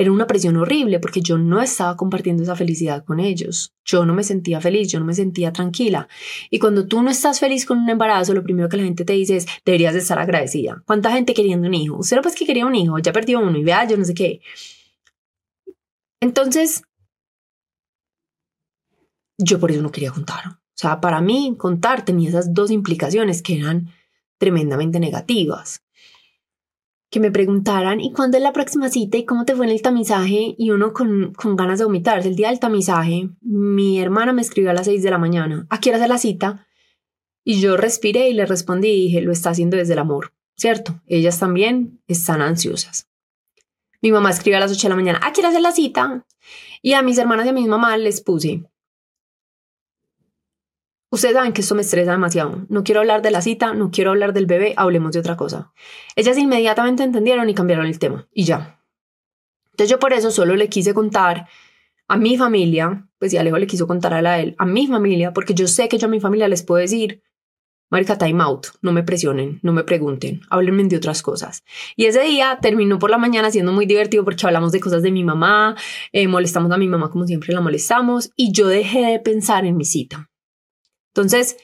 era 0.00 0.12
una 0.12 0.26
presión 0.26 0.56
horrible 0.56 0.98
porque 0.98 1.20
yo 1.20 1.36
no 1.36 1.60
estaba 1.60 1.94
compartiendo 1.94 2.42
esa 2.42 2.56
felicidad 2.56 3.04
con 3.04 3.20
ellos. 3.20 3.74
Yo 3.84 4.06
no 4.06 4.14
me 4.14 4.22
sentía 4.22 4.58
feliz, 4.58 4.90
yo 4.90 4.98
no 4.98 5.04
me 5.04 5.12
sentía 5.12 5.52
tranquila. 5.52 6.08
Y 6.48 6.58
cuando 6.58 6.86
tú 6.86 7.02
no 7.02 7.10
estás 7.10 7.38
feliz 7.38 7.66
con 7.66 7.76
un 7.78 7.90
embarazo, 7.90 8.32
lo 8.32 8.42
primero 8.42 8.70
que 8.70 8.78
la 8.78 8.84
gente 8.84 9.04
te 9.04 9.12
dice 9.12 9.36
es, 9.36 9.46
deberías 9.62 9.92
de 9.92 10.00
estar 10.00 10.18
agradecida. 10.18 10.82
¿Cuánta 10.86 11.12
gente 11.12 11.34
queriendo 11.34 11.68
un 11.68 11.74
hijo? 11.74 11.98
Usted 11.98 12.16
no 12.16 12.22
pues 12.22 12.34
que 12.34 12.46
quería 12.46 12.64
un 12.64 12.74
hijo, 12.76 12.98
ya 12.98 13.12
perdió 13.12 13.40
uno 13.40 13.58
y 13.58 13.62
vea, 13.62 13.86
yo 13.86 13.98
no 13.98 14.04
sé 14.04 14.14
qué. 14.14 14.40
Entonces, 16.22 16.82
yo 19.36 19.60
por 19.60 19.70
eso 19.70 19.82
no 19.82 19.90
quería 19.92 20.12
contar. 20.12 20.59
Sea, 20.80 20.98
para 21.02 21.20
mí 21.20 21.56
contar 21.58 22.06
tenía 22.06 22.30
esas 22.30 22.54
dos 22.54 22.70
implicaciones 22.70 23.42
que 23.42 23.58
eran 23.58 23.90
tremendamente 24.38 24.98
negativas. 24.98 25.82
Que 27.10 27.20
me 27.20 27.30
preguntaran, 27.30 28.00
¿y 28.00 28.14
cuándo 28.14 28.38
es 28.38 28.42
la 28.42 28.54
próxima 28.54 28.88
cita? 28.88 29.18
¿Y 29.18 29.26
cómo 29.26 29.44
te 29.44 29.54
fue 29.54 29.66
en 29.66 29.72
el 29.72 29.82
tamizaje? 29.82 30.54
Y 30.56 30.70
uno 30.70 30.94
con, 30.94 31.34
con 31.34 31.54
ganas 31.54 31.80
de 31.80 31.84
vomitarse. 31.84 32.30
El 32.30 32.34
día 32.34 32.48
del 32.48 32.60
tamizaje, 32.60 33.28
mi 33.42 34.00
hermana 34.00 34.32
me 34.32 34.40
escribió 34.40 34.70
a 34.70 34.72
las 34.72 34.86
6 34.86 35.02
de 35.02 35.10
la 35.10 35.18
mañana, 35.18 35.66
¿a 35.68 35.80
qué 35.80 35.90
hora 35.90 36.02
es 36.02 36.08
la 36.08 36.16
cita? 36.16 36.66
Y 37.44 37.60
yo 37.60 37.76
respiré 37.76 38.30
y 38.30 38.32
le 38.32 38.46
respondí 38.46 38.88
y 38.88 39.02
dije, 39.08 39.20
lo 39.20 39.32
está 39.32 39.50
haciendo 39.50 39.76
desde 39.76 39.92
el 39.92 39.98
amor, 39.98 40.32
¿cierto? 40.56 41.02
Ellas 41.06 41.38
también 41.38 42.00
están 42.06 42.40
ansiosas. 42.40 43.06
Mi 44.00 44.12
mamá 44.12 44.30
escribió 44.30 44.56
a 44.56 44.60
las 44.60 44.72
8 44.72 44.80
de 44.80 44.88
la 44.88 44.96
mañana, 44.96 45.20
¿a 45.22 45.34
qué 45.34 45.42
hora 45.42 45.60
la 45.60 45.72
cita? 45.72 46.26
Y 46.80 46.94
a 46.94 47.02
mis 47.02 47.18
hermanas 47.18 47.44
y 47.44 47.50
a 47.50 47.52
mi 47.52 47.66
mamá 47.66 47.98
les 47.98 48.22
puse, 48.22 48.64
Ustedes 51.10 51.34
saben 51.34 51.52
que 51.52 51.60
esto 51.60 51.74
me 51.74 51.82
estresa 51.82 52.12
demasiado. 52.12 52.66
No 52.68 52.84
quiero 52.84 53.00
hablar 53.00 53.20
de 53.20 53.32
la 53.32 53.42
cita, 53.42 53.74
no 53.74 53.90
quiero 53.90 54.10
hablar 54.10 54.32
del 54.32 54.46
bebé, 54.46 54.74
hablemos 54.76 55.12
de 55.12 55.18
otra 55.18 55.36
cosa. 55.36 55.72
Ellas 56.14 56.38
inmediatamente 56.38 57.02
entendieron 57.02 57.50
y 57.50 57.54
cambiaron 57.54 57.86
el 57.86 57.98
tema 57.98 58.28
y 58.32 58.44
ya. 58.44 58.80
Entonces 59.72 59.90
yo 59.90 59.98
por 59.98 60.12
eso 60.12 60.30
solo 60.30 60.54
le 60.54 60.68
quise 60.68 60.94
contar 60.94 61.48
a 62.06 62.16
mi 62.16 62.36
familia, 62.36 63.08
pues 63.18 63.32
si 63.32 63.38
Alejo 63.38 63.58
le 63.58 63.66
quiso 63.66 63.86
contar 63.86 64.14
a, 64.14 64.22
la, 64.22 64.40
él, 64.40 64.54
a 64.58 64.66
mi 64.66 64.86
familia, 64.86 65.32
porque 65.32 65.54
yo 65.54 65.66
sé 65.66 65.88
que 65.88 65.98
yo 65.98 66.06
a 66.06 66.10
mi 66.10 66.20
familia 66.20 66.48
les 66.48 66.62
puedo 66.62 66.80
decir, 66.80 67.22
marica, 67.90 68.16
time 68.16 68.42
out, 68.42 68.68
no 68.82 68.92
me 68.92 69.02
presionen, 69.02 69.58
no 69.62 69.72
me 69.72 69.84
pregunten, 69.84 70.42
háblenme 70.48 70.84
de 70.84 70.96
otras 70.96 71.22
cosas. 71.22 71.64
Y 71.96 72.06
ese 72.06 72.22
día 72.22 72.58
terminó 72.62 72.98
por 72.98 73.10
la 73.10 73.18
mañana 73.18 73.50
siendo 73.50 73.72
muy 73.72 73.86
divertido 73.86 74.24
porque 74.24 74.46
hablamos 74.46 74.70
de 74.72 74.80
cosas 74.80 75.02
de 75.02 75.10
mi 75.10 75.24
mamá, 75.24 75.76
eh, 76.12 76.28
molestamos 76.28 76.70
a 76.70 76.78
mi 76.78 76.88
mamá 76.88 77.10
como 77.10 77.26
siempre 77.26 77.52
la 77.52 77.60
molestamos 77.60 78.30
y 78.36 78.52
yo 78.52 78.68
dejé 78.68 79.00
de 79.06 79.18
pensar 79.18 79.64
en 79.66 79.76
mi 79.76 79.84
cita. 79.84 80.29
Entonces, 81.20 81.56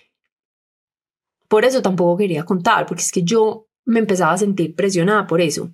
por 1.48 1.64
eso 1.64 1.82
tampoco 1.82 2.16
quería 2.16 2.44
contar, 2.44 2.86
porque 2.86 3.02
es 3.02 3.12
que 3.12 3.22
yo 3.22 3.68
me 3.84 4.00
empezaba 4.00 4.32
a 4.32 4.38
sentir 4.38 4.74
presionada 4.74 5.26
por 5.26 5.40
eso. 5.40 5.70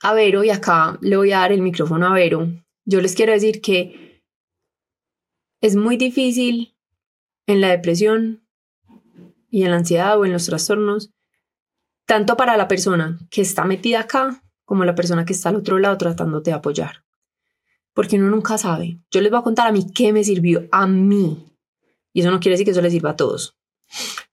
A 0.00 0.14
Vero, 0.14 0.44
y 0.44 0.50
acá 0.50 0.98
le 1.00 1.16
voy 1.16 1.32
a 1.32 1.38
dar 1.38 1.52
el 1.52 1.62
micrófono 1.62 2.06
a 2.06 2.12
Vero, 2.12 2.48
yo 2.84 3.00
les 3.00 3.14
quiero 3.14 3.32
decir 3.32 3.60
que 3.60 4.22
es 5.60 5.76
muy 5.76 5.96
difícil 5.96 6.76
en 7.46 7.60
la 7.60 7.68
depresión 7.68 8.44
y 9.50 9.64
en 9.64 9.70
la 9.70 9.76
ansiedad 9.76 10.18
o 10.18 10.24
en 10.24 10.32
los 10.32 10.46
trastornos 10.46 11.12
tanto 12.06 12.36
para 12.36 12.56
la 12.56 12.68
persona 12.68 13.18
que 13.30 13.42
está 13.42 13.64
metida 13.64 14.00
acá 14.00 14.42
como 14.64 14.84
la 14.84 14.94
persona 14.94 15.24
que 15.24 15.32
está 15.32 15.48
al 15.48 15.56
otro 15.56 15.78
lado 15.78 15.96
tratándote 15.98 16.50
de 16.50 16.56
apoyar. 16.56 17.04
Porque 17.94 18.16
uno 18.16 18.30
nunca 18.30 18.58
sabe. 18.58 18.98
Yo 19.10 19.20
les 19.20 19.30
voy 19.30 19.40
a 19.40 19.44
contar 19.44 19.68
a 19.68 19.72
mí 19.72 19.86
qué 19.94 20.12
me 20.12 20.24
sirvió 20.24 20.66
a 20.72 20.86
mí. 20.86 21.51
Y 22.12 22.20
eso 22.20 22.30
no 22.30 22.40
quiere 22.40 22.54
decir 22.54 22.64
que 22.64 22.72
eso 22.72 22.82
le 22.82 22.90
sirva 22.90 23.10
a 23.10 23.16
todos. 23.16 23.56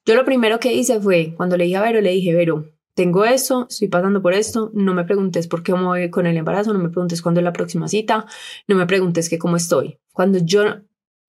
Yo 0.06 0.16
lo 0.16 0.26
primero 0.26 0.60
que 0.60 0.74
hice 0.74 1.00
fue, 1.00 1.34
cuando 1.36 1.58
le 1.58 1.66
dije 1.66 1.78
a 1.78 1.82
Vero, 1.82 2.02
le 2.02 2.12
dije, 2.12 2.34
Vero, 2.34 2.66
tengo 2.94 3.26
eso, 3.26 3.68
estoy 3.70 3.88
pasando 3.88 4.22
por 4.22 4.34
esto, 4.34 4.72
no 4.74 4.94
me 4.94 5.06
preguntes 5.06 5.48
por 5.48 5.64
qué 5.64 5.72
voy 5.72 6.10
con 6.10 6.26
el 6.26 6.36
embarazo, 6.36 6.74
no 6.74 6.80
me 6.80 6.90
preguntes 6.90 7.22
cuándo 7.22 7.40
es 7.40 7.46
la 7.46 7.54
próxima 7.54 7.88
cita, 7.88 8.26
no 8.68 8.76
me 8.76 8.86
preguntes 8.86 9.30
que 9.30 9.38
cómo 9.38 9.56
estoy. 9.56 10.00
Cuando 10.12 10.40
yo 10.40 10.64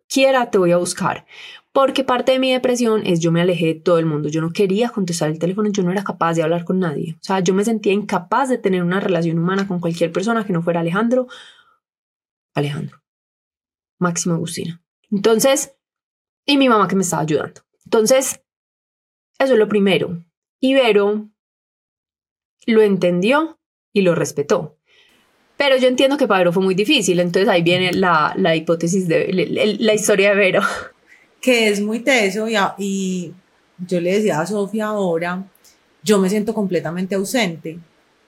quiera, 0.09 0.51
te 0.51 0.59
voy 0.59 0.72
a 0.72 0.78
buscar. 0.78 1.26
Porque 1.72 2.03
parte 2.03 2.32
de 2.32 2.40
mi 2.40 2.53
depresión 2.53 3.07
es 3.07 3.20
yo 3.20 3.30
me 3.30 3.40
alejé 3.40 3.66
de 3.66 3.74
todo 3.74 4.01
el 4.01 4.07
mundo, 4.07 4.28
yo 4.28 4.40
no 4.40 4.51
quería 4.51 4.88
contestar 4.88 5.30
el 5.30 5.38
teléfono, 5.38 5.70
yo 5.70 5.84
no 5.84 5.92
era 5.92 6.03
capaz 6.03 6.34
de 6.34 6.42
hablar 6.42 6.64
con 6.64 6.80
nadie. 6.80 7.14
O 7.20 7.22
sea, 7.22 7.38
yo 7.38 7.55
me 7.55 7.64
sentía 7.64 7.92
incapaz 7.92 8.48
de 8.48 8.59
tener 8.59 8.82
una 8.82 8.98
relación 8.98 9.38
humana 9.38 9.68
con 9.68 9.78
cualquier 9.78 10.11
persona 10.11 10.44
que 10.44 10.53
no 10.53 10.62
fuera 10.62 10.80
Alejandro. 10.80 11.28
Alejandro. 12.55 13.01
Máximo 14.01 14.34
Agustina. 14.34 14.82
Entonces, 15.12 15.76
y 16.51 16.57
mi 16.57 16.68
mamá 16.68 16.88
que 16.88 16.96
me 16.96 17.03
estaba 17.03 17.22
ayudando. 17.22 17.61
Entonces, 17.84 18.40
eso 19.38 19.53
es 19.53 19.59
lo 19.59 19.68
primero. 19.68 20.24
Ibero 20.59 21.30
lo 22.66 22.82
entendió 22.82 23.59
y 23.92 24.03
lo 24.03 24.16
respetó. 24.16 24.76
Pero 25.57 25.76
yo 25.76 25.86
entiendo 25.86 26.16
que 26.16 26.26
para 26.26 26.40
Vero 26.40 26.53
fue 26.53 26.62
muy 26.62 26.74
difícil, 26.74 27.20
entonces 27.20 27.48
ahí 27.48 27.62
viene 27.62 27.92
la, 27.92 28.34
la 28.36 28.57
hipótesis 28.57 29.07
de 29.07 29.78
la, 29.78 29.94
historia 29.94 30.30
de 30.30 30.36
Vero. 30.36 30.62
Que 31.40 31.68
es 31.68 31.80
muy 31.80 32.01
teso 32.01 32.51
y, 32.51 32.57
y 32.76 33.32
yo 33.78 33.98
le 33.98 34.12
decía 34.12 34.40
a 34.40 34.46
Sofía 34.46 34.88
ahora, 34.88 35.42
yo 36.03 36.18
me 36.18 36.28
siento 36.28 36.53
completamente 36.53 37.14
ausente 37.14 37.78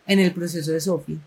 en 0.06 0.18
el 0.18 0.32
proceso 0.32 0.72
de 0.72 0.80
Sofía, 0.80 1.18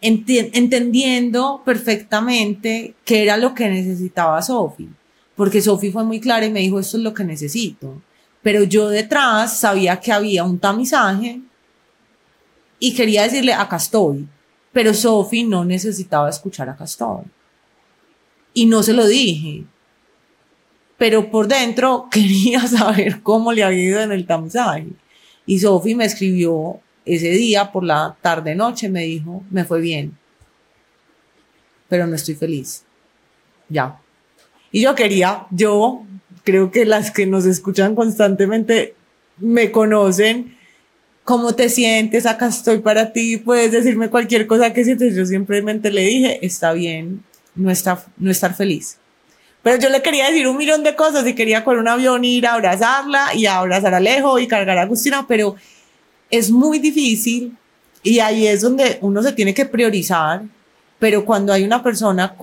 entendiendo 0.00 1.60
perfectamente 1.62 2.94
qué 3.04 3.24
era 3.24 3.36
lo 3.36 3.54
que 3.54 3.68
necesitaba 3.68 4.40
Sofía, 4.40 4.88
porque 5.36 5.60
Sofía 5.60 5.92
fue 5.92 6.04
muy 6.04 6.20
clara 6.20 6.46
y 6.46 6.50
me 6.50 6.60
dijo, 6.60 6.78
esto 6.78 6.96
es 6.96 7.02
lo 7.02 7.14
que 7.14 7.24
necesito, 7.24 8.00
pero 8.42 8.64
yo 8.64 8.88
detrás 8.88 9.58
sabía 9.58 9.98
que 9.98 10.12
había 10.12 10.44
un 10.44 10.58
tamizaje 10.58 11.40
y 12.78 12.94
quería 12.94 13.22
decirle, 13.22 13.52
acá 13.52 13.76
estoy. 13.76 14.28
Pero 14.72 14.92
Sophie 14.92 15.44
no 15.44 15.64
necesitaba 15.64 16.28
escuchar 16.28 16.68
acá 16.68 16.84
estoy. 16.84 17.24
Y 18.52 18.66
no 18.66 18.82
se 18.82 18.92
lo 18.92 19.06
dije. 19.06 19.64
Pero 20.98 21.30
por 21.30 21.48
dentro 21.48 22.08
quería 22.10 22.66
saber 22.66 23.22
cómo 23.22 23.52
le 23.52 23.62
había 23.62 23.82
ido 23.82 24.00
en 24.00 24.12
el 24.12 24.26
tamizaje. 24.26 24.88
Y 25.46 25.60
Sophie 25.60 25.94
me 25.94 26.04
escribió 26.04 26.80
ese 27.04 27.30
día 27.30 27.70
por 27.70 27.84
la 27.84 28.16
tarde 28.20 28.54
noche, 28.54 28.88
me 28.88 29.02
dijo, 29.02 29.42
me 29.50 29.64
fue 29.64 29.80
bien, 29.80 30.16
pero 31.88 32.06
no 32.06 32.14
estoy 32.14 32.34
feliz. 32.34 32.84
Ya. 33.68 34.00
Y 34.74 34.80
yo 34.80 34.96
quería, 34.96 35.46
yo 35.52 36.02
creo 36.42 36.72
que 36.72 36.84
las 36.84 37.12
que 37.12 37.26
nos 37.26 37.46
escuchan 37.46 37.94
constantemente 37.94 38.94
me 39.38 39.70
conocen 39.70 40.56
¿Cómo 41.24 41.54
te 41.54 41.70
sientes? 41.70 42.26
Acá 42.26 42.48
estoy 42.48 42.80
para 42.80 43.10
ti. 43.10 43.38
Puedes 43.38 43.72
decirme 43.72 44.10
cualquier 44.10 44.46
cosa 44.46 44.74
que 44.74 44.84
sientes. 44.84 45.16
Yo 45.16 45.24
simplemente 45.24 45.90
le 45.90 46.02
dije, 46.02 46.44
está 46.44 46.74
bien, 46.74 47.24
no, 47.54 47.70
está, 47.70 48.04
no 48.18 48.30
estar 48.30 48.54
feliz. 48.54 48.98
Pero 49.62 49.78
yo 49.78 49.88
le 49.88 50.02
quería 50.02 50.26
decir 50.26 50.46
un 50.46 50.58
millón 50.58 50.82
de 50.82 50.94
cosas 50.94 51.26
y 51.26 51.34
quería 51.34 51.64
con 51.64 51.78
un 51.78 51.88
avión 51.88 52.26
ir 52.26 52.46
a 52.46 52.52
abrazarla 52.52 53.34
y 53.34 53.46
a 53.46 53.56
abrazar 53.56 53.94
a 53.94 53.96
Alejo 53.96 54.38
y 54.38 54.46
cargar 54.46 54.76
a 54.76 54.82
Agustina, 54.82 55.24
pero 55.26 55.56
es 56.28 56.50
muy 56.50 56.78
difícil 56.78 57.56
y 58.02 58.18
ahí 58.18 58.46
es 58.46 58.60
donde 58.60 58.98
uno 59.00 59.22
se 59.22 59.32
tiene 59.32 59.54
que 59.54 59.64
priorizar. 59.64 60.42
Pero 60.98 61.24
cuando 61.24 61.54
hay 61.54 61.64
una 61.64 61.82
persona 61.82 62.34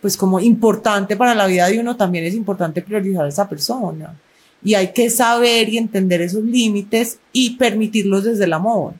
pues 0.00 0.16
como 0.16 0.40
importante 0.40 1.16
para 1.16 1.34
la 1.34 1.46
vida 1.46 1.68
de 1.68 1.78
uno, 1.78 1.96
también 1.96 2.24
es 2.24 2.34
importante 2.34 2.82
priorizar 2.82 3.24
a 3.24 3.28
esa 3.28 3.48
persona. 3.48 4.16
Y 4.62 4.74
hay 4.74 4.92
que 4.92 5.10
saber 5.10 5.68
y 5.68 5.78
entender 5.78 6.20
esos 6.22 6.44
límites 6.44 7.18
y 7.32 7.56
permitirlos 7.56 8.24
desde 8.24 8.44
el 8.44 8.52
amor. 8.52 8.94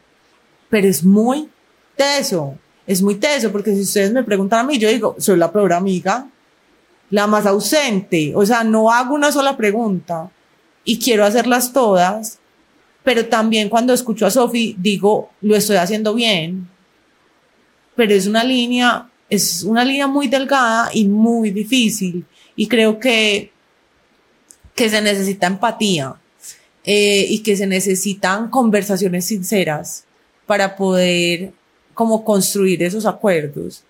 Pero 0.68 0.86
es 0.86 1.04
muy 1.04 1.48
teso, 1.96 2.54
es 2.86 3.02
muy 3.02 3.16
teso, 3.16 3.52
porque 3.52 3.74
si 3.74 3.82
ustedes 3.82 4.12
me 4.12 4.24
preguntan 4.24 4.60
a 4.60 4.64
mí, 4.64 4.78
yo 4.78 4.88
digo, 4.88 5.16
soy 5.18 5.36
la 5.36 5.52
peor 5.52 5.72
amiga, 5.72 6.28
la 7.10 7.26
más 7.26 7.44
ausente, 7.44 8.32
o 8.34 8.46
sea, 8.46 8.64
no 8.64 8.90
hago 8.90 9.14
una 9.14 9.32
sola 9.32 9.56
pregunta 9.56 10.30
y 10.84 10.98
quiero 10.98 11.24
hacerlas 11.24 11.72
todas, 11.72 12.38
pero 13.02 13.26
también 13.26 13.68
cuando 13.68 13.92
escucho 13.92 14.26
a 14.26 14.30
Sofi 14.30 14.76
digo, 14.78 15.30
lo 15.40 15.56
estoy 15.56 15.76
haciendo 15.76 16.14
bien, 16.14 16.68
pero 17.96 18.14
es 18.14 18.26
una 18.26 18.44
línea, 18.44 19.09
es 19.30 19.62
una 19.62 19.84
línea 19.84 20.06
muy 20.06 20.28
delgada 20.28 20.90
y 20.92 21.06
muy 21.06 21.50
difícil 21.50 22.26
y 22.56 22.66
creo 22.66 22.98
que 22.98 23.52
que 24.74 24.88
se 24.88 25.02
necesita 25.02 25.46
empatía 25.46 26.16
eh, 26.84 27.26
y 27.28 27.40
que 27.40 27.54
se 27.54 27.66
necesitan 27.66 28.48
conversaciones 28.48 29.26
sinceras 29.26 30.04
para 30.46 30.74
poder 30.74 31.52
como 31.92 32.24
construir 32.24 32.82
esos 32.82 33.04
acuerdos. 33.04 33.84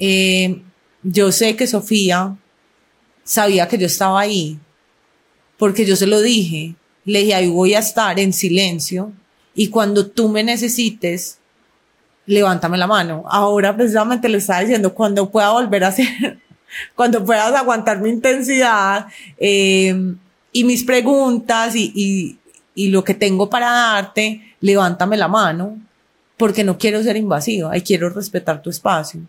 Eh, 0.00 0.60
yo 1.04 1.30
sé 1.30 1.54
que 1.54 1.68
Sofía 1.68 2.36
sabía 3.22 3.68
que 3.68 3.78
yo 3.78 3.86
estaba 3.86 4.20
ahí, 4.20 4.58
porque 5.58 5.84
yo 5.84 5.94
se 5.94 6.08
lo 6.08 6.20
dije, 6.20 6.74
le 7.04 7.20
dije, 7.20 7.34
ahí 7.34 7.48
voy 7.48 7.74
a 7.74 7.78
estar 7.78 8.18
en 8.18 8.32
silencio 8.32 9.12
y 9.54 9.68
cuando 9.68 10.08
tú 10.08 10.28
me 10.28 10.42
necesites, 10.42 11.38
levántame 12.26 12.78
la 12.78 12.86
mano. 12.86 13.24
Ahora 13.28 13.76
precisamente 13.76 14.28
le 14.28 14.38
estaba 14.38 14.60
diciendo, 14.60 14.94
cuando 14.94 15.30
pueda 15.30 15.50
volver 15.50 15.84
a 15.84 15.88
hacer, 15.88 16.38
cuando 16.94 17.24
puedas 17.24 17.52
aguantar 17.54 18.00
mi 18.00 18.10
intensidad, 18.10 19.06
eh, 19.38 20.14
y 20.52 20.64
mis 20.64 20.84
preguntas 20.84 21.74
y, 21.74 21.92
y, 21.94 22.38
y 22.74 22.88
lo 22.88 23.04
que 23.04 23.14
tengo 23.14 23.48
para 23.48 23.70
darte, 23.70 24.54
levántame 24.60 25.16
la 25.16 25.28
mano, 25.28 25.78
porque 26.36 26.64
no 26.64 26.78
quiero 26.78 27.02
ser 27.02 27.16
invasiva 27.16 27.76
y 27.76 27.82
quiero 27.82 28.10
respetar 28.10 28.62
tu 28.62 28.70
espacio. 28.70 29.20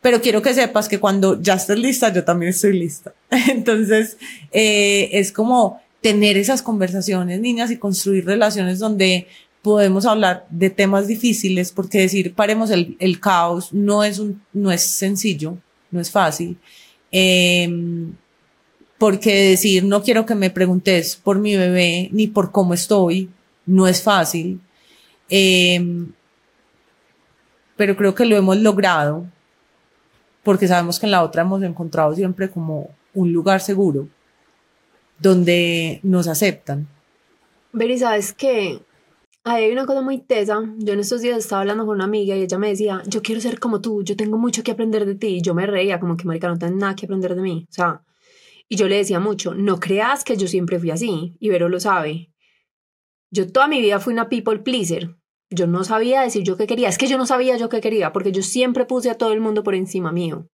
Pero 0.00 0.20
quiero 0.20 0.42
que 0.42 0.54
sepas 0.54 0.88
que 0.88 1.00
cuando 1.00 1.40
ya 1.40 1.54
estés 1.54 1.78
lista, 1.78 2.12
yo 2.12 2.24
también 2.24 2.50
estoy 2.50 2.78
lista. 2.78 3.12
Entonces, 3.48 4.18
eh, 4.52 5.08
es 5.12 5.32
como 5.32 5.80
tener 6.00 6.36
esas 6.36 6.62
conversaciones, 6.62 7.40
niñas, 7.40 7.70
y 7.70 7.78
construir 7.78 8.24
relaciones 8.24 8.78
donde 8.78 9.26
podemos 9.66 10.06
hablar 10.06 10.46
de 10.48 10.70
temas 10.70 11.08
difíciles, 11.08 11.72
porque 11.72 11.98
decir, 11.98 12.34
paremos 12.34 12.70
el, 12.70 12.96
el 13.00 13.18
caos, 13.18 13.72
no 13.72 14.04
es, 14.04 14.20
un, 14.20 14.40
no 14.52 14.70
es 14.70 14.86
sencillo, 14.86 15.58
no 15.90 16.00
es 16.00 16.08
fácil. 16.08 16.56
Eh, 17.10 17.68
porque 18.96 19.50
decir 19.50 19.82
no 19.82 20.04
quiero 20.04 20.24
que 20.24 20.36
me 20.36 20.50
preguntes 20.50 21.16
por 21.16 21.40
mi 21.40 21.56
bebé 21.56 22.08
ni 22.12 22.28
por 22.28 22.52
cómo 22.52 22.74
estoy 22.74 23.28
no 23.66 23.88
es 23.88 24.00
fácil. 24.04 24.60
Em, 25.28 26.12
pero 27.74 27.96
creo 27.96 28.14
que 28.14 28.24
lo 28.24 28.36
hemos 28.36 28.56
logrado 28.58 29.26
porque 30.44 30.68
sabemos 30.68 31.00
que 31.00 31.06
en 31.06 31.10
la 31.10 31.24
otra 31.24 31.42
hemos 31.42 31.60
encontrado 31.64 32.14
siempre 32.14 32.48
como 32.48 32.90
un 33.14 33.32
lugar 33.32 33.60
seguro 33.60 34.06
donde 35.18 35.98
nos 36.04 36.28
aceptan. 36.28 36.86
Beri, 37.72 37.98
¿sabes 37.98 38.32
qué? 38.32 38.80
Hay 39.48 39.70
una 39.70 39.86
cosa 39.86 40.02
muy 40.02 40.18
tesa. 40.18 40.60
Yo 40.78 40.92
en 40.92 40.98
estos 40.98 41.20
días 41.20 41.38
estaba 41.38 41.60
hablando 41.60 41.86
con 41.86 41.94
una 41.94 42.04
amiga 42.04 42.34
y 42.34 42.42
ella 42.42 42.58
me 42.58 42.70
decía, 42.70 43.00
yo 43.06 43.22
quiero 43.22 43.40
ser 43.40 43.60
como 43.60 43.80
tú, 43.80 44.02
yo 44.02 44.16
tengo 44.16 44.38
mucho 44.38 44.64
que 44.64 44.72
aprender 44.72 45.06
de 45.06 45.14
ti. 45.14 45.36
Y 45.36 45.40
yo 45.40 45.54
me 45.54 45.66
reía 45.66 46.00
como 46.00 46.16
que, 46.16 46.24
marica, 46.24 46.48
no 46.48 46.58
tengo 46.58 46.76
nada 46.76 46.96
que 46.96 47.06
aprender 47.06 47.36
de 47.36 47.42
mí. 47.42 47.64
O 47.70 47.72
sea, 47.72 48.02
y 48.68 48.74
yo 48.74 48.88
le 48.88 48.96
decía 48.96 49.20
mucho, 49.20 49.54
no 49.54 49.78
creas 49.78 50.24
que 50.24 50.36
yo 50.36 50.48
siempre 50.48 50.80
fui 50.80 50.90
así, 50.90 51.36
y 51.38 51.48
Vero 51.48 51.68
lo 51.68 51.78
sabe. 51.78 52.32
Yo 53.30 53.46
toda 53.52 53.68
mi 53.68 53.80
vida 53.80 54.00
fui 54.00 54.14
una 54.14 54.28
people 54.28 54.58
pleaser. 54.58 55.14
Yo 55.48 55.68
no 55.68 55.84
sabía 55.84 56.22
decir 56.22 56.42
yo 56.42 56.56
qué 56.56 56.66
quería, 56.66 56.88
es 56.88 56.98
que 56.98 57.06
yo 57.06 57.16
no 57.16 57.24
sabía 57.24 57.56
yo 57.56 57.68
qué 57.68 57.80
quería, 57.80 58.12
porque 58.12 58.32
yo 58.32 58.42
siempre 58.42 58.84
puse 58.84 59.10
a 59.10 59.16
todo 59.16 59.32
el 59.32 59.40
mundo 59.40 59.62
por 59.62 59.76
encima 59.76 60.10
mío. 60.10 60.48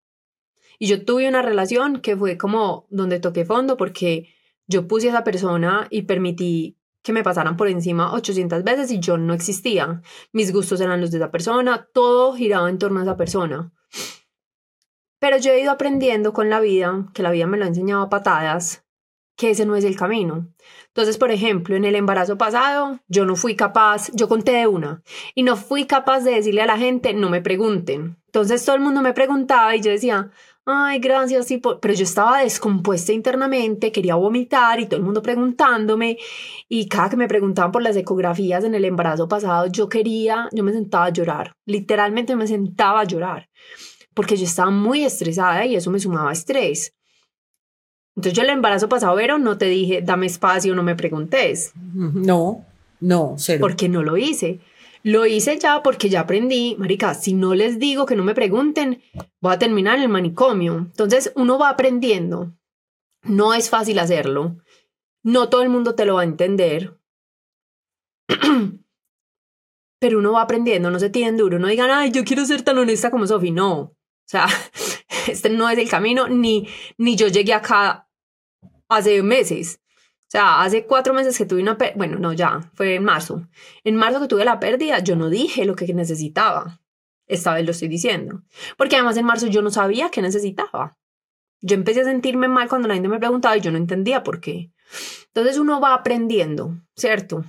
Y 0.79 0.87
yo 0.87 1.03
tuve 1.03 1.27
una 1.27 1.41
relación 1.41 2.03
que 2.03 2.15
fue 2.15 2.37
como 2.37 2.87
donde 2.91 3.21
toqué 3.21 3.47
fondo, 3.47 3.79
porque 3.79 4.29
yo 4.67 4.87
puse 4.87 5.07
a 5.07 5.13
esa 5.13 5.25
persona 5.25 5.87
y 5.89 6.03
permití 6.03 6.77
que 7.03 7.13
me 7.13 7.23
pasaran 7.23 7.57
por 7.57 7.69
encima 7.69 8.13
800 8.15 8.63
veces 8.65 8.91
y 8.91 9.01
yo 9.01 9.19
no 9.19 9.35
existía. 9.35 10.03
Mis 10.33 10.53
gustos 10.53 10.81
eran 10.81 11.01
los 11.01 11.11
de 11.11 11.19
esa 11.19 11.31
persona, 11.31 11.89
todo 11.93 12.35
giraba 12.35 12.71
en 12.71 12.79
torno 12.79 13.01
a 13.01 13.03
esa 13.03 13.17
persona. 13.17 13.73
Pero 15.19 15.37
yo 15.39 15.53
he 15.53 15.61
ido 15.61 15.71
aprendiendo 15.71 16.33
con 16.33 16.51
la 16.51 16.61
vida, 16.61 17.07
que 17.15 17.23
la 17.23 17.31
vida 17.31 17.47
me 17.47 17.57
lo 17.57 17.65
ha 17.65 17.69
enseñado 17.69 18.03
a 18.03 18.11
patadas, 18.11 18.85
que 19.37 19.51
ese 19.51 19.67
no 19.67 19.77
es 19.77 19.85
el 19.85 19.97
camino. 19.97 20.49
Entonces, 20.89 21.17
por 21.17 21.31
ejemplo, 21.31 21.75
en 21.75 21.85
el 21.85 21.95
embarazo 21.95 22.37
pasado, 22.37 23.01
yo 23.09 23.25
no 23.25 23.35
fui 23.37 23.57
capaz, 23.57 24.11
yo 24.15 24.29
conté 24.29 24.53
de 24.53 24.67
una, 24.67 25.03
y 25.35 25.43
no 25.43 25.57
fui 25.57 25.87
capaz 25.87 26.21
de 26.21 26.33
decirle 26.33 26.63
a 26.63 26.67
la 26.67 26.79
gente, 26.79 27.15
no 27.15 27.31
me 27.31 27.41
pregunten. 27.41 28.19
Entonces 28.27 28.65
todo 28.65 28.77
el 28.77 28.83
mundo 28.83 29.01
me 29.03 29.15
preguntaba 29.15 29.75
y 29.75 29.81
yo 29.81 29.91
decía, 29.91 30.31
ay, 30.65 30.99
gracias, 31.01 31.47
sí, 31.47 31.61
pero 31.81 31.95
yo 31.95 32.05
estaba 32.05 32.43
descompuesta 32.43 33.13
internamente, 33.13 33.91
quería 33.91 34.15
vomitar 34.15 34.81
y 34.81 34.87
todo 34.87 34.99
el 34.99 35.05
mundo 35.05 35.23
preguntándome 35.23 36.19
y 36.69 36.89
cada 36.89 37.11
que 37.11 37.17
me 37.17 37.29
preguntaban 37.29 37.73
por 37.73 37.83
las 37.83 37.97
ecografías 37.97 38.65
en 38.65 38.75
el 38.75 38.85
embarazo 38.85 39.29
pasado, 39.29 39.67
yo 39.67 39.89
quería, 39.89 40.49
yo 40.53 40.63
me 40.63 40.73
sentaba 40.73 41.07
a 41.07 41.11
llorar, 41.11 41.57
literalmente 41.67 42.37
me 42.37 42.47
sentaba 42.47 43.01
a 43.01 43.05
llorar, 43.05 43.49
porque 44.15 44.37
yo 44.37 44.45
estaba 44.45 44.71
muy 44.71 45.05
estresada 45.05 45.67
y 45.67 45.75
eso 45.77 45.91
me 45.91 45.99
sumaba 45.99 46.33
estrés. 46.33 46.95
Entonces 48.15 48.37
yo 48.37 48.43
el 48.43 48.51
embarazo 48.51 48.89
pasado, 48.89 49.17
pero 49.17 49.39
no 49.39 49.57
te 49.57 49.67
dije, 49.67 50.03
dame 50.03 50.27
espacio, 50.27 50.75
no 50.75 50.83
me 50.83 50.95
preguntes. 50.95 51.73
No, 51.75 52.65
no, 53.01 53.35
cero. 53.39 53.61
Porque 53.63 53.89
no 53.89 54.03
lo 54.03 54.19
hice. 54.19 54.61
Lo 55.05 55.27
hice 55.27 55.59
ya 55.59 55.83
porque 55.83 56.09
ya 56.09 56.21
aprendí, 56.21 56.77
marica, 56.79 57.15
si 57.15 57.35
no 57.35 57.55
les 57.55 57.79
digo 57.79 58.07
que 58.07 58.15
no 58.15 58.23
me 58.23 58.35
pregunten, 58.35 59.03
voy 59.41 59.55
a 59.55 59.59
terminar 59.59 59.99
el 59.99 60.09
manicomio. 60.09 60.77
Entonces 60.77 61.33
uno 61.35 61.59
va 61.59 61.71
aprendiendo. 61.71 62.55
No 63.23 63.55
es 63.55 63.69
fácil 63.69 63.99
hacerlo. 63.99 64.59
No 65.25 65.49
todo 65.49 65.63
el 65.63 65.69
mundo 65.69 65.95
te 65.95 66.05
lo 66.05 66.15
va 66.15 66.21
a 66.23 66.25
entender. 66.25 66.99
Pero 70.01 70.19
uno 70.19 70.33
va 70.33 70.43
aprendiendo, 70.43 70.91
no 70.91 70.99
se 70.99 71.11
tienen 71.11 71.37
duro. 71.37 71.59
No 71.59 71.69
digan, 71.69 71.91
ay, 71.91 72.11
yo 72.11 72.25
quiero 72.25 72.45
ser 72.45 72.63
tan 72.63 72.79
honesta 72.79 73.11
como 73.11 73.27
Sofi. 73.27 73.51
No. 73.51 73.79
O 73.81 73.97
sea, 74.25 74.47
este 75.29 75.51
no 75.51 75.69
es 75.69 75.79
el 75.79 75.89
camino, 75.89 76.29
ni, 76.29 76.69
ni 76.97 77.17
yo 77.17 77.29
llegué 77.29 77.55
acá 77.55 78.09
hace 78.89 79.23
meses. 79.23 79.82
O 80.33 80.39
sea, 80.39 80.63
hace 80.63 80.87
cuatro 80.87 81.13
meses 81.13 81.37
que 81.37 81.45
tuve 81.45 81.61
una, 81.61 81.77
bueno, 81.95 82.19
no, 82.19 82.33
ya, 82.33 82.61
fue 82.73 82.95
en 82.95 83.05
marzo. 83.05 83.47
En 83.85 83.97
marzo 83.97 84.19
que 84.19 84.29
tuve 84.29 84.47
la 84.47 84.61
pérdida, 84.61 85.01
yo 85.01 85.15
no 85.15 85.29
dije 85.29 85.67
lo 85.67 85.77
que 85.77 85.93
necesitaba. 85.93 86.81
Esta 87.27 87.53
vez 87.53 87.67
lo 87.67 87.73
estoy 87.73 87.89
diciendo. 87.89 88.41
Porque 88.79 88.97
además 88.97 89.19
en 89.19 89.27
marzo 89.27 89.49
yo 89.49 89.61
no 89.61 89.71
sabía 89.71 90.09
qué 90.09 90.23
necesitaba. 90.23 90.97
Yo 91.61 91.75
empecé 91.75 92.01
a 92.01 92.05
sentirme 92.05 92.49
mal 92.49 92.71
cuando 92.71 92.89
la 92.89 92.95
gente 92.95 93.11
me 93.11 93.19
preguntaba 93.19 93.59
y 93.59 93.61
yo 93.61 93.71
no 93.73 93.77
entendía 93.77 94.23
por 94.23 94.41
qué. 94.41 94.73
Entonces 95.27 95.59
uno 95.59 95.83
va 95.83 95.93
aprendiendo, 95.93 96.79
¿cierto? 96.97 97.45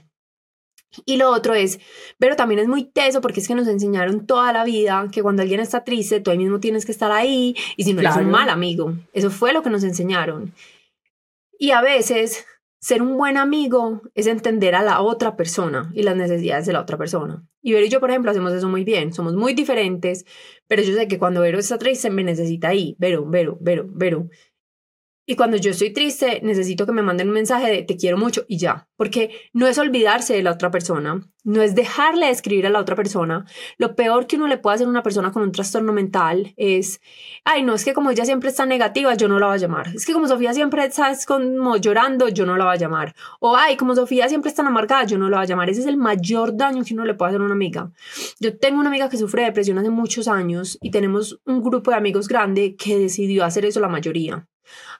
Y 1.05 1.15
lo 1.15 1.29
otro 1.29 1.53
es, 1.53 1.79
pero 2.19 2.35
también 2.35 2.59
es 2.59 2.67
muy 2.67 2.83
teso 2.83 3.21
porque 3.21 3.39
es 3.39 3.47
que 3.47 3.55
nos 3.55 3.69
enseñaron 3.69 4.27
toda 4.27 4.51
la 4.51 4.65
vida 4.65 5.07
que 5.09 5.23
cuando 5.23 5.41
alguien 5.41 5.61
está 5.61 5.85
triste, 5.85 6.19
tú 6.19 6.31
ahí 6.31 6.37
mismo 6.37 6.59
tienes 6.59 6.85
que 6.85 6.91
estar 6.91 7.13
ahí 7.13 7.55
y 7.77 7.85
si 7.85 7.93
no 7.93 8.01
eres 8.01 8.17
un 8.17 8.29
mal 8.29 8.49
amigo. 8.49 8.93
Eso 9.13 9.29
fue 9.29 9.53
lo 9.53 9.63
que 9.63 9.69
nos 9.69 9.85
enseñaron. 9.85 10.53
Y 11.57 11.71
a 11.71 11.81
veces 11.81 12.45
ser 12.83 13.01
un 13.01 13.15
buen 13.15 13.37
amigo 13.37 14.01
es 14.13 14.27
entender 14.27 14.75
a 14.75 14.83
la 14.83 14.99
otra 14.99 15.37
persona 15.37 15.89
y 15.93 16.03
las 16.03 16.17
necesidades 16.17 16.65
de 16.65 16.73
la 16.73 16.81
otra 16.81 16.97
persona. 16.97 17.47
Y 17.61 17.71
Vero 17.71 17.85
y 17.85 17.89
yo, 17.89 18.01
por 18.01 18.09
ejemplo, 18.09 18.29
hacemos 18.29 18.51
eso 18.51 18.67
muy 18.67 18.83
bien. 18.83 19.13
Somos 19.13 19.35
muy 19.35 19.53
diferentes, 19.53 20.25
pero 20.67 20.83
yo 20.83 20.93
sé 20.93 21.07
que 21.07 21.17
cuando 21.17 21.39
Vero 21.39 21.59
está 21.59 21.77
triste 21.77 22.09
me 22.09 22.25
necesita 22.25 22.67
ahí. 22.67 22.97
Vero, 22.99 23.25
Vero, 23.25 23.57
Vero, 23.61 23.85
Vero. 23.89 24.27
Y 25.25 25.37
cuando 25.37 25.55
yo 25.55 25.71
estoy 25.71 25.93
triste, 25.93 26.41
necesito 26.43 26.85
que 26.85 26.91
me 26.91 27.01
manden 27.01 27.29
un 27.29 27.33
mensaje 27.33 27.71
de 27.71 27.83
te 27.83 27.95
quiero 27.95 28.17
mucho 28.17 28.43
y 28.49 28.57
ya, 28.57 28.89
porque 28.97 29.31
no 29.53 29.67
es 29.67 29.77
olvidarse 29.77 30.33
de 30.33 30.43
la 30.43 30.51
otra 30.51 30.69
persona, 30.69 31.21
no 31.45 31.61
es 31.61 31.75
dejarle 31.75 32.25
de 32.25 32.33
escribir 32.33 32.67
a 32.67 32.69
la 32.69 32.79
otra 32.79 32.97
persona. 32.97 33.45
Lo 33.77 33.95
peor 33.95 34.27
que 34.27 34.35
uno 34.35 34.47
le 34.47 34.57
puede 34.57 34.75
hacer 34.75 34.87
a 34.87 34.89
una 34.89 35.01
persona 35.01 35.31
con 35.31 35.43
un 35.43 35.53
trastorno 35.53 35.93
mental 35.93 36.53
es, 36.57 36.99
ay, 37.45 37.63
no, 37.63 37.73
es 37.73 37.85
que 37.85 37.93
como 37.93 38.11
ella 38.11 38.25
siempre 38.25 38.49
está 38.49 38.65
negativa, 38.65 39.13
yo 39.13 39.29
no 39.29 39.39
la 39.39 39.47
voy 39.47 39.55
a 39.55 39.59
llamar. 39.59 39.87
Es 39.95 40.05
que 40.05 40.11
como 40.11 40.27
Sofía 40.27 40.53
siempre 40.53 40.83
está 40.83 41.13
como 41.25 41.77
llorando, 41.77 42.27
yo 42.27 42.45
no 42.45 42.57
la 42.57 42.65
voy 42.65 42.73
a 42.73 42.77
llamar. 42.77 43.15
O, 43.39 43.55
ay, 43.55 43.77
como 43.77 43.95
Sofía 43.95 44.27
siempre 44.27 44.49
está 44.49 44.61
amargada, 44.61 45.05
yo 45.05 45.17
no 45.17 45.29
la 45.29 45.37
voy 45.37 45.45
a 45.45 45.47
llamar. 45.47 45.69
Ese 45.69 45.81
es 45.81 45.87
el 45.87 45.95
mayor 45.95 46.57
daño 46.57 46.83
que 46.83 46.93
uno 46.93 47.05
le 47.05 47.13
puede 47.13 47.29
hacer 47.29 47.41
a 47.41 47.45
una 47.45 47.53
amiga. 47.53 47.91
Yo 48.41 48.57
tengo 48.57 48.81
una 48.81 48.89
amiga 48.89 49.07
que 49.09 49.17
sufre 49.17 49.43
de 49.43 49.47
depresión 49.49 49.77
hace 49.77 49.89
muchos 49.89 50.27
años 50.27 50.77
y 50.81 50.91
tenemos 50.91 51.39
un 51.45 51.61
grupo 51.61 51.91
de 51.91 51.97
amigos 51.97 52.27
grande 52.27 52.75
que 52.75 52.97
decidió 52.97 53.45
hacer 53.45 53.63
eso 53.63 53.79
la 53.79 53.87
mayoría 53.87 54.47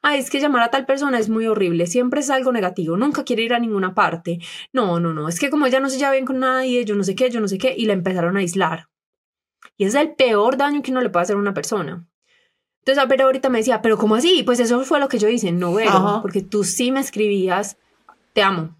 Ay, 0.02 0.20
es 0.20 0.30
que 0.30 0.40
llamar 0.40 0.64
a 0.64 0.72
tal 0.72 0.86
persona 0.86 1.20
es 1.20 1.30
muy 1.30 1.48
horrible, 1.48 1.88
siempre 1.88 2.20
es 2.20 2.30
algo 2.30 2.52
negativo, 2.52 2.98
nunca 2.98 3.24
quiere 3.24 3.44
ir 3.44 3.54
a 3.54 3.60
ninguna 3.60 3.94
parte. 3.94 4.40
No, 4.72 5.00
no, 5.00 5.14
no, 5.14 5.30
es 5.30 5.40
que 5.40 5.50
como 5.50 5.66
ella 5.66 5.80
no 5.80 5.90
se 5.90 5.98
lleva 5.98 6.12
bien 6.12 6.26
con 6.26 6.40
nadie, 6.40 6.86
yo 6.86 6.96
no 6.96 7.04
sé 7.04 7.16
qué, 7.16 7.30
yo 7.30 7.40
no 7.40 7.48
sé 7.48 7.58
qué, 7.58 7.74
y 7.78 7.86
la 7.86 7.94
empezaron 7.94 8.36
a 8.38 8.40
aislar. 8.40 8.90
Y 9.78 9.86
es 9.86 9.96
el 9.96 10.16
peor 10.16 10.58
daño 10.58 10.82
que 10.82 10.92
uno 10.92 11.02
le 11.02 11.10
puede 11.10 11.24
hacer 11.24 11.36
a 11.36 11.40
una 11.40 11.54
persona. 11.54 12.06
Entonces, 12.80 13.02
a 13.02 13.08
ver, 13.08 13.22
ahorita 13.22 13.50
me 13.50 13.60
decía, 13.60 13.82
pero 13.82 13.98
¿cómo 13.98 14.16
así? 14.16 14.44
Pues 14.44 14.60
eso 14.60 14.84
fue 14.84 15.00
lo 15.00 15.08
que 15.08 15.18
yo 15.18 15.30
hice, 15.30 15.52
no 15.54 15.74
veo, 15.74 16.20
porque 16.22 16.42
tú 16.42 16.66
sí 16.66 16.92
me 16.92 17.00
escribías, 17.00 17.78
te 18.34 18.42
amo. 18.44 18.78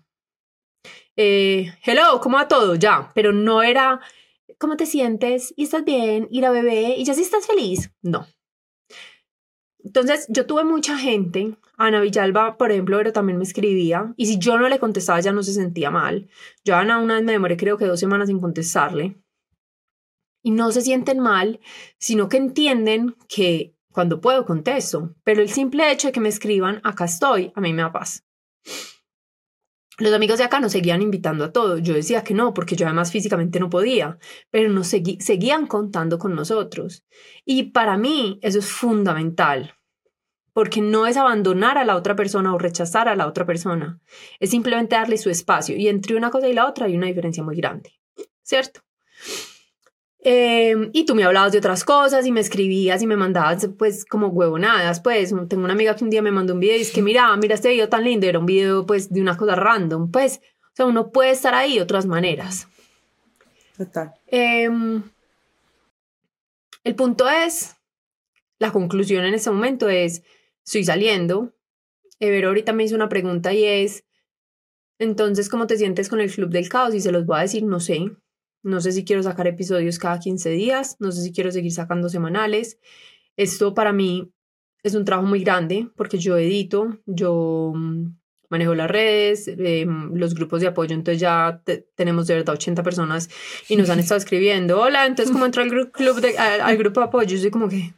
Eh, 1.16 1.74
hello, 1.84 2.20
¿cómo 2.22 2.38
va 2.38 2.48
todo? 2.48 2.76
Ya, 2.76 3.12
pero 3.16 3.32
no 3.32 3.64
era, 3.64 4.02
¿cómo 4.58 4.76
te 4.76 4.86
sientes? 4.86 5.54
¿Y 5.56 5.64
estás 5.64 5.86
bien? 5.86 6.28
¿Y 6.30 6.42
la 6.42 6.52
bebé? 6.52 6.96
¿Y 6.98 7.06
ya 7.06 7.14
sí 7.14 7.22
estás 7.22 7.48
feliz? 7.48 7.92
No. 8.02 8.28
Entonces, 9.84 10.26
yo 10.30 10.46
tuve 10.46 10.64
mucha 10.64 10.98
gente, 10.98 11.58
Ana 11.78 12.00
Villalba, 12.00 12.58
por 12.58 12.72
ejemplo, 12.72 12.98
pero 12.98 13.12
también 13.12 13.38
me 13.38 13.44
escribía, 13.44 14.14
y 14.16 14.28
si 14.28 14.40
yo 14.40 14.58
no 14.58 14.70
le 14.70 14.80
contestaba, 14.80 15.20
ya 15.20 15.34
no 15.34 15.44
se 15.44 15.54
sentía 15.54 15.92
mal. 15.92 16.30
Yo 16.64 16.76
Ana 16.76 17.00
una 17.00 17.16
vez 17.16 17.24
me 17.24 17.34
demoré 17.34 17.58
creo 17.58 17.78
que 17.78 17.86
dos 17.86 18.00
semanas 18.00 18.30
sin 18.30 18.40
contestarle. 18.40 19.22
Y 20.42 20.52
no 20.52 20.72
se 20.72 20.82
sienten 20.82 21.20
mal, 21.20 21.60
sino 21.98 22.30
que 22.30 22.38
entienden 22.38 23.16
que 23.28 23.76
cuando 23.92 24.22
puedo 24.22 24.46
contesto, 24.46 25.16
pero 25.24 25.42
el 25.42 25.50
simple 25.50 25.92
hecho 25.92 26.08
de 26.08 26.14
que 26.14 26.20
me 26.20 26.30
escriban, 26.30 26.82
acá 26.84 27.06
estoy, 27.06 27.52
a 27.56 27.62
mí 27.62 27.74
me 27.74 27.84
da 27.84 27.92
paz. 27.92 28.26
Los 30.00 30.14
amigos 30.14 30.40
de 30.40 30.46
acá 30.46 30.60
nos 30.60 30.72
seguían 30.72 31.02
invitando 31.02 31.46
a 31.46 31.52
todo. 31.52 31.78
Yo 31.78 31.94
decía 31.94 32.24
que 32.24 32.34
no, 32.34 32.54
porque 32.54 32.76
yo 32.76 32.88
además 32.88 33.12
físicamente 33.12 33.60
no 33.60 33.70
podía, 33.70 34.18
pero 34.50 34.70
nos 34.70 34.88
seguían 34.88 35.68
contando 35.68 36.18
con 36.18 36.36
nosotros. 36.36 37.04
Y 37.46 37.72
para 37.72 37.98
mí 37.98 38.40
eso 38.42 38.60
es 38.60 38.72
fundamental, 38.72 39.76
porque 40.52 40.82
no 40.82 41.06
es 41.06 41.18
abandonar 41.18 41.78
a 41.78 41.86
la 41.86 41.96
otra 41.96 42.16
persona 42.16 42.54
o 42.54 42.58
rechazar 42.58 43.08
a 43.08 43.16
la 43.16 43.28
otra 43.28 43.46
persona, 43.46 44.00
es 44.40 44.50
simplemente 44.50 44.96
darle 44.96 45.18
su 45.18 45.30
espacio. 45.30 45.76
Y 45.76 45.88
entre 45.88 46.16
una 46.16 46.32
cosa 46.32 46.48
y 46.48 46.54
la 46.54 46.68
otra 46.68 46.88
hay 46.88 46.96
una 46.96 47.08
diferencia 47.08 47.44
muy 47.44 47.56
grande, 47.56 47.92
¿cierto? 48.42 48.82
Em, 50.26 50.90
y 50.94 51.06
tú 51.06 51.16
me 51.16 51.26
hablabas 51.26 51.52
de 51.52 51.58
otras 51.58 51.84
cosas 51.84 52.26
y 52.26 52.32
me 52.32 52.40
escribías 52.40 53.02
y 53.02 53.08
me 53.08 53.18
mandabas 53.18 53.68
pues 53.78 54.06
como 54.06 54.28
huevonadas, 54.28 55.02
pues 55.02 55.34
tengo 55.50 55.66
una 55.66 55.74
amiga 55.74 55.98
que 55.98 56.06
un 56.06 56.10
día 56.10 56.22
me 56.22 56.32
mandó 56.32 56.54
un 56.54 56.62
video 56.62 56.78
y 56.78 56.82
es 56.82 56.92
que 56.94 57.02
mira, 57.02 57.36
mira 57.36 57.56
este 57.56 57.70
video 57.70 57.90
tan 57.90 58.06
lindo, 58.06 58.26
era 58.26 58.40
un 58.40 58.46
video 58.46 58.86
pues 58.86 59.12
de 59.12 59.20
una 59.20 59.36
cosa 59.36 59.56
random, 59.56 60.12
pues, 60.12 60.40
o 60.62 60.76
sea, 60.76 60.86
uno 60.86 61.12
puede 61.12 61.32
estar 61.32 61.54
ahí 61.54 61.76
de 61.76 61.82
otras 61.82 62.06
maneras. 62.06 62.70
Total. 63.78 64.14
Em, 64.28 65.04
el 66.86 66.96
punto 66.96 67.30
es, 67.30 67.76
la 68.60 68.72
conclusión 68.72 69.26
en 69.26 69.34
este 69.34 69.52
momento 69.52 69.90
es, 69.90 70.24
estoy 70.64 70.86
saliendo, 70.86 71.54
Evero 72.22 72.48
ahorita 72.48 72.72
me 72.72 72.86
hizo 72.86 72.96
una 72.96 73.10
pregunta 73.10 73.52
y 73.52 73.66
es, 73.66 74.06
entonces, 75.00 75.50
¿cómo 75.50 75.68
te 75.68 75.76
sientes 75.76 76.08
con 76.08 76.22
el 76.22 76.32
Club 76.32 76.50
del 76.50 76.70
Caos? 76.70 76.96
Y 76.96 77.02
se 77.02 77.12
los 77.12 77.26
voy 77.26 77.40
a 77.40 77.42
decir, 77.42 77.64
no 77.64 77.82
sé, 77.82 78.12
no 78.64 78.82
sé 78.82 78.94
si 78.94 79.04
quiero 79.04 79.22
sacar 79.22 79.46
episodios 79.48 80.00
cada 80.00 80.20
15 80.20 80.50
días, 80.50 80.96
no 81.00 81.12
sé 81.12 81.22
si 81.22 81.32
quiero 81.32 81.52
seguir 81.52 81.74
sacando 81.74 82.10
semanales. 82.10 82.80
Esto 83.36 83.74
para 83.74 83.94
mí 83.94 84.32
es 84.84 84.96
un 84.96 85.06
trabajo 85.06 85.28
muy 85.28 85.44
grande 85.44 85.90
porque 85.96 86.18
yo 86.18 86.38
edito, 86.38 87.00
yo 87.06 87.74
mm, 87.76 88.08
manejo 88.50 88.74
las 88.76 88.90
redes, 88.90 89.48
em, 89.48 90.14
los 90.14 90.34
grupos 90.34 90.62
de 90.62 90.68
apoyo, 90.68 90.94
entonces 90.94 91.20
ya 91.20 91.62
tenemos 91.96 92.28
de 92.28 92.36
verdad 92.36 92.54
80 92.56 92.84
personas 92.84 93.30
y 93.68 93.76
nos 93.76 93.90
han 93.90 94.00
estado 94.00 94.18
escribiendo, 94.24 94.80
hola, 94.80 95.06
entonces 95.06 95.32
como 95.32 95.46
entro 95.46 95.62
al, 95.62 95.70
club 95.92 96.22
de, 96.22 96.38
al, 96.38 96.78
grupo 96.78 97.02
de 97.02 97.06
apoyo, 97.08 97.36
yo 97.36 97.42
soy 97.42 97.52
como 97.52 97.68
que, 97.68 97.94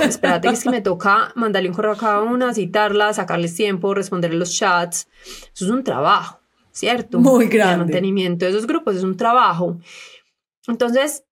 espérate, 0.00 0.48
es 0.48 0.64
que 0.64 0.70
me 0.70 0.80
toca 0.80 1.32
mandarle 1.34 1.68
un 1.68 1.74
correo 1.74 1.92
a 1.92 1.96
cada 1.96 2.20
una, 2.20 2.52
citarla, 2.52 3.12
sacarles 3.14 3.54
tiempo, 3.54 3.94
responderle 3.94 4.38
los 4.38 4.52
chats, 4.54 5.08
eso 5.54 5.64
es 5.64 5.70
un 5.70 5.84
trabajo. 5.84 6.43
¿Cierto? 6.74 7.18
Muy 7.20 7.46
grande. 7.46 7.74
El 7.74 7.78
mantenimiento 7.78 8.44
de 8.44 8.50
esos 8.50 8.66
grupos 8.66 8.96
es 8.96 9.04
un 9.04 9.16
trabajo. 9.16 9.78
Entonces, 10.66 11.24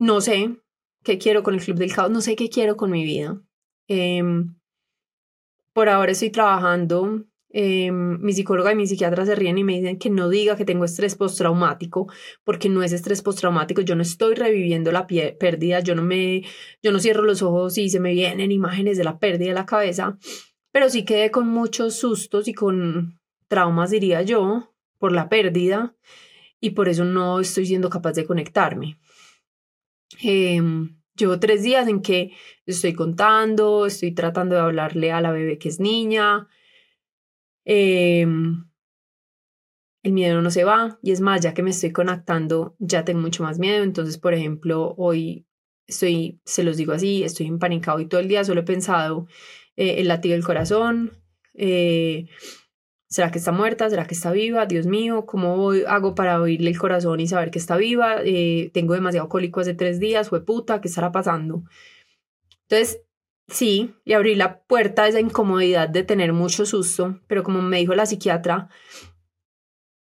no 0.00 0.20
sé 0.20 0.56
qué 1.04 1.18
quiero 1.18 1.42
con 1.42 1.54
el 1.54 1.60
Club 1.60 1.76
del 1.76 1.92
Caos, 1.92 2.10
no 2.10 2.20
sé 2.20 2.34
qué 2.34 2.48
quiero 2.48 2.76
con 2.76 2.90
mi 2.90 3.04
vida. 3.04 3.40
Em, 3.88 4.56
por 5.74 5.88
ahora 5.88 6.12
estoy 6.12 6.30
trabajando. 6.30 7.24
Em, 7.56 8.18
mi 8.20 8.32
psicóloga 8.32 8.72
y 8.72 8.76
mi 8.76 8.86
psiquiatra 8.86 9.24
se 9.24 9.36
ríen 9.36 9.58
y 9.58 9.64
me 9.64 9.74
dicen 9.74 9.96
que 9.96 10.10
no 10.10 10.28
diga 10.28 10.56
que 10.56 10.64
tengo 10.64 10.84
estrés 10.84 11.14
postraumático, 11.14 12.08
porque 12.42 12.68
no 12.68 12.82
es 12.82 12.92
estrés 12.92 13.22
postraumático, 13.22 13.80
yo 13.80 13.94
no 13.94 14.02
estoy 14.02 14.34
reviviendo 14.34 14.90
la 14.90 15.06
pérdida, 15.06 15.78
yo 15.78 15.94
no 15.94 16.02
me, 16.02 16.42
yo 16.82 16.90
no 16.90 16.98
cierro 16.98 17.22
los 17.22 17.42
ojos 17.42 17.78
y 17.78 17.90
se 17.90 18.00
me 18.00 18.12
vienen 18.12 18.50
imágenes 18.50 18.98
de 18.98 19.04
la 19.04 19.20
pérdida 19.20 19.50
de 19.50 19.54
la 19.54 19.66
cabeza, 19.66 20.18
pero 20.74 20.90
sí 20.90 21.04
quedé 21.04 21.30
con 21.30 21.46
muchos 21.46 21.94
sustos 21.94 22.48
y 22.48 22.52
con 22.52 23.20
traumas, 23.46 23.90
diría 23.90 24.22
yo, 24.22 24.74
por 24.98 25.12
la 25.12 25.28
pérdida 25.28 25.94
y 26.58 26.70
por 26.70 26.88
eso 26.88 27.04
no 27.04 27.38
estoy 27.38 27.66
siendo 27.66 27.88
capaz 27.88 28.14
de 28.14 28.26
conectarme. 28.26 28.98
Em, 30.20 30.96
llevo 31.14 31.38
tres 31.38 31.62
días 31.62 31.86
en 31.86 32.02
que 32.02 32.32
estoy 32.66 32.92
contando, 32.92 33.86
estoy 33.86 34.14
tratando 34.14 34.56
de 34.56 34.62
hablarle 34.62 35.12
a 35.12 35.20
la 35.20 35.30
bebé 35.30 35.58
que 35.58 35.68
es 35.68 35.78
niña. 35.78 36.48
Em, 37.64 38.64
el 40.02 40.12
miedo 40.12 40.42
no 40.42 40.50
se 40.50 40.64
va 40.64 40.98
y 41.02 41.12
es 41.12 41.20
más, 41.20 41.40
ya 41.40 41.54
que 41.54 41.62
me 41.62 41.70
estoy 41.70 41.92
conectando, 41.92 42.74
ya 42.80 43.04
tengo 43.04 43.20
mucho 43.20 43.44
más 43.44 43.60
miedo. 43.60 43.84
Entonces, 43.84 44.18
por 44.18 44.34
ejemplo, 44.34 44.92
hoy 44.98 45.46
estoy, 45.86 46.40
se 46.44 46.64
los 46.64 46.76
digo 46.76 46.92
así, 46.94 47.22
estoy 47.22 47.46
empanicado 47.46 48.00
y 48.00 48.06
todo 48.06 48.20
el 48.20 48.26
día 48.26 48.42
solo 48.42 48.62
he 48.62 48.64
pensado 48.64 49.28
eh, 49.76 49.96
el 49.98 50.08
latido 50.08 50.34
del 50.34 50.44
corazón, 50.44 51.12
eh, 51.54 52.26
¿será 53.08 53.30
que 53.30 53.38
está 53.38 53.52
muerta? 53.52 53.88
¿Será 53.90 54.06
que 54.06 54.14
está 54.14 54.32
viva? 54.32 54.66
Dios 54.66 54.86
mío, 54.86 55.24
¿cómo 55.26 55.70
hago 55.86 56.14
para 56.14 56.40
oírle 56.40 56.70
el 56.70 56.78
corazón 56.78 57.20
y 57.20 57.26
saber 57.26 57.50
que 57.50 57.58
está 57.58 57.76
viva? 57.76 58.16
Eh, 58.24 58.70
tengo 58.74 58.94
demasiado 58.94 59.28
cólico 59.28 59.60
hace 59.60 59.74
tres 59.74 60.00
días, 60.00 60.28
fue 60.28 60.44
puta, 60.44 60.80
¿qué 60.80 60.88
estará 60.88 61.12
pasando? 61.12 61.62
Entonces, 62.68 63.02
sí, 63.48 63.94
le 64.04 64.14
abrí 64.14 64.34
la 64.34 64.62
puerta 64.62 65.04
a 65.04 65.08
esa 65.08 65.20
incomodidad 65.20 65.88
de 65.88 66.02
tener 66.02 66.32
mucho 66.32 66.66
susto, 66.66 67.20
pero 67.26 67.42
como 67.42 67.62
me 67.62 67.78
dijo 67.78 67.94
la 67.94 68.06
psiquiatra, 68.06 68.68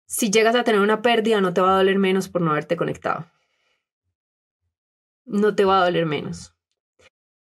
si 0.05 0.32
llegas 0.32 0.55
a 0.55 0.63
tener 0.63 0.82
una 0.82 1.01
pérdida 1.01 1.39
no 1.39 1.53
te 1.53 1.61
va 1.61 1.74
a 1.74 1.78
doler 1.78 1.99
menos 1.99 2.30
por 2.30 2.41
no 2.41 2.51
haberte 2.51 2.76
conectado. 2.76 3.28
No 5.26 5.55
te 5.55 5.65
va 5.65 5.82
a 5.82 5.86
doler 5.86 6.07
menos. 6.07 6.55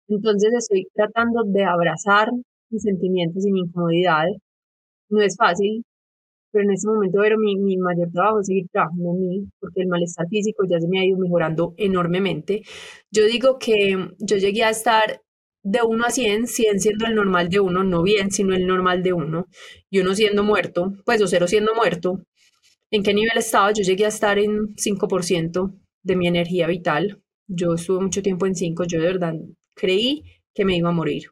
Entonces 0.07 0.51
estoy 0.57 0.87
tratando 0.93 1.43
de 1.45 1.63
abrazar 1.65 2.29
mis 2.69 2.81
sentimientos 2.83 3.45
y 3.45 3.51
mi 3.51 3.61
incomodidad. 3.61 4.25
No 5.09 5.21
es 5.21 5.35
fácil, 5.37 5.83
pero 6.51 6.65
en 6.65 6.71
este 6.71 6.87
momento 6.87 7.19
pero 7.21 7.37
mi, 7.37 7.57
mi 7.57 7.77
mayor 7.77 8.09
trabajo 8.11 8.39
es 8.41 8.47
seguir 8.47 8.67
trabajando 8.71 9.11
en 9.11 9.27
mí, 9.27 9.49
porque 9.59 9.81
el 9.81 9.87
malestar 9.87 10.27
físico 10.29 10.65
ya 10.69 10.79
se 10.79 10.87
me 10.87 10.99
ha 10.99 11.05
ido 11.05 11.17
mejorando 11.17 11.73
enormemente. 11.77 12.61
Yo 13.11 13.25
digo 13.25 13.57
que 13.59 13.97
yo 14.19 14.37
llegué 14.37 14.63
a 14.63 14.69
estar 14.69 15.21
de 15.63 15.79
1 15.83 16.05
a 16.05 16.09
100, 16.09 16.47
100 16.47 16.79
siendo 16.79 17.05
el 17.05 17.15
normal 17.15 17.49
de 17.49 17.59
uno, 17.59 17.83
no 17.83 18.01
bien, 18.03 18.31
sino 18.31 18.55
el 18.55 18.65
normal 18.67 19.03
de 19.03 19.13
uno, 19.13 19.47
y 19.89 19.99
uno 19.99 20.15
siendo 20.15 20.43
muerto, 20.43 20.93
pues 21.05 21.21
o 21.21 21.27
cero 21.27 21.47
siendo 21.47 21.75
muerto. 21.75 22.21
¿En 22.91 23.03
qué 23.03 23.13
nivel 23.13 23.37
estaba? 23.37 23.71
Yo 23.73 23.83
llegué 23.83 24.05
a 24.05 24.09
estar 24.09 24.39
en 24.39 24.75
5% 24.77 25.73
de 26.03 26.15
mi 26.15 26.27
energía 26.27 26.67
vital. 26.67 27.21
Yo 27.47 27.73
estuve 27.73 28.01
mucho 28.01 28.21
tiempo 28.21 28.45
en 28.45 28.55
5, 28.55 28.85
yo 28.85 28.99
de 28.99 29.07
verdad 29.07 29.33
creí 29.81 30.23
que 30.53 30.65
me 30.65 30.75
iba 30.77 30.89
a 30.89 30.99
morir. 30.99 31.23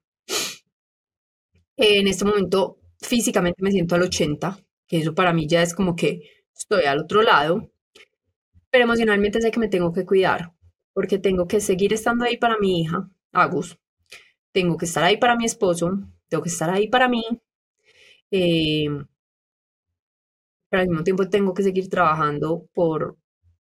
En 1.77 2.07
este 2.07 2.25
momento 2.25 2.77
físicamente 3.01 3.61
me 3.63 3.71
siento 3.71 3.95
al 3.95 4.03
80, 4.03 4.57
que 4.87 4.97
eso 4.99 5.13
para 5.13 5.33
mí 5.33 5.47
ya 5.47 5.61
es 5.61 5.73
como 5.73 5.95
que 5.95 6.21
estoy 6.55 6.85
al 6.85 6.99
otro 6.99 7.21
lado, 7.21 7.69
pero 8.69 8.83
emocionalmente 8.85 9.41
sé 9.41 9.51
que 9.51 9.59
me 9.59 9.67
tengo 9.67 9.91
que 9.93 10.05
cuidar, 10.05 10.53
porque 10.93 11.17
tengo 11.19 11.47
que 11.47 11.59
seguir 11.61 11.93
estando 11.93 12.25
ahí 12.25 12.37
para 12.37 12.57
mi 12.59 12.81
hija, 12.81 13.09
Agus, 13.31 13.77
tengo 14.53 14.77
que 14.77 14.85
estar 14.85 15.03
ahí 15.03 15.17
para 15.17 15.35
mi 15.37 15.45
esposo, 15.45 15.99
tengo 16.29 16.43
que 16.43 16.49
estar 16.49 16.69
ahí 16.69 16.87
para 16.89 17.09
mí, 17.09 17.23
eh, 18.31 18.89
pero 20.69 20.81
al 20.81 20.87
mismo 20.89 21.03
tiempo 21.03 21.29
tengo 21.29 21.53
que 21.53 21.63
seguir 21.63 21.89
trabajando 21.89 22.67
por, 22.73 23.17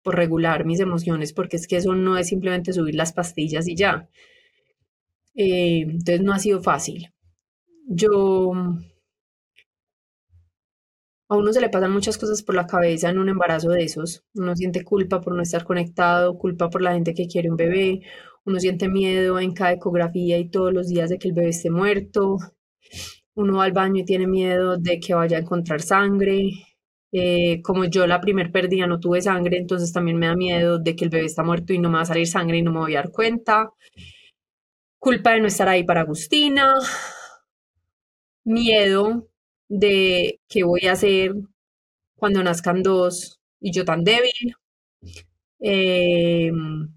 por 0.04 0.16
regular 0.16 0.66
mis 0.66 0.80
emociones, 0.80 1.34
porque 1.34 1.58
es 1.58 1.68
que 1.68 1.78
eso 1.78 1.96
no 1.96 2.18
es 2.18 2.28
simplemente 2.28 2.74
subir 2.74 2.96
las 2.96 3.14
pastillas 3.14 3.68
y 3.68 3.76
ya. 3.76 4.08
Eh, 5.36 5.82
entonces 5.82 6.22
no 6.22 6.34
ha 6.34 6.40
sido 6.40 6.62
fácil. 6.62 7.08
Yo... 7.88 8.54
A 11.32 11.36
uno 11.38 11.54
se 11.54 11.62
le 11.62 11.70
pasan 11.70 11.92
muchas 11.92 12.18
cosas 12.18 12.42
por 12.42 12.56
la 12.56 12.66
cabeza 12.66 13.10
en 13.10 13.20
un 13.20 13.30
embarazo 13.30 13.70
de 13.70 13.84
esos. 13.84 14.24
Uno 14.34 14.56
siente 14.56 14.84
culpa 14.84 15.22
por 15.22 15.36
no 15.36 15.44
estar 15.44 15.64
conectado, 15.64 16.38
culpa 16.38 16.70
por 16.70 16.82
la 16.82 16.94
gente 16.94 17.14
que 17.14 17.28
quiere 17.28 17.52
un 17.52 17.56
bebé, 17.56 18.02
uno 18.46 18.60
siente 18.60 18.90
miedo 18.90 19.40
en 19.40 19.54
cada 19.54 19.74
ecografía 19.74 20.40
y 20.40 20.50
todos 20.50 20.74
los 20.74 20.88
días 20.88 21.10
de 21.10 21.20
que 21.20 21.28
el 21.28 21.36
bebé 21.36 21.50
esté 21.50 21.70
muerto. 21.70 22.38
Uno 23.36 23.58
va 23.58 23.66
al 23.66 23.74
baño 23.74 24.02
y 24.02 24.06
tiene 24.06 24.28
miedo 24.28 24.78
de 24.78 25.00
que 25.00 25.14
vaya 25.14 25.38
a 25.38 25.42
encontrar 25.42 25.82
sangre. 25.82 26.50
Eh, 27.12 27.62
como 27.62 27.86
yo 27.86 28.08
la 28.08 28.22
primer 28.22 28.52
pérdida 28.52 28.88
no 28.88 29.00
tuve 29.00 29.22
sangre, 29.22 29.58
entonces 29.58 29.94
también 29.94 30.18
me 30.18 30.28
da 30.28 30.36
miedo 30.36 30.80
de 30.80 30.96
que 30.96 31.06
el 31.06 31.12
bebé 31.12 31.26
está 31.26 31.44
muerto 31.44 31.74
y 31.74 31.80
no 31.80 31.90
me 31.90 31.96
va 31.98 32.02
a 32.02 32.06
salir 32.06 32.28
sangre 32.28 32.58
y 32.58 32.62
no 32.64 32.72
me 32.72 32.80
voy 32.80 32.96
a 32.96 33.02
dar 33.04 33.12
cuenta 33.12 33.72
culpa 35.00 35.32
de 35.32 35.42
no 35.42 35.48
estar 35.48 35.68
ahí 35.70 35.84
para 35.84 36.02
Agustina, 36.02 36.76
miedo 38.44 39.28
de 39.70 40.40
qué 40.50 40.64
voy 40.64 40.82
a 40.88 40.94
hacer 40.94 41.34
cuando 42.16 42.44
nazcan 42.44 42.84
dos 42.84 43.40
y 43.62 43.72
yo 43.74 43.86
tan 43.86 44.04
débil, 44.04 44.56
em, 45.60 46.90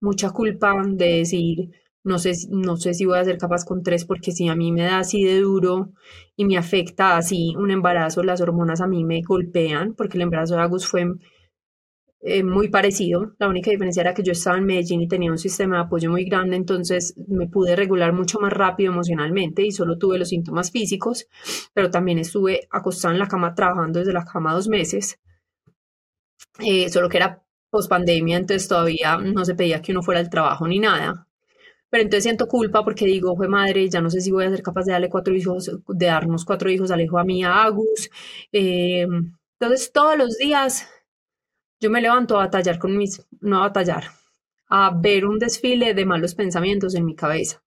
mucha 0.00 0.30
culpa 0.30 0.74
de 0.86 1.06
decir, 1.18 1.70
no 2.04 2.18
sé, 2.18 2.32
no 2.50 2.76
sé 2.76 2.94
si 2.94 3.04
voy 3.06 3.18
a 3.18 3.24
ser 3.24 3.38
capaz 3.38 3.64
con 3.64 3.82
tres, 3.82 4.04
porque 4.04 4.32
si 4.32 4.48
a 4.48 4.54
mí 4.56 4.72
me 4.72 4.82
da 4.82 4.98
así 5.00 5.24
de 5.24 5.40
duro 5.40 5.92
y 6.36 6.44
me 6.44 6.56
afecta 6.56 7.16
así 7.16 7.54
un 7.56 7.70
embarazo, 7.70 8.22
las 8.22 8.40
hormonas 8.40 8.80
a 8.80 8.86
mí 8.86 9.04
me 9.04 9.22
golpean, 9.22 9.94
porque 9.94 10.16
el 10.18 10.22
embarazo 10.22 10.54
de 10.56 10.62
Agus 10.62 10.86
fue 10.86 11.06
eh, 12.20 12.42
muy 12.42 12.68
parecido. 12.68 13.34
La 13.38 13.48
única 13.48 13.70
diferencia 13.70 14.00
era 14.00 14.12
que 14.12 14.24
yo 14.24 14.32
estaba 14.32 14.58
en 14.58 14.64
Medellín 14.64 15.00
y 15.00 15.08
tenía 15.08 15.30
un 15.30 15.38
sistema 15.38 15.76
de 15.76 15.82
apoyo 15.82 16.10
muy 16.10 16.24
grande, 16.24 16.56
entonces 16.56 17.14
me 17.28 17.46
pude 17.46 17.76
regular 17.76 18.12
mucho 18.12 18.40
más 18.40 18.52
rápido 18.52 18.92
emocionalmente 18.92 19.62
y 19.62 19.70
solo 19.70 19.98
tuve 19.98 20.18
los 20.18 20.30
síntomas 20.30 20.72
físicos, 20.72 21.28
pero 21.72 21.90
también 21.90 22.18
estuve 22.18 22.66
acostada 22.70 23.14
en 23.14 23.20
la 23.20 23.28
cama 23.28 23.54
trabajando 23.54 24.00
desde 24.00 24.12
la 24.12 24.24
cama 24.24 24.52
dos 24.52 24.68
meses, 24.68 25.20
eh, 26.60 26.88
solo 26.88 27.08
que 27.08 27.18
era 27.18 27.42
post 27.70 27.88
pandemia, 27.88 28.36
entonces 28.38 28.68
todavía 28.68 29.18
no 29.18 29.44
se 29.44 29.54
pedía 29.54 29.80
que 29.82 29.92
uno 29.92 30.02
fuera 30.02 30.20
al 30.20 30.30
trabajo 30.30 30.66
ni 30.66 30.78
nada. 30.80 31.26
Pero 31.90 32.02
entonces 32.02 32.24
siento 32.24 32.48
culpa 32.48 32.84
porque 32.84 33.06
digo, 33.06 33.36
fue 33.36 33.48
madre, 33.48 33.88
ya 33.88 34.00
no 34.00 34.10
sé 34.10 34.20
si 34.20 34.30
voy 34.30 34.44
a 34.44 34.50
ser 34.50 34.62
capaz 34.62 34.84
de 34.84 34.92
darle 34.92 35.08
cuatro 35.08 35.34
hijos, 35.34 35.70
de 35.88 36.06
darnos 36.06 36.44
cuatro 36.44 36.70
hijos 36.70 36.90
al 36.90 37.00
hijo 37.00 37.18
a 37.18 37.24
mí, 37.24 37.44
a 37.44 37.62
Agus. 37.64 38.10
Eh, 38.52 39.06
entonces 39.60 39.92
todos 39.92 40.18
los 40.18 40.36
días 40.36 40.86
yo 41.80 41.90
me 41.90 42.00
levanto 42.00 42.36
a 42.36 42.44
batallar 42.44 42.78
con 42.78 42.96
mis, 42.96 43.24
no 43.40 43.58
a 43.58 43.68
batallar, 43.68 44.04
a 44.68 44.90
ver 44.94 45.24
un 45.26 45.38
desfile 45.38 45.94
de 45.94 46.04
malos 46.04 46.34
pensamientos 46.34 46.94
en 46.94 47.04
mi 47.04 47.14
cabeza, 47.14 47.62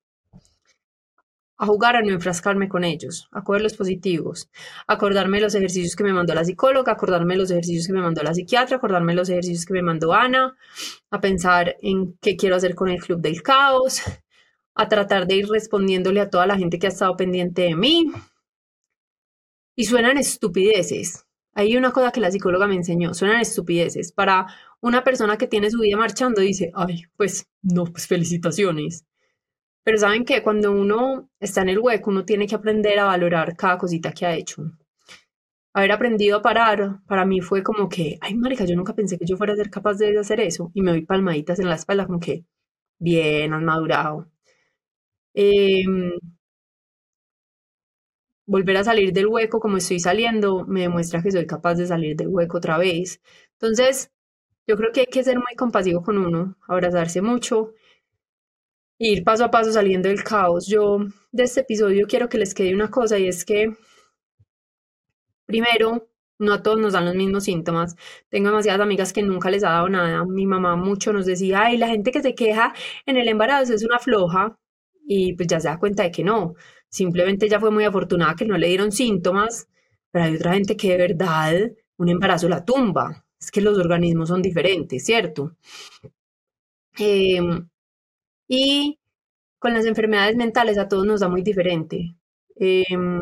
a 1.57 1.65
jugar 1.65 1.95
a 1.95 2.01
no 2.01 2.09
enfrascarme 2.09 2.67
con 2.67 2.83
ellos, 2.83 3.27
a 3.31 3.43
coger 3.43 3.61
los 3.61 3.75
positivos, 3.75 4.49
acordarme 4.87 5.37
de 5.37 5.43
los 5.43 5.55
ejercicios 5.55 5.95
que 5.95 6.03
me 6.03 6.13
mandó 6.13 6.33
la 6.33 6.43
psicóloga, 6.43 6.93
acordarme 6.93 7.35
de 7.35 7.39
los 7.39 7.51
ejercicios 7.51 7.87
que 7.87 7.93
me 7.93 8.01
mandó 8.01 8.23
la 8.23 8.33
psiquiatra, 8.33 8.77
acordarme 8.77 9.13
de 9.13 9.17
los 9.17 9.29
ejercicios 9.29 9.65
que 9.65 9.73
me 9.73 9.83
mandó 9.83 10.13
Ana, 10.13 10.55
a 11.11 11.21
pensar 11.21 11.75
en 11.81 12.17
qué 12.19 12.35
quiero 12.35 12.55
hacer 12.55 12.75
con 12.75 12.89
el 12.89 12.99
Club 12.99 13.21
del 13.21 13.43
Caos, 13.43 14.01
a 14.73 14.87
tratar 14.87 15.27
de 15.27 15.35
ir 15.35 15.47
respondiéndole 15.47 16.21
a 16.21 16.29
toda 16.29 16.47
la 16.47 16.57
gente 16.57 16.79
que 16.79 16.87
ha 16.87 16.89
estado 16.89 17.15
pendiente 17.15 17.63
de 17.63 17.75
mí. 17.75 18.11
Y 19.75 19.85
suenan 19.85 20.17
estupideces, 20.17 21.25
hay 21.53 21.77
una 21.77 21.91
cosa 21.91 22.11
que 22.11 22.21
la 22.21 22.31
psicóloga 22.31 22.67
me 22.67 22.75
enseñó, 22.75 23.13
suenan 23.13 23.41
estupideces. 23.41 24.11
Para 24.11 24.47
una 24.81 25.03
persona 25.03 25.37
que 25.37 25.47
tiene 25.47 25.69
su 25.71 25.79
vida 25.79 25.97
marchando, 25.97 26.41
dice, 26.41 26.71
ay, 26.75 27.03
pues 27.17 27.47
no, 27.61 27.85
pues 27.85 28.07
felicitaciones. 28.07 29.05
Pero 29.83 29.97
saben 29.97 30.25
que 30.25 30.43
cuando 30.43 30.71
uno 30.71 31.29
está 31.39 31.61
en 31.61 31.69
el 31.69 31.79
hueco, 31.79 32.11
uno 32.11 32.25
tiene 32.25 32.47
que 32.47 32.55
aprender 32.55 32.99
a 32.99 33.05
valorar 33.05 33.55
cada 33.55 33.77
cosita 33.77 34.11
que 34.13 34.25
ha 34.25 34.35
hecho. 34.35 34.63
Haber 35.73 35.91
aprendido 35.91 36.37
a 36.37 36.41
parar, 36.41 36.99
para 37.07 37.25
mí 37.25 37.41
fue 37.41 37.63
como 37.63 37.87
que, 37.89 38.17
ay, 38.21 38.35
marica, 38.35 38.65
yo 38.65 38.75
nunca 38.75 38.93
pensé 38.95 39.17
que 39.17 39.25
yo 39.25 39.37
fuera 39.37 39.53
a 39.53 39.55
ser 39.57 39.69
capaz 39.69 39.95
de 39.95 40.17
hacer 40.19 40.39
eso. 40.39 40.71
Y 40.73 40.81
me 40.81 40.91
doy 40.91 41.05
palmaditas 41.05 41.59
en 41.59 41.69
la 41.69 41.75
espalda, 41.75 42.05
como 42.05 42.19
que, 42.19 42.45
bien, 42.99 43.53
has 43.53 43.61
madurado. 43.63 44.29
Eh, 45.33 45.85
volver 48.51 48.75
a 48.77 48.83
salir 48.83 49.13
del 49.13 49.27
hueco 49.27 49.61
como 49.61 49.77
estoy 49.77 49.99
saliendo 50.01 50.65
me 50.67 50.81
demuestra 50.81 51.23
que 51.23 51.31
soy 51.31 51.47
capaz 51.47 51.75
de 51.75 51.87
salir 51.87 52.17
del 52.17 52.27
hueco 52.27 52.57
otra 52.57 52.77
vez. 52.77 53.21
Entonces, 53.53 54.11
yo 54.67 54.75
creo 54.75 54.91
que 54.91 55.01
hay 55.01 55.05
que 55.07 55.23
ser 55.23 55.37
muy 55.37 55.55
compasivo 55.55 56.01
con 56.03 56.17
uno, 56.17 56.57
abrazarse 56.67 57.21
mucho, 57.21 57.73
ir 58.97 59.23
paso 59.23 59.45
a 59.45 59.51
paso 59.51 59.71
saliendo 59.71 60.09
del 60.09 60.23
caos. 60.23 60.67
Yo 60.67 60.99
de 61.31 61.43
este 61.43 61.61
episodio 61.61 62.07
quiero 62.07 62.27
que 62.27 62.37
les 62.39 62.53
quede 62.53 62.75
una 62.75 62.91
cosa 62.91 63.17
y 63.17 63.27
es 63.27 63.45
que, 63.45 63.73
primero, 65.45 66.09
no 66.37 66.53
a 66.53 66.61
todos 66.61 66.79
nos 66.79 66.91
dan 66.93 67.05
los 67.05 67.15
mismos 67.15 67.45
síntomas. 67.45 67.95
Tengo 68.29 68.49
demasiadas 68.49 68.81
amigas 68.81 69.13
que 69.13 69.23
nunca 69.23 69.49
les 69.49 69.63
ha 69.63 69.69
dado 69.71 69.87
nada. 69.89 70.25
Mi 70.25 70.45
mamá 70.45 70.75
mucho 70.75 71.13
nos 71.13 71.25
decía, 71.25 71.61
ay, 71.63 71.77
la 71.77 71.87
gente 71.87 72.11
que 72.11 72.21
se 72.21 72.35
queja 72.35 72.73
en 73.05 73.15
el 73.17 73.29
embarazo 73.29 73.73
es 73.73 73.83
una 73.85 73.99
floja. 73.99 74.57
Y 75.07 75.33
pues 75.35 75.47
ya 75.47 75.59
se 75.59 75.67
da 75.69 75.79
cuenta 75.79 76.03
de 76.03 76.11
que 76.11 76.23
no. 76.23 76.55
Simplemente 76.91 77.45
ella 77.45 77.59
fue 77.59 77.71
muy 77.71 77.85
afortunada 77.85 78.35
que 78.35 78.45
no 78.45 78.57
le 78.57 78.67
dieron 78.67 78.91
síntomas, 78.91 79.67
pero 80.11 80.25
hay 80.25 80.35
otra 80.35 80.53
gente 80.53 80.75
que 80.77 80.89
de 80.91 80.97
verdad 80.97 81.71
un 81.97 82.09
embarazo 82.09 82.49
la 82.49 82.65
tumba. 82.65 83.25
Es 83.39 83.49
que 83.51 83.61
los 83.61 83.77
organismos 83.77 84.29
son 84.29 84.41
diferentes, 84.41 85.05
¿cierto? 85.05 85.55
Em, 86.97 87.67
y 88.47 88.99
con 89.59 89.73
las 89.73 89.85
enfermedades 89.85 90.35
mentales 90.37 90.77
a 90.77 90.87
todos 90.87 91.05
nos 91.05 91.21
da 91.21 91.29
muy 91.29 91.41
diferente. 91.43 92.15
Em, 92.55 93.21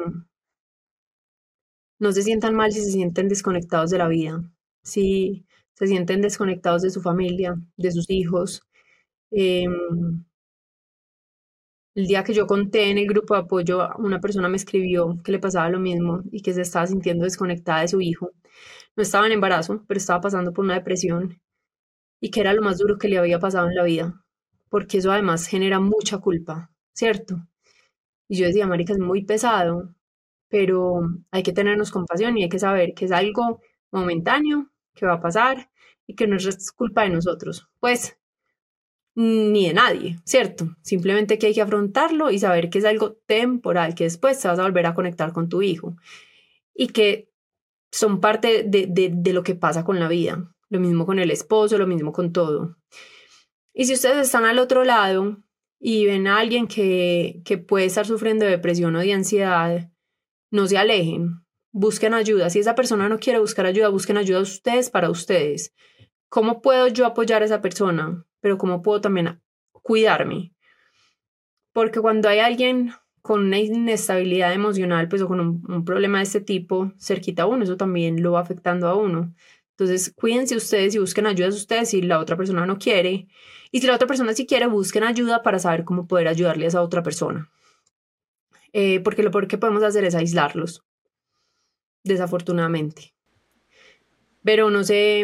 no 1.99 2.11
se 2.11 2.23
sientan 2.23 2.55
mal 2.55 2.71
si 2.71 2.81
se 2.81 2.91
sienten 2.91 3.27
desconectados 3.29 3.89
de 3.91 3.97
la 3.97 4.07
vida, 4.07 4.41
si 4.83 5.45
se 5.73 5.87
sienten 5.87 6.21
desconectados 6.21 6.81
de 6.81 6.89
su 6.89 7.01
familia, 7.01 7.55
de 7.77 7.91
sus 7.91 8.09
hijos. 8.09 8.63
Em, 9.31 10.25
el 11.99 12.07
día 12.07 12.23
que 12.23 12.33
yo 12.33 12.47
conté 12.47 12.89
en 12.91 12.97
el 12.97 13.07
grupo 13.07 13.33
de 13.35 13.41
apoyo, 13.41 13.89
una 13.97 14.21
persona 14.21 14.47
me 14.49 14.57
escribió 14.57 15.19
que 15.23 15.33
le 15.33 15.39
pasaba 15.39 15.69
lo 15.69 15.79
mismo 15.79 16.21
y 16.31 16.41
que 16.41 16.53
se 16.53 16.61
estaba 16.61 16.87
sintiendo 16.87 17.25
desconectada 17.25 17.81
de 17.81 17.89
su 17.89 18.01
hijo. 18.01 18.31
No 18.95 19.03
estaba 19.03 19.25
en 19.27 19.33
embarazo, 19.33 19.83
pero 19.87 19.97
estaba 19.97 20.21
pasando 20.21 20.53
por 20.53 20.65
una 20.65 20.75
depresión 20.75 21.41
y 22.21 22.31
que 22.31 22.41
era 22.41 22.53
lo 22.53 22.61
más 22.63 22.79
duro 22.79 22.97
que 22.97 23.09
le 23.09 23.17
había 23.19 23.39
pasado 23.39 23.67
en 23.69 23.75
la 23.75 23.83
vida. 23.83 24.23
porque 24.69 24.99
eso 24.99 25.11
además 25.11 25.47
genera 25.47 25.79
mucha 25.81 26.19
culpa, 26.19 26.71
¿cierto? 26.93 27.47
Y 28.29 28.37
yo 28.39 28.47
decía, 28.47 28.67
marica, 28.67 28.93
es 28.93 28.99
muy 28.99 29.25
pesado, 29.25 29.95
pero 30.49 31.01
hay 31.31 31.43
que 31.43 31.53
tenernos 31.53 31.91
compasión 31.91 32.37
y 32.37 32.43
hay 32.43 32.49
que 32.49 32.59
saber 32.59 32.93
que 32.95 33.05
es 33.05 33.11
algo 33.13 33.61
momentáneo, 33.91 34.69
que 34.95 35.07
va 35.07 35.15
a 35.15 35.21
pasar 35.21 35.71
y 36.07 36.15
que 36.15 36.27
no 36.27 36.37
es 36.37 36.71
culpa 36.73 37.03
de 37.03 37.11
nosotros, 37.11 37.67
pues 37.79 38.18
ni 39.19 39.67
de 39.67 39.73
nadie, 39.73 40.17
¿cierto? 40.23 40.77
Simplemente 40.81 41.37
que 41.37 41.47
hay 41.47 41.53
que 41.53 41.61
afrontarlo 41.61 42.31
y 42.31 42.39
saber 42.39 42.69
que 42.69 42.79
es 42.79 42.85
algo 42.85 43.17
temporal, 43.27 43.93
que 43.93 44.05
después 44.05 44.39
te 44.39 44.47
vas 44.47 44.57
a 44.59 44.63
volver 44.63 44.85
a 44.85 44.95
conectar 44.95 45.33
con 45.33 45.49
tu 45.49 45.61
hijo 45.61 45.97
y 46.73 46.87
que 46.87 47.29
son 47.91 48.21
parte 48.21 48.63
de, 48.63 48.87
de, 48.87 49.33
lo 49.33 49.43
que 49.43 49.55
pasa 49.55 49.83
con 49.83 49.99
la 49.99 50.07
vida. 50.07 50.55
Lo 50.69 50.79
mismo 50.79 51.05
con 51.05 51.19
el 51.19 51.31
esposo, 51.31 51.77
lo 51.77 51.85
mismo 51.85 52.13
con 52.13 52.31
todo. 52.31 52.77
Y 53.73 53.85
si 53.85 53.93
ustedes 53.93 54.27
están 54.27 54.45
al 54.45 54.57
otro 54.57 54.85
lado 54.85 55.43
y 55.81 56.05
ven 56.05 56.27
a 56.27 56.39
alguien 56.39 56.67
que, 56.67 57.41
que 57.43 57.57
puede 57.57 57.87
estar 57.87 58.05
sufriendo 58.05 58.45
de 58.45 58.51
depresión 58.51 58.95
o 58.95 58.99
de 58.99 59.11
ansiedad, 59.11 59.91
no 60.49 60.65
se 60.65 60.77
alejen, 60.77 61.43
busquen 61.73 62.13
ayuda. 62.13 62.49
Si 62.49 62.59
esa 62.59 62.73
persona 62.73 63.09
no 63.09 63.19
quiere 63.19 63.39
buscar 63.39 63.65
ayuda, 63.65 63.89
busquen 63.89 64.15
ayuda 64.15 64.37
a 64.39 64.43
ustedes 64.43 64.89
para 64.89 65.09
ustedes. 65.09 65.73
¿Cómo 66.29 66.61
puedo 66.61 66.87
yo 66.87 67.05
apoyar 67.05 67.41
a 67.41 67.45
esa 67.45 67.61
persona? 67.61 68.25
Pero 68.41 68.57
¿cómo 68.57 68.81
puedo 68.81 69.01
también 69.01 69.41
cuidarme? 69.71 70.53
Porque 71.73 71.99
cuando 71.99 72.29
hay 72.29 72.39
alguien 72.39 72.91
con 73.21 73.45
una 73.45 73.59
inestabilidad 73.59 74.53
emocional, 74.53 75.07
pues 75.07 75.21
o 75.21 75.27
con 75.27 75.39
un, 75.39 75.85
problema 75.85 76.19
de 76.19 76.23
este 76.23 76.41
tipo 76.41 76.93
cerquita 76.99 77.43
a 77.43 77.45
uno, 77.45 77.63
eso 77.63 77.77
también 77.77 78.23
lo 78.23 78.33
va 78.33 78.41
afectando 78.41 78.87
a 78.87 78.95
uno. 78.95 79.33
Entonces, 79.71 80.13
cuídense 80.15 80.55
ustedes 80.55 80.95
y 80.95 80.99
busquen 80.99 81.27
ayuda 81.27 81.47
a 81.47 81.51
ustedes 81.51 81.89
si 81.89 82.01
la 82.01 82.19
otra 82.19 82.35
persona 82.35 82.65
no 82.65 82.77
quiere. 82.77 83.27
Y 83.71 83.81
si 83.81 83.87
la 83.87 83.95
otra 83.95 84.07
persona 84.07 84.33
sí 84.33 84.45
quiere, 84.45 84.67
busquen 84.67 85.03
ayuda 85.03 85.41
para 85.41 85.59
saber 85.59 85.83
cómo 85.85 86.07
poder 86.07 86.27
ayudarle 86.27 86.65
a 86.65 86.67
esa 86.69 86.81
otra 86.81 87.03
persona. 87.03 87.49
Eh, 88.73 88.99
porque 88.99 89.23
lo 89.23 89.31
peor 89.31 89.47
que 89.47 89.57
podemos 89.57 89.83
hacer 89.83 90.03
es 90.05 90.15
aislarlos, 90.15 90.83
desafortunadamente. 92.03 93.13
Pero 94.43 94.69
no 94.69 94.83
sé 94.83 95.23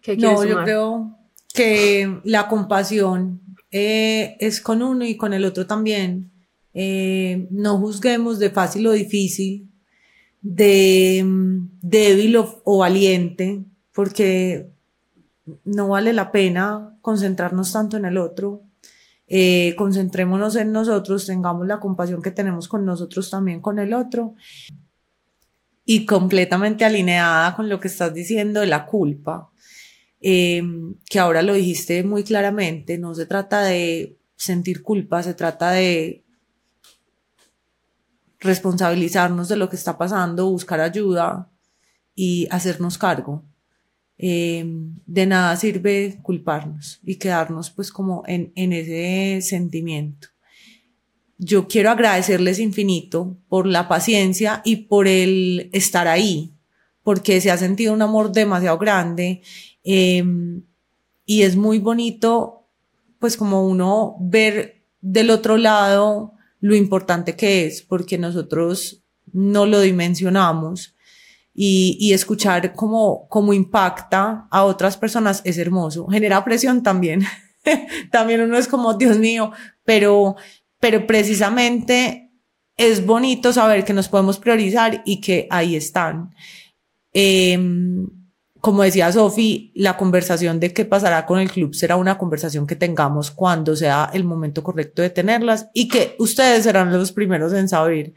qué 0.00 0.16
No, 0.16 0.44
yo 0.44 0.62
creo 0.62 1.21
que 1.52 2.20
la 2.24 2.48
compasión 2.48 3.40
eh, 3.70 4.36
es 4.38 4.60
con 4.60 4.82
uno 4.82 5.04
y 5.04 5.16
con 5.16 5.32
el 5.32 5.44
otro 5.44 5.66
también. 5.66 6.30
Eh, 6.74 7.46
no 7.50 7.78
juzguemos 7.78 8.38
de 8.38 8.50
fácil 8.50 8.86
o 8.86 8.92
difícil, 8.92 9.70
de 10.40 11.24
débil 11.80 12.36
o, 12.36 12.78
valiente, 12.78 13.62
porque 13.92 14.70
no 15.64 15.88
vale 15.88 16.12
la 16.12 16.32
pena 16.32 16.96
concentrarnos 17.00 17.72
tanto 17.72 17.96
en 17.96 18.04
el 18.04 18.18
otro. 18.18 18.62
Eh, 19.26 19.74
concentrémonos 19.76 20.56
en 20.56 20.72
nosotros, 20.72 21.26
tengamos 21.26 21.66
la 21.66 21.80
compasión 21.80 22.20
que 22.22 22.30
tenemos 22.30 22.68
con 22.68 22.84
nosotros 22.84 23.30
también 23.30 23.60
con 23.60 23.78
el 23.78 23.94
otro. 23.94 24.34
Y 25.84 26.06
completamente 26.06 26.84
alineada 26.84 27.56
con 27.56 27.68
lo 27.68 27.80
que 27.80 27.88
estás 27.88 28.14
diciendo 28.14 28.60
de 28.60 28.66
la 28.66 28.86
culpa, 28.86 29.51
em, 30.22 30.94
que 31.10 31.18
ahora 31.18 31.42
lo 31.42 31.54
dijiste 31.54 32.02
muy 32.04 32.24
claramente, 32.24 32.96
no 32.98 33.14
se 33.14 33.26
trata 33.26 33.62
de 33.64 34.16
sentir 34.36 34.82
culpa, 34.82 35.22
se 35.22 35.34
trata 35.34 35.72
de 35.72 36.22
responsabilizarnos 38.40 39.48
de 39.48 39.56
lo 39.56 39.68
que 39.68 39.76
está 39.76 39.98
pasando, 39.98 40.50
buscar 40.50 40.80
ayuda 40.80 41.50
y 42.14 42.48
hacernos 42.50 42.98
cargo. 42.98 43.44
Em, 44.18 44.94
de 45.06 45.26
nada 45.26 45.56
sirve 45.56 46.18
culparnos 46.22 47.00
y 47.02 47.16
quedarnos 47.16 47.70
pues 47.70 47.90
como 47.90 48.22
en, 48.26 48.52
en 48.54 48.72
ese 48.72 49.40
sentimiento. 49.42 50.28
Yo 51.38 51.66
quiero 51.66 51.90
agradecerles 51.90 52.60
infinito 52.60 53.36
por 53.48 53.66
la 53.66 53.88
paciencia 53.88 54.62
y 54.64 54.76
por 54.76 55.08
el 55.08 55.70
estar 55.72 56.06
ahí, 56.06 56.52
porque 57.02 57.40
se 57.40 57.50
ha 57.50 57.56
sentido 57.56 57.92
un 57.92 58.02
amor 58.02 58.30
demasiado 58.30 58.78
grande 58.78 59.42
em, 59.84 60.62
y 61.24 61.42
es 61.42 61.56
muy 61.56 61.78
bonito 61.78 62.66
pues 63.18 63.36
como 63.36 63.66
uno 63.66 64.16
ver 64.20 64.82
del 65.00 65.30
otro 65.30 65.56
lado 65.56 66.34
lo 66.60 66.74
importante 66.74 67.36
que 67.36 67.66
es, 67.66 67.82
porque 67.82 68.18
nosotros 68.18 69.02
no 69.32 69.66
lo 69.66 69.80
dimensionamos 69.80 70.94
y, 71.54 71.96
y 72.00 72.12
escuchar 72.12 72.72
cómo, 72.74 73.28
cómo 73.28 73.52
impacta 73.52 74.46
a 74.50 74.64
otras 74.64 74.96
personas 74.96 75.42
es 75.44 75.58
hermoso. 75.58 76.06
Genera 76.08 76.44
presión 76.44 76.82
también. 76.82 77.24
también 78.10 78.40
uno 78.40 78.56
es 78.56 78.68
como, 78.68 78.94
Dios 78.94 79.18
mío, 79.18 79.52
pero, 79.84 80.36
pero 80.80 81.06
precisamente 81.06 82.30
es 82.76 83.04
bonito 83.04 83.52
saber 83.52 83.84
que 83.84 83.92
nos 83.92 84.08
podemos 84.08 84.38
priorizar 84.38 85.02
y 85.04 85.20
que 85.20 85.46
ahí 85.50 85.76
están. 85.76 86.34
Eh, 87.12 87.58
como 88.62 88.84
decía 88.84 89.10
Sofi, 89.10 89.72
la 89.74 89.96
conversación 89.96 90.60
de 90.60 90.72
qué 90.72 90.84
pasará 90.84 91.26
con 91.26 91.40
el 91.40 91.50
club 91.50 91.74
será 91.74 91.96
una 91.96 92.16
conversación 92.16 92.64
que 92.64 92.76
tengamos 92.76 93.32
cuando 93.32 93.74
sea 93.74 94.08
el 94.14 94.22
momento 94.22 94.62
correcto 94.62 95.02
de 95.02 95.10
tenerlas 95.10 95.68
y 95.74 95.88
que 95.88 96.14
ustedes 96.20 96.62
serán 96.62 96.92
los 96.92 97.10
primeros 97.10 97.52
en 97.54 97.68
saber 97.68 98.14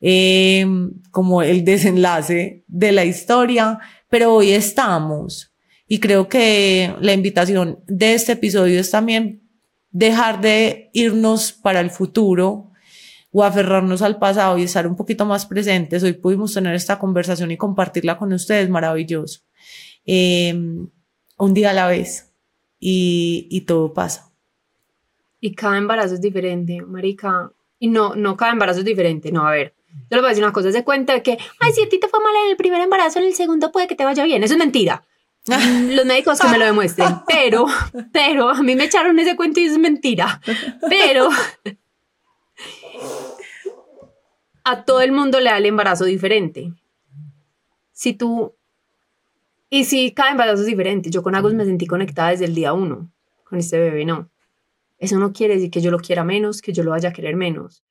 eh, 0.00 0.64
como 1.10 1.42
el 1.42 1.64
desenlace 1.64 2.62
de 2.68 2.92
la 2.92 3.04
historia, 3.04 3.80
pero 4.08 4.34
hoy 4.34 4.52
estamos 4.52 5.52
y 5.88 5.98
creo 5.98 6.28
que 6.28 6.94
la 7.00 7.12
invitación 7.12 7.80
de 7.88 8.14
este 8.14 8.32
episodio 8.32 8.78
es 8.78 8.92
también 8.92 9.42
dejar 9.90 10.40
de 10.40 10.90
irnos 10.92 11.50
para 11.50 11.80
el 11.80 11.90
futuro 11.90 12.70
o 13.32 13.42
aferrarnos 13.42 14.02
al 14.02 14.20
pasado 14.20 14.58
y 14.58 14.62
estar 14.62 14.86
un 14.86 14.94
poquito 14.94 15.26
más 15.26 15.44
presentes. 15.44 16.04
Hoy 16.04 16.12
pudimos 16.12 16.54
tener 16.54 16.76
esta 16.76 17.00
conversación 17.00 17.50
y 17.50 17.56
compartirla 17.56 18.16
con 18.16 18.32
ustedes, 18.32 18.68
maravilloso. 18.68 19.47
Em, 20.10 20.88
un 21.36 21.52
día 21.52 21.70
a 21.70 21.74
la 21.74 21.86
vez 21.86 22.32
y, 22.80 23.46
y 23.50 23.60
todo 23.62 23.92
pasa. 23.92 24.32
Y 25.38 25.54
cada 25.54 25.76
embarazo 25.76 26.14
es 26.14 26.22
diferente, 26.22 26.80
marica. 26.80 27.52
Y 27.78 27.88
no, 27.88 28.14
no 28.14 28.34
cada 28.34 28.52
embarazo 28.52 28.78
es 28.78 28.86
diferente, 28.86 29.30
no, 29.30 29.46
a 29.46 29.50
ver. 29.50 29.74
Yo 30.10 30.16
le 30.16 30.20
voy 30.20 30.28
a 30.28 30.30
decir 30.30 30.42
una 30.42 30.52
cosa, 30.54 30.72
se 30.72 30.82
cuenta 30.82 31.22
que, 31.22 31.32
ay, 31.60 31.72
si 31.72 31.82
a 31.82 31.88
ti 31.90 32.00
te 32.00 32.08
fue 32.08 32.20
mal 32.20 32.32
en 32.44 32.52
el 32.52 32.56
primer 32.56 32.80
embarazo, 32.80 33.18
en 33.18 33.26
el 33.26 33.34
segundo 33.34 33.70
puede 33.70 33.86
que 33.86 33.96
te 33.96 34.04
vaya 34.04 34.24
bien. 34.24 34.42
Eso 34.42 34.54
es 34.54 34.58
mentira. 34.58 35.04
Los 35.46 36.06
médicos 36.06 36.40
que 36.40 36.48
me 36.48 36.58
lo 36.58 36.64
demuestren. 36.64 37.20
Pero, 37.26 37.66
pero, 38.12 38.48
a 38.48 38.62
mí 38.62 38.76
me 38.76 38.84
echaron 38.84 39.18
ese 39.18 39.36
cuento 39.36 39.60
y 39.60 39.66
es 39.66 39.76
mentira. 39.76 40.40
Pero, 40.88 41.28
a 44.64 44.84
todo 44.84 45.02
el 45.02 45.12
mundo 45.12 45.38
le 45.38 45.50
da 45.50 45.58
el 45.58 45.66
embarazo 45.66 46.06
diferente. 46.06 46.72
Si 47.92 48.14
tú 48.14 48.57
y 49.70 49.84
sí, 49.84 50.12
cada 50.12 50.30
embarazo 50.30 50.62
es 50.62 50.66
diferente. 50.66 51.10
Yo 51.10 51.22
con 51.22 51.34
Agus 51.34 51.54
me 51.54 51.64
sentí 51.64 51.86
conectada 51.86 52.30
desde 52.30 52.46
el 52.46 52.54
día 52.54 52.72
uno. 52.72 53.12
Con 53.44 53.58
este 53.58 53.78
bebé 53.78 54.04
no. 54.04 54.30
Eso 54.98 55.18
no 55.18 55.32
quiere 55.32 55.54
decir 55.54 55.70
que 55.70 55.80
yo 55.80 55.90
lo 55.90 55.98
quiera 55.98 56.24
menos, 56.24 56.60
que 56.60 56.72
yo 56.72 56.82
lo 56.82 56.90
vaya 56.90 57.10
a 57.10 57.12
querer 57.12 57.36
menos. 57.36 57.84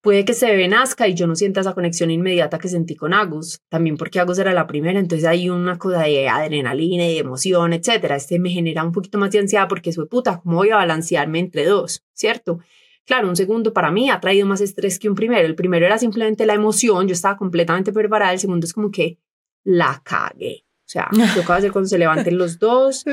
Puede 0.00 0.24
que 0.24 0.32
ese 0.32 0.46
bebé 0.46 0.68
nazca 0.68 1.08
y 1.08 1.14
yo 1.14 1.26
no 1.26 1.34
sienta 1.34 1.62
esa 1.62 1.74
conexión 1.74 2.12
inmediata 2.12 2.58
que 2.58 2.68
sentí 2.68 2.94
con 2.94 3.12
Agus. 3.12 3.60
También 3.68 3.96
porque 3.96 4.20
Agus 4.20 4.38
era 4.38 4.54
la 4.54 4.68
primera, 4.68 5.00
entonces 5.00 5.26
hay 5.26 5.50
una 5.50 5.78
cosa 5.78 6.02
de 6.02 6.28
adrenalina 6.28 7.04
y 7.04 7.14
de 7.14 7.18
emoción, 7.18 7.72
etc. 7.72 8.12
Este 8.12 8.38
me 8.38 8.50
genera 8.50 8.84
un 8.84 8.92
poquito 8.92 9.18
más 9.18 9.32
de 9.32 9.40
ansiedad 9.40 9.66
porque 9.68 9.92
soy 9.92 10.06
puta, 10.06 10.40
¿cómo 10.40 10.58
voy 10.58 10.70
a 10.70 10.76
balancearme 10.76 11.40
entre 11.40 11.64
dos? 11.64 12.04
¿Cierto? 12.12 12.60
Claro, 13.04 13.28
un 13.28 13.34
segundo 13.34 13.72
para 13.72 13.90
mí 13.90 14.08
ha 14.08 14.20
traído 14.20 14.46
más 14.46 14.60
estrés 14.60 15.00
que 15.00 15.08
un 15.08 15.16
primero. 15.16 15.44
El 15.44 15.56
primero 15.56 15.84
era 15.84 15.98
simplemente 15.98 16.46
la 16.46 16.54
emoción, 16.54 17.08
yo 17.08 17.12
estaba 17.12 17.36
completamente 17.36 17.92
preparada. 17.92 18.32
El 18.32 18.38
segundo 18.38 18.64
es 18.64 18.72
como 18.72 18.92
que 18.92 19.18
la 19.66 20.00
cagué. 20.04 20.64
O 20.64 20.88
sea, 20.88 21.08
¿yo 21.34 21.42
qué 21.42 21.46
voy 21.46 21.54
a 21.54 21.56
hacer 21.56 21.72
cuando 21.72 21.88
se 21.88 21.98
levanten 21.98 22.38
los 22.38 22.58
dos? 22.58 23.04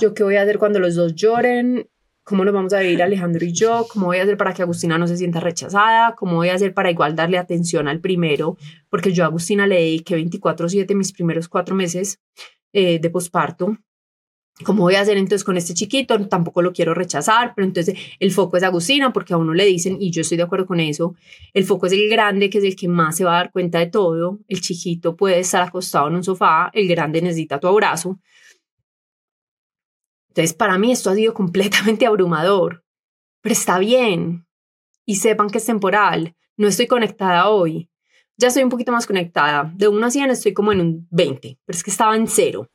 ¿Yo 0.00 0.14
qué 0.14 0.22
voy 0.24 0.36
a 0.36 0.42
hacer 0.42 0.58
cuando 0.58 0.80
los 0.80 0.94
dos 0.94 1.14
lloren? 1.14 1.88
¿Cómo 2.24 2.44
nos 2.44 2.54
vamos 2.54 2.72
a 2.72 2.80
vivir 2.80 3.02
Alejandro 3.02 3.44
y 3.44 3.52
yo? 3.52 3.86
¿Cómo 3.92 4.06
voy 4.06 4.18
a 4.18 4.22
hacer 4.22 4.36
para 4.36 4.54
que 4.54 4.62
Agustina 4.62 4.96
no 4.96 5.06
se 5.06 5.16
sienta 5.16 5.40
rechazada? 5.40 6.14
¿Cómo 6.14 6.36
voy 6.36 6.48
a 6.48 6.54
hacer 6.54 6.72
para 6.72 6.90
igual 6.90 7.16
darle 7.16 7.36
atención 7.36 7.88
al 7.88 8.00
primero? 8.00 8.56
Porque 8.88 9.12
yo 9.12 9.24
a 9.24 9.26
Agustina 9.26 9.66
le 9.66 9.76
dediqué 9.76 10.16
24/7 10.16 10.94
mis 10.94 11.12
primeros 11.12 11.48
cuatro 11.48 11.74
meses 11.74 12.20
eh, 12.72 13.00
de 13.00 13.10
posparto 13.10 13.76
¿Cómo 14.62 14.82
voy 14.82 14.94
a 14.94 15.00
hacer 15.00 15.16
entonces 15.16 15.44
con 15.44 15.56
este 15.56 15.74
chiquito? 15.74 16.26
Tampoco 16.28 16.62
lo 16.62 16.72
quiero 16.72 16.94
rechazar, 16.94 17.54
pero 17.54 17.66
entonces 17.66 17.98
el 18.18 18.30
foco 18.30 18.56
es 18.56 18.62
Agustina 18.62 19.12
porque 19.12 19.34
a 19.34 19.36
uno 19.36 19.54
le 19.54 19.64
dicen, 19.64 19.96
y 20.00 20.10
yo 20.10 20.22
estoy 20.22 20.36
de 20.36 20.44
acuerdo 20.44 20.66
con 20.66 20.80
eso, 20.80 21.14
el 21.52 21.64
foco 21.64 21.86
es 21.86 21.92
el 21.92 22.08
grande, 22.08 22.50
que 22.50 22.58
es 22.58 22.64
el 22.64 22.76
que 22.76 22.88
más 22.88 23.16
se 23.16 23.24
va 23.24 23.34
a 23.34 23.36
dar 23.36 23.52
cuenta 23.52 23.78
de 23.78 23.86
todo. 23.86 24.40
El 24.48 24.60
chiquito 24.60 25.16
puede 25.16 25.40
estar 25.40 25.62
acostado 25.62 26.08
en 26.08 26.16
un 26.16 26.24
sofá, 26.24 26.70
el 26.72 26.88
grande 26.88 27.22
necesita 27.22 27.60
tu 27.60 27.66
abrazo. 27.66 28.18
Entonces, 30.28 30.54
para 30.54 30.78
mí 30.78 30.92
esto 30.92 31.10
ha 31.10 31.14
sido 31.14 31.34
completamente 31.34 32.06
abrumador, 32.06 32.84
pero 33.42 33.52
está 33.52 33.78
bien. 33.78 34.46
Y 35.04 35.16
sepan 35.16 35.50
que 35.50 35.58
es 35.58 35.66
temporal. 35.66 36.34
No 36.56 36.68
estoy 36.68 36.86
conectada 36.86 37.48
hoy. 37.48 37.90
Ya 38.36 38.48
estoy 38.48 38.62
un 38.62 38.70
poquito 38.70 38.92
más 38.92 39.06
conectada. 39.06 39.70
De 39.74 39.88
1 39.88 40.06
a 40.06 40.10
100 40.10 40.30
estoy 40.30 40.54
como 40.54 40.72
en 40.72 40.80
un 40.80 41.08
20, 41.10 41.58
pero 41.64 41.76
es 41.76 41.82
que 41.82 41.90
estaba 41.90 42.16
en 42.16 42.26
cero. 42.26 42.70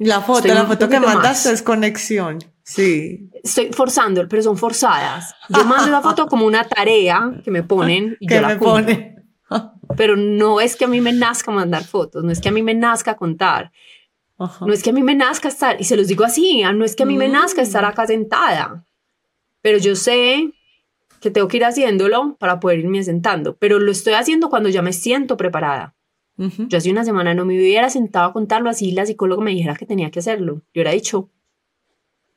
La 0.00 0.22
foto, 0.22 0.48
la 0.48 0.64
foto 0.64 0.88
que 0.88 0.98
mandaste 0.98 1.52
es 1.52 1.60
conexión. 1.62 2.38
Sí. 2.62 3.28
Estoy 3.42 3.70
forzando, 3.70 4.26
pero 4.28 4.42
son 4.42 4.56
forzadas. 4.56 5.34
Yo 5.50 5.64
mando 5.64 5.90
la 5.90 6.00
foto 6.00 6.26
como 6.26 6.46
una 6.46 6.64
tarea 6.64 7.38
que 7.44 7.50
me 7.50 7.62
ponen 7.62 8.16
y 8.18 8.26
yo 8.26 8.40
la 8.40 8.56
me 8.56 9.16
Pero 9.96 10.16
no 10.16 10.60
es 10.60 10.76
que 10.76 10.86
a 10.86 10.88
mí 10.88 11.02
me 11.02 11.12
nazca 11.12 11.50
mandar 11.50 11.84
fotos, 11.84 12.24
no 12.24 12.32
es 12.32 12.40
que 12.40 12.48
a 12.48 12.52
mí 12.52 12.62
me 12.62 12.72
nazca 12.74 13.16
contar. 13.16 13.72
No 14.38 14.72
es 14.72 14.82
que 14.82 14.88
a 14.88 14.92
mí 14.94 15.02
me 15.02 15.14
nazca 15.14 15.48
estar, 15.48 15.78
y 15.78 15.84
se 15.84 15.98
los 15.98 16.08
digo 16.08 16.24
así, 16.24 16.62
ah, 16.62 16.72
no 16.72 16.86
es 16.86 16.96
que 16.96 17.02
a 17.02 17.06
mí 17.06 17.18
me 17.18 17.28
nazca 17.28 17.60
estar 17.60 17.84
acá 17.84 18.06
sentada, 18.06 18.86
pero 19.60 19.76
yo 19.76 19.94
sé 19.96 20.54
que 21.20 21.30
tengo 21.30 21.46
que 21.46 21.58
ir 21.58 21.64
haciéndolo 21.66 22.36
para 22.38 22.58
poder 22.58 22.78
irme 22.78 23.04
sentando, 23.04 23.56
pero 23.56 23.78
lo 23.78 23.92
estoy 23.92 24.14
haciendo 24.14 24.48
cuando 24.48 24.70
ya 24.70 24.80
me 24.80 24.94
siento 24.94 25.36
preparada. 25.36 25.94
Yo 26.68 26.78
hace 26.78 26.90
una 26.90 27.04
semana 27.04 27.34
no 27.34 27.44
me 27.44 27.54
hubiera 27.54 27.90
sentado 27.90 28.30
a 28.30 28.32
contarlo 28.32 28.70
así, 28.70 28.92
la 28.92 29.04
psicóloga 29.04 29.42
me 29.42 29.50
dijera 29.50 29.76
que 29.76 29.84
tenía 29.84 30.10
que 30.10 30.20
hacerlo. 30.20 30.62
Yo 30.72 30.80
hubiera 30.80 30.92
dicho, 30.92 31.30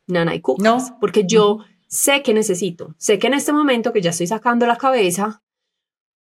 nana 0.08 0.36
y 0.36 0.42
cucas, 0.42 0.92
no. 0.92 0.98
porque 1.00 1.26
yo 1.26 1.60
sé 1.88 2.22
que 2.22 2.34
necesito, 2.34 2.96
sé 2.98 3.18
que 3.18 3.28
en 3.28 3.36
este 3.36 3.54
momento 3.54 3.94
que 3.94 4.02
ya 4.02 4.10
estoy 4.10 4.28
sacando 4.28 4.66
la 4.66 4.78
cabeza, 4.78 5.42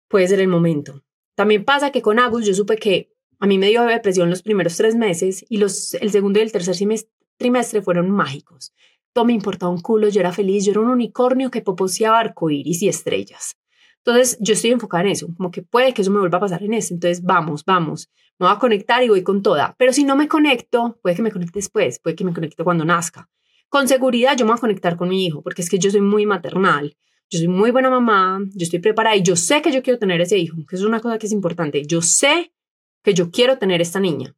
puede 0.09 0.27
ser 0.27 0.41
el 0.41 0.49
momento. 0.49 1.03
También 1.35 1.64
pasa 1.64 1.93
que 1.93 2.01
con 2.01 2.18
Agus 2.18 2.47
yo 2.47 2.55
supe 2.55 2.77
que 2.79 3.12
a 3.39 3.47
mí 3.47 3.59
me 3.59 3.68
dio 3.68 3.85
depresión 3.85 4.31
los 4.31 4.43
primeros 4.43 4.77
tres 4.77 4.97
meses 4.97 5.45
y 5.49 5.59
los, 5.59 5.93
el 5.95 6.11
segundo 6.11 6.39
y 6.39 6.43
el 6.43 6.53
tercer 6.53 6.77
trimestre 7.37 7.83
fueron 7.83 8.11
mágicos. 8.11 8.72
Todo 9.12 9.27
me 9.27 9.35
importaba 9.35 9.70
un 9.70 9.81
culo, 9.81 10.09
yo 10.09 10.20
era 10.20 10.33
feliz, 10.33 10.64
yo 10.64 10.72
era 10.72 10.81
un 10.81 10.89
unicornio 10.89 11.51
que 11.51 11.61
poposeaba 11.61 12.20
arcoíris 12.20 12.83
y 12.83 12.89
estrellas. 12.89 13.57
Entonces, 14.07 14.39
yo 14.41 14.55
estoy 14.55 14.71
enfocada 14.71 15.03
en 15.03 15.11
eso, 15.11 15.27
como 15.37 15.51
que 15.51 15.63
puede 15.63 15.93
que 15.93 16.03
eso 16.03 16.13
me 16.13 16.21
vuelva 16.21 16.39
a 16.39 16.41
pasar 16.41 16.63
en 16.63 16.75
eso. 16.75 16.95
Entonces, 16.95 17.25
vamos, 17.25 17.65
vamos, 17.65 18.09
me 18.39 18.47
voy 18.47 18.55
a 18.55 18.59
conectar 18.61 19.03
y 19.03 19.09
voy 19.09 19.25
con 19.25 19.43
toda. 19.43 19.75
Pero 19.79 19.93
si 19.93 20.05
no 20.05 20.15
me 20.15 20.29
conecto, 20.29 21.01
puede 21.03 21.17
que 21.17 21.23
me 21.23 21.33
conecte 21.33 21.59
después, 21.59 21.99
puede 21.99 22.15
que 22.15 22.25
me 22.25 22.33
conecte 22.33 22.63
cuando 22.63 22.85
nazca. 22.85 23.29
Con 23.69 23.89
seguridad, 23.89 24.37
yo 24.37 24.45
me 24.45 24.53
voy 24.53 24.59
a 24.59 24.61
conectar 24.61 24.97
con 24.97 25.09
mi 25.09 25.27
hijo, 25.27 25.43
porque 25.43 25.61
es 25.61 25.69
que 25.69 25.81
yo 25.81 25.91
soy 25.91 26.03
muy 26.03 26.25
maternal. 26.25 26.97
Yo 27.29 27.41
soy 27.41 27.49
muy 27.49 27.73
buena 27.73 27.91
mamá, 27.91 28.39
yo 28.55 28.63
estoy 28.63 28.79
preparada 28.79 29.17
y 29.17 29.23
yo 29.23 29.35
sé 29.35 29.61
que 29.61 29.73
yo 29.73 29.83
quiero 29.83 29.99
tener 29.99 30.21
ese 30.21 30.39
hijo, 30.39 30.57
que 30.69 30.77
es 30.77 30.83
una 30.83 31.01
cosa 31.01 31.19
que 31.19 31.27
es 31.27 31.33
importante. 31.33 31.85
Yo 31.85 32.01
sé 32.01 32.53
que 33.03 33.13
yo 33.13 33.33
quiero 33.33 33.59
tener 33.59 33.81
esta 33.81 33.99
niña. 33.99 34.37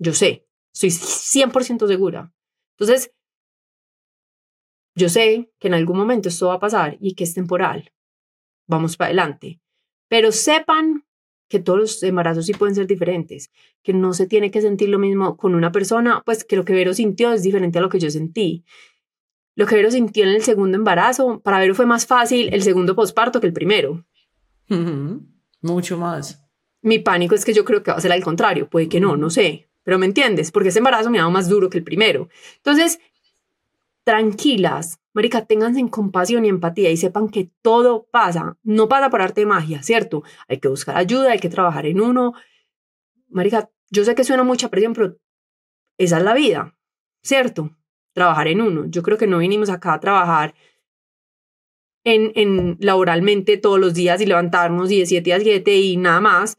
Yo 0.00 0.12
sé, 0.12 0.44
estoy 0.74 0.90
100% 0.90 1.86
segura. 1.86 2.32
Entonces, 2.76 3.12
yo 4.96 5.08
sé 5.08 5.52
que 5.60 5.68
en 5.68 5.74
algún 5.74 5.96
momento 5.96 6.28
esto 6.28 6.48
va 6.48 6.54
a 6.54 6.58
pasar 6.58 6.96
y 7.00 7.14
que 7.14 7.22
es 7.22 7.34
temporal. 7.34 7.92
Vamos 8.68 8.96
para 8.96 9.08
adelante. 9.08 9.60
Pero 10.08 10.30
sepan 10.30 11.04
que 11.48 11.58
todos 11.58 11.78
los 11.80 12.02
embarazos 12.04 12.46
sí 12.46 12.52
pueden 12.52 12.76
ser 12.76 12.86
diferentes, 12.86 13.50
que 13.82 13.92
no 13.92 14.12
se 14.12 14.28
tiene 14.28 14.52
que 14.52 14.60
sentir 14.60 14.90
lo 14.90 15.00
mismo 15.00 15.36
con 15.36 15.56
una 15.56 15.72
persona, 15.72 16.22
pues 16.24 16.44
que 16.44 16.54
lo 16.54 16.64
que 16.64 16.74
Vero 16.74 16.94
sintió 16.94 17.32
es 17.32 17.42
diferente 17.42 17.78
a 17.78 17.82
lo 17.82 17.88
que 17.88 17.98
yo 17.98 18.10
sentí. 18.10 18.64
Lo 19.56 19.66
que 19.66 19.74
Vero 19.74 19.90
sintió 19.90 20.22
en 20.22 20.30
el 20.30 20.42
segundo 20.42 20.76
embarazo, 20.76 21.40
para 21.40 21.58
Vero 21.58 21.74
fue 21.74 21.86
más 21.86 22.06
fácil 22.06 22.54
el 22.54 22.62
segundo 22.62 22.94
posparto 22.94 23.40
que 23.40 23.48
el 23.48 23.52
primero. 23.52 24.06
Mucho 25.60 25.98
más 25.98 26.48
mi 26.82 26.98
pánico 26.98 27.34
es 27.34 27.44
que 27.44 27.54
yo 27.54 27.64
creo 27.64 27.82
que 27.82 27.90
va 27.90 27.96
a 27.96 28.00
ser 28.00 28.12
al 28.12 28.22
contrario, 28.22 28.68
puede 28.68 28.88
que 28.88 29.00
no, 29.00 29.16
no 29.16 29.30
sé, 29.30 29.68
pero 29.82 29.98
me 29.98 30.06
entiendes, 30.06 30.50
porque 30.50 30.68
ese 30.68 30.78
embarazo 30.78 31.10
me 31.10 31.18
ha 31.18 31.22
dado 31.22 31.30
más 31.30 31.48
duro 31.48 31.70
que 31.70 31.78
el 31.78 31.84
primero. 31.84 32.28
Entonces, 32.56 33.00
tranquilas, 34.08 35.00
marica, 35.12 35.44
ténganse 35.44 35.80
en 35.80 35.88
compasión 35.88 36.46
y 36.46 36.48
empatía 36.48 36.90
y 36.90 36.96
sepan 36.96 37.28
que 37.28 37.50
todo 37.60 38.08
pasa, 38.10 38.56
no 38.62 38.88
pasa 38.88 39.10
por 39.10 39.20
arte 39.20 39.42
de 39.42 39.46
magia, 39.46 39.82
¿cierto? 39.82 40.22
Hay 40.48 40.60
que 40.60 40.68
buscar 40.68 40.96
ayuda, 40.96 41.32
hay 41.32 41.38
que 41.38 41.50
trabajar 41.50 41.84
en 41.84 42.00
uno. 42.00 42.32
Marica, 43.28 43.70
yo 43.90 44.06
sé 44.06 44.14
que 44.14 44.24
suena 44.24 44.44
mucha 44.44 44.70
presión, 44.70 44.94
pero 44.94 45.18
esa 45.98 46.16
es 46.16 46.24
la 46.24 46.32
vida, 46.32 46.74
¿cierto? 47.22 47.76
Trabajar 48.14 48.48
en 48.48 48.62
uno. 48.62 48.86
Yo 48.86 49.02
creo 49.02 49.18
que 49.18 49.26
no 49.26 49.36
vinimos 49.40 49.68
acá 49.68 49.92
a 49.92 50.00
trabajar 50.00 50.54
en, 52.02 52.32
en 52.34 52.78
laboralmente 52.80 53.58
todos 53.58 53.78
los 53.78 53.92
días 53.92 54.22
y 54.22 54.26
levantarnos 54.26 54.90
y 54.90 55.00
de 55.00 55.04
7 55.04 55.34
a 55.34 55.40
7 55.40 55.76
y 55.76 55.98
nada 55.98 56.22
más, 56.22 56.56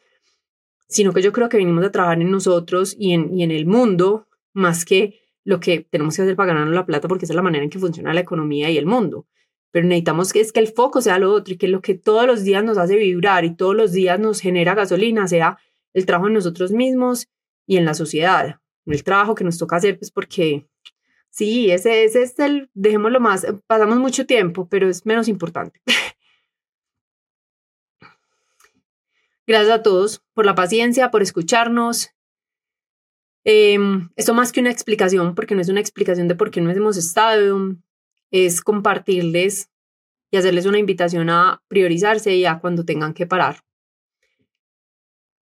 sino 0.88 1.14
que 1.14 1.24
yo 1.24 1.32
creo 1.32 1.50
que 1.50 1.58
venimos 1.58 1.84
a 1.84 1.92
trabajar 1.92 2.22
en 2.22 2.30
nosotros 2.30 2.96
y 2.96 3.14
en, 3.14 3.36
y 3.36 3.42
en 3.42 3.50
el 3.50 3.66
mundo 3.66 4.28
más 4.54 4.86
que 4.86 5.20
lo 5.50 5.60
que 5.60 5.80
tenemos 5.90 6.16
que 6.16 6.22
hacer 6.22 6.36
para 6.36 6.54
ganarnos 6.54 6.76
la 6.76 6.86
plata, 6.86 7.08
porque 7.08 7.26
esa 7.26 7.34
es 7.34 7.36
la 7.36 7.42
manera 7.42 7.64
en 7.64 7.72
que 7.72 7.80
funciona 7.80 8.14
la 8.14 8.20
economía 8.20 8.70
y 8.70 8.78
el 8.78 8.86
mundo. 8.86 9.26
Pero 9.72 9.88
necesitamos 9.88 10.32
que 10.32 10.42
es 10.42 10.52
que 10.52 10.60
el 10.60 10.68
foco 10.68 11.02
sea 11.02 11.18
lo 11.18 11.34
otro 11.34 11.56
y 11.56 11.58
que 11.58 11.68
lo 11.68 11.82
que 11.82 11.96
todos 11.96 12.28
los 12.28 12.44
días 12.44 12.64
nos 12.64 12.78
hace 12.78 12.96
vibrar 12.98 13.46
y 13.46 13.56
todos 13.56 13.76
los 13.76 13.92
días 13.92 14.20
nos 14.20 14.42
genera 14.42 14.76
gasolina 14.76 15.28
sea 15.28 15.58
el 15.96 16.06
trabajo 16.06 16.28
en 16.28 16.36
nosotros 16.36 16.72
mismos 16.72 17.30
y 17.66 17.78
en 17.78 17.86
la 17.86 17.96
sociedad. 17.96 18.60
El 18.86 19.04
trabajo 19.04 19.34
que 19.34 19.44
nos 19.44 19.58
toca 19.58 19.78
hacer, 19.78 19.98
pues 19.98 20.12
porque 20.12 20.68
sí, 21.32 21.72
ese, 21.72 22.04
ese 22.04 22.22
es 22.22 22.38
el, 22.38 22.70
dejémoslo 22.76 23.20
más, 23.20 23.48
pasamos 23.66 23.98
mucho 23.98 24.28
tiempo, 24.28 24.70
pero 24.70 24.88
es 24.88 25.04
menos 25.04 25.28
importante. 25.28 25.82
Gracias 29.48 29.72
a 29.72 29.82
todos 29.82 30.24
por 30.36 30.46
la 30.46 30.54
paciencia, 30.54 31.10
por 31.10 31.24
escucharnos. 31.24 32.12
Em, 33.52 34.10
esto 34.16 34.36
más 34.36 34.52
que 34.52 34.60
una 34.60 34.70
explicación, 34.70 35.34
porque 35.34 35.56
no 35.56 35.62
es 35.62 35.70
una 35.70 35.80
explicación 35.80 36.28
de 36.28 36.36
por 36.36 36.52
qué 36.52 36.62
no 36.62 36.70
hemos 36.70 36.98
estado, 36.98 37.76
es 38.30 38.62
compartirles 38.62 39.72
y 40.30 40.38
hacerles 40.38 40.68
una 40.68 40.78
invitación 40.78 41.32
a 41.32 41.64
priorizarse 41.68 42.36
y 42.36 42.46
a 42.46 42.60
cuando 42.60 42.86
tengan 42.86 43.16
que 43.16 43.26
parar. 43.26 43.64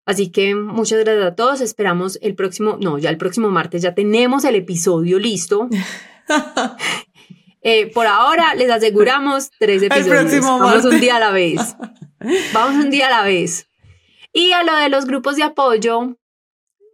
Así 0.04 0.30
que 0.30 0.54
muchas 0.54 1.00
gracias 1.00 1.26
a 1.26 1.34
todos. 1.34 1.60
Esperamos 1.60 2.20
el 2.22 2.36
próximo, 2.36 2.78
no, 2.80 2.96
ya 2.96 3.10
el 3.10 3.18
próximo 3.18 3.50
martes 3.50 3.82
ya 3.82 3.92
tenemos 3.92 4.44
el 4.44 4.54
episodio 4.54 5.18
listo. 5.18 5.68
Eh, 7.68 7.90
por 7.92 8.06
ahora 8.06 8.54
les 8.54 8.70
aseguramos 8.70 9.50
tres 9.58 9.82
episodios. 9.82 10.40
Vamos 10.40 10.84
un 10.84 11.00
día 11.00 11.16
a 11.16 11.18
la 11.18 11.32
vez. 11.32 11.74
Vamos 12.54 12.84
un 12.84 12.90
día 12.90 13.08
a 13.08 13.10
la 13.10 13.22
vez. 13.24 13.68
Y 14.32 14.52
a 14.52 14.62
lo 14.62 14.76
de 14.76 14.88
los 14.88 15.04
grupos 15.04 15.34
de 15.34 15.42
apoyo, 15.42 16.16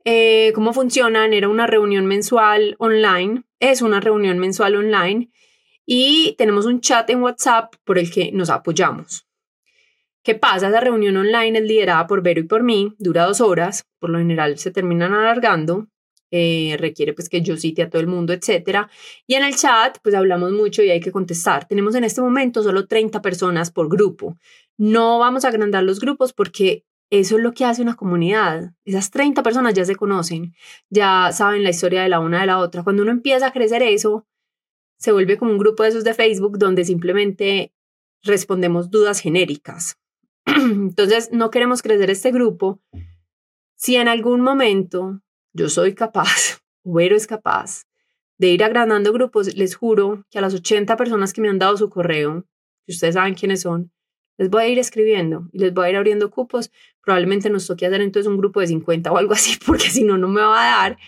eh, 0.05 0.53
¿cómo 0.55 0.73
funcionan? 0.73 1.33
Era 1.33 1.49
una 1.49 1.67
reunión 1.67 2.07
mensual 2.07 2.77
online, 2.79 3.45
es 3.61 3.83
una 3.83 4.01
reunión 4.01 4.39
mensual 4.39 4.77
online 4.77 5.31
y 5.87 6.35
tenemos 6.39 6.67
un 6.67 6.81
chat 6.81 7.09
en 7.11 7.23
WhatsApp 7.23 7.75
por 7.85 7.99
el 7.99 8.11
que 8.11 8.33
nos 8.33 8.51
apoyamos. 8.51 9.27
¿Qué 10.23 10.35
pasa? 10.37 10.69
Esa 10.69 10.81
reunión 10.81 11.17
online 11.17 11.59
es 11.59 11.65
liderada 11.65 12.07
por 12.07 12.23
Vero 12.23 12.41
y 12.41 12.45
por 12.45 12.63
mí, 12.63 12.95
dura 12.99 13.25
dos 13.25 13.41
horas, 13.41 13.85
por 13.99 14.11
lo 14.11 14.19
general 14.19 14.57
se 14.59 14.71
terminan 14.71 15.13
alargando, 15.13 15.89
eh, 16.31 16.77
requiere 16.79 17.13
pues 17.13 17.29
que 17.29 17.43
yo 17.43 17.57
cite 17.57 17.83
a 17.83 17.91
todo 17.91 18.01
el 18.01 18.07
mundo, 18.07 18.33
etcétera. 18.33 18.89
Y 19.27 19.35
en 19.35 19.45
el 19.45 19.57
chat 19.57 19.99
pues 20.03 20.15
hablamos 20.15 20.53
mucho 20.53 20.83
y 20.83 20.91
hay 20.91 21.01
que 21.01 21.13
contestar. 21.13 21.67
Tenemos 21.67 21.95
en 21.95 22.05
este 22.05 22.23
momento 22.23 22.63
solo 22.63 22.87
30 22.87 23.21
personas 23.21 23.71
por 23.71 23.89
grupo. 23.89 24.39
No 24.79 25.19
vamos 25.19 25.45
a 25.45 25.49
agrandar 25.49 25.83
los 25.83 26.01
grupos 26.01 26.33
porque 26.33 26.85
eso 27.13 27.37
es 27.37 27.43
lo 27.43 27.53
que 27.53 27.67
hace 27.67 27.83
una 27.83 27.95
comunidad. 27.95 28.73
Esas 28.87 29.11
30 29.11 29.43
personas 29.43 29.75
ya 29.75 29.85
se 29.85 29.97
conocen, 29.97 30.55
ya 30.89 31.31
saben 31.31 31.63
la 31.63 31.69
historia 31.69 32.03
de 32.03 32.09
la 32.09 32.21
una 32.21 32.41
de 32.41 32.47
la 32.47 32.59
otra. 32.59 32.83
Cuando 32.83 33.03
uno 33.03 33.13
empieza 33.13 33.49
a 33.49 33.53
crecer 33.53 33.83
eso, 33.83 34.27
se 34.97 35.13
vuelve 35.13 35.37
como 35.37 35.53
un 35.53 35.59
grupo 35.59 35.83
de 35.83 35.91
esos 35.91 36.05
de 36.05 36.15
Facebook 36.15 36.59
donde 36.59 36.87
simplemente 36.87 37.75
respondemos 38.23 38.91
dudas 38.91 39.21
genéricas. 39.21 39.99
Entonces, 40.47 41.31
no 41.33 41.51
queremos 41.51 41.83
crecer 41.83 42.09
este 42.09 42.31
grupo. 42.31 42.81
Si 43.77 43.97
en 43.97 44.09
algún 44.09 44.41
momento 44.41 45.21
yo 45.53 45.69
soy 45.69 45.95
capaz, 45.95 46.63
Vero 46.83 47.15
es 47.15 47.27
capaz, 47.27 47.85
de 48.39 48.49
ir 48.49 48.65
agrandando 48.65 49.13
grupos, 49.13 49.55
les 49.55 49.77
juro 49.77 50.25
que 50.31 50.39
a 50.39 50.41
las 50.41 50.55
80 50.55 50.97
personas 50.97 51.35
que 51.35 51.43
me 51.43 51.51
han 51.51 51.59
dado 51.59 51.77
su 51.77 51.91
correo, 51.91 52.47
que 52.87 52.93
ustedes 52.93 53.17
saben 53.17 53.35
quiénes 53.35 53.61
son, 53.61 53.93
les 54.43 54.51
voy 54.51 54.65
a 54.65 54.69
ir 54.69 54.79
escribiendo 54.81 55.49
y 55.53 55.61
les 55.61 55.73
voy 55.73 55.87
a 55.87 55.91
ir 55.91 55.97
abriendo 55.97 56.29
cupos. 56.31 56.73
Probablemente 57.01 57.49
nos 57.49 57.65
toque 57.65 57.87
hacer 57.87 58.01
entonces 58.01 58.29
un 58.29 58.37
grupo 58.37 58.59
de 58.59 58.67
50 58.67 59.13
o 59.13 59.17
algo 59.17 59.33
así, 59.35 59.57
porque 59.65 59.89
si 59.89 60.03
no, 60.03 60.19
no 60.19 60.27
me 60.27 60.41
va 60.41 60.61
a 60.61 60.89
dar. 60.89 60.99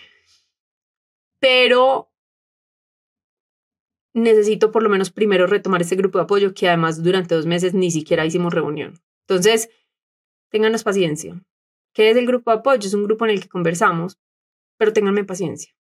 Pero 1.39 2.09
necesito 4.13 4.71
por 4.71 4.83
lo 4.83 4.89
menos 4.89 5.11
primero 5.11 5.47
retomar 5.47 5.81
ese 5.81 5.97
grupo 5.97 6.17
de 6.17 6.23
apoyo 6.23 6.53
que 6.53 6.69
además 6.69 7.03
durante 7.03 7.35
dos 7.35 7.45
meses 7.45 7.73
ni 7.73 7.91
siquiera 7.91 8.25
hicimos 8.25 8.53
reunión. 8.53 9.01
Entonces, 9.27 9.69
ténganos 10.49 10.83
paciencia. 10.83 11.37
¿Qué 11.93 12.11
es 12.11 12.15
el 12.15 12.25
grupo 12.25 12.51
de 12.51 12.59
apoyo? 12.59 12.87
Es 12.87 12.93
un 12.93 13.03
grupo 13.03 13.25
en 13.25 13.31
el 13.31 13.41
que 13.41 13.49
conversamos, 13.49 14.17
pero 14.77 14.93
ténganme 14.93 15.25
paciencia, 15.25 15.75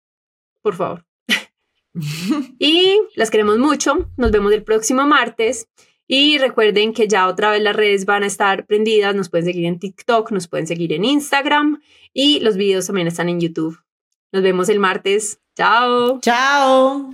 por 0.61 0.75
favor. 0.75 1.07
y 2.59 3.01
las 3.15 3.31
queremos 3.31 3.59
mucho. 3.59 4.11
Nos 4.17 4.33
vemos 4.33 4.53
el 4.53 4.65
próximo 4.65 5.07
martes. 5.07 5.69
Y 6.07 6.39
recuerden 6.39 6.93
que 6.93 7.09
ya 7.09 7.29
otra 7.29 7.51
vez 7.51 7.63
las 7.63 7.75
redes 7.75 8.05
van 8.05 8.23
a 8.23 8.27
estar 8.27 8.67
prendidas, 8.67 9.15
nos 9.15 9.31
pueden 9.31 9.47
seguir 9.47 9.65
en 9.65 9.79
TikTok, 9.79 10.31
nos 10.33 10.49
pueden 10.49 10.67
seguir 10.67 10.93
en 10.93 11.05
Instagram 11.05 11.81
y 12.13 12.41
los 12.41 12.57
videos 12.57 12.87
también 12.87 13.07
están 13.07 13.29
en 13.29 13.41
YouTube. 13.41 13.79
Nos 14.33 14.43
vemos 14.43 14.69
el 14.69 14.81
martes. 14.81 15.41
Chao. 15.57 16.21
Chao. 16.21 17.13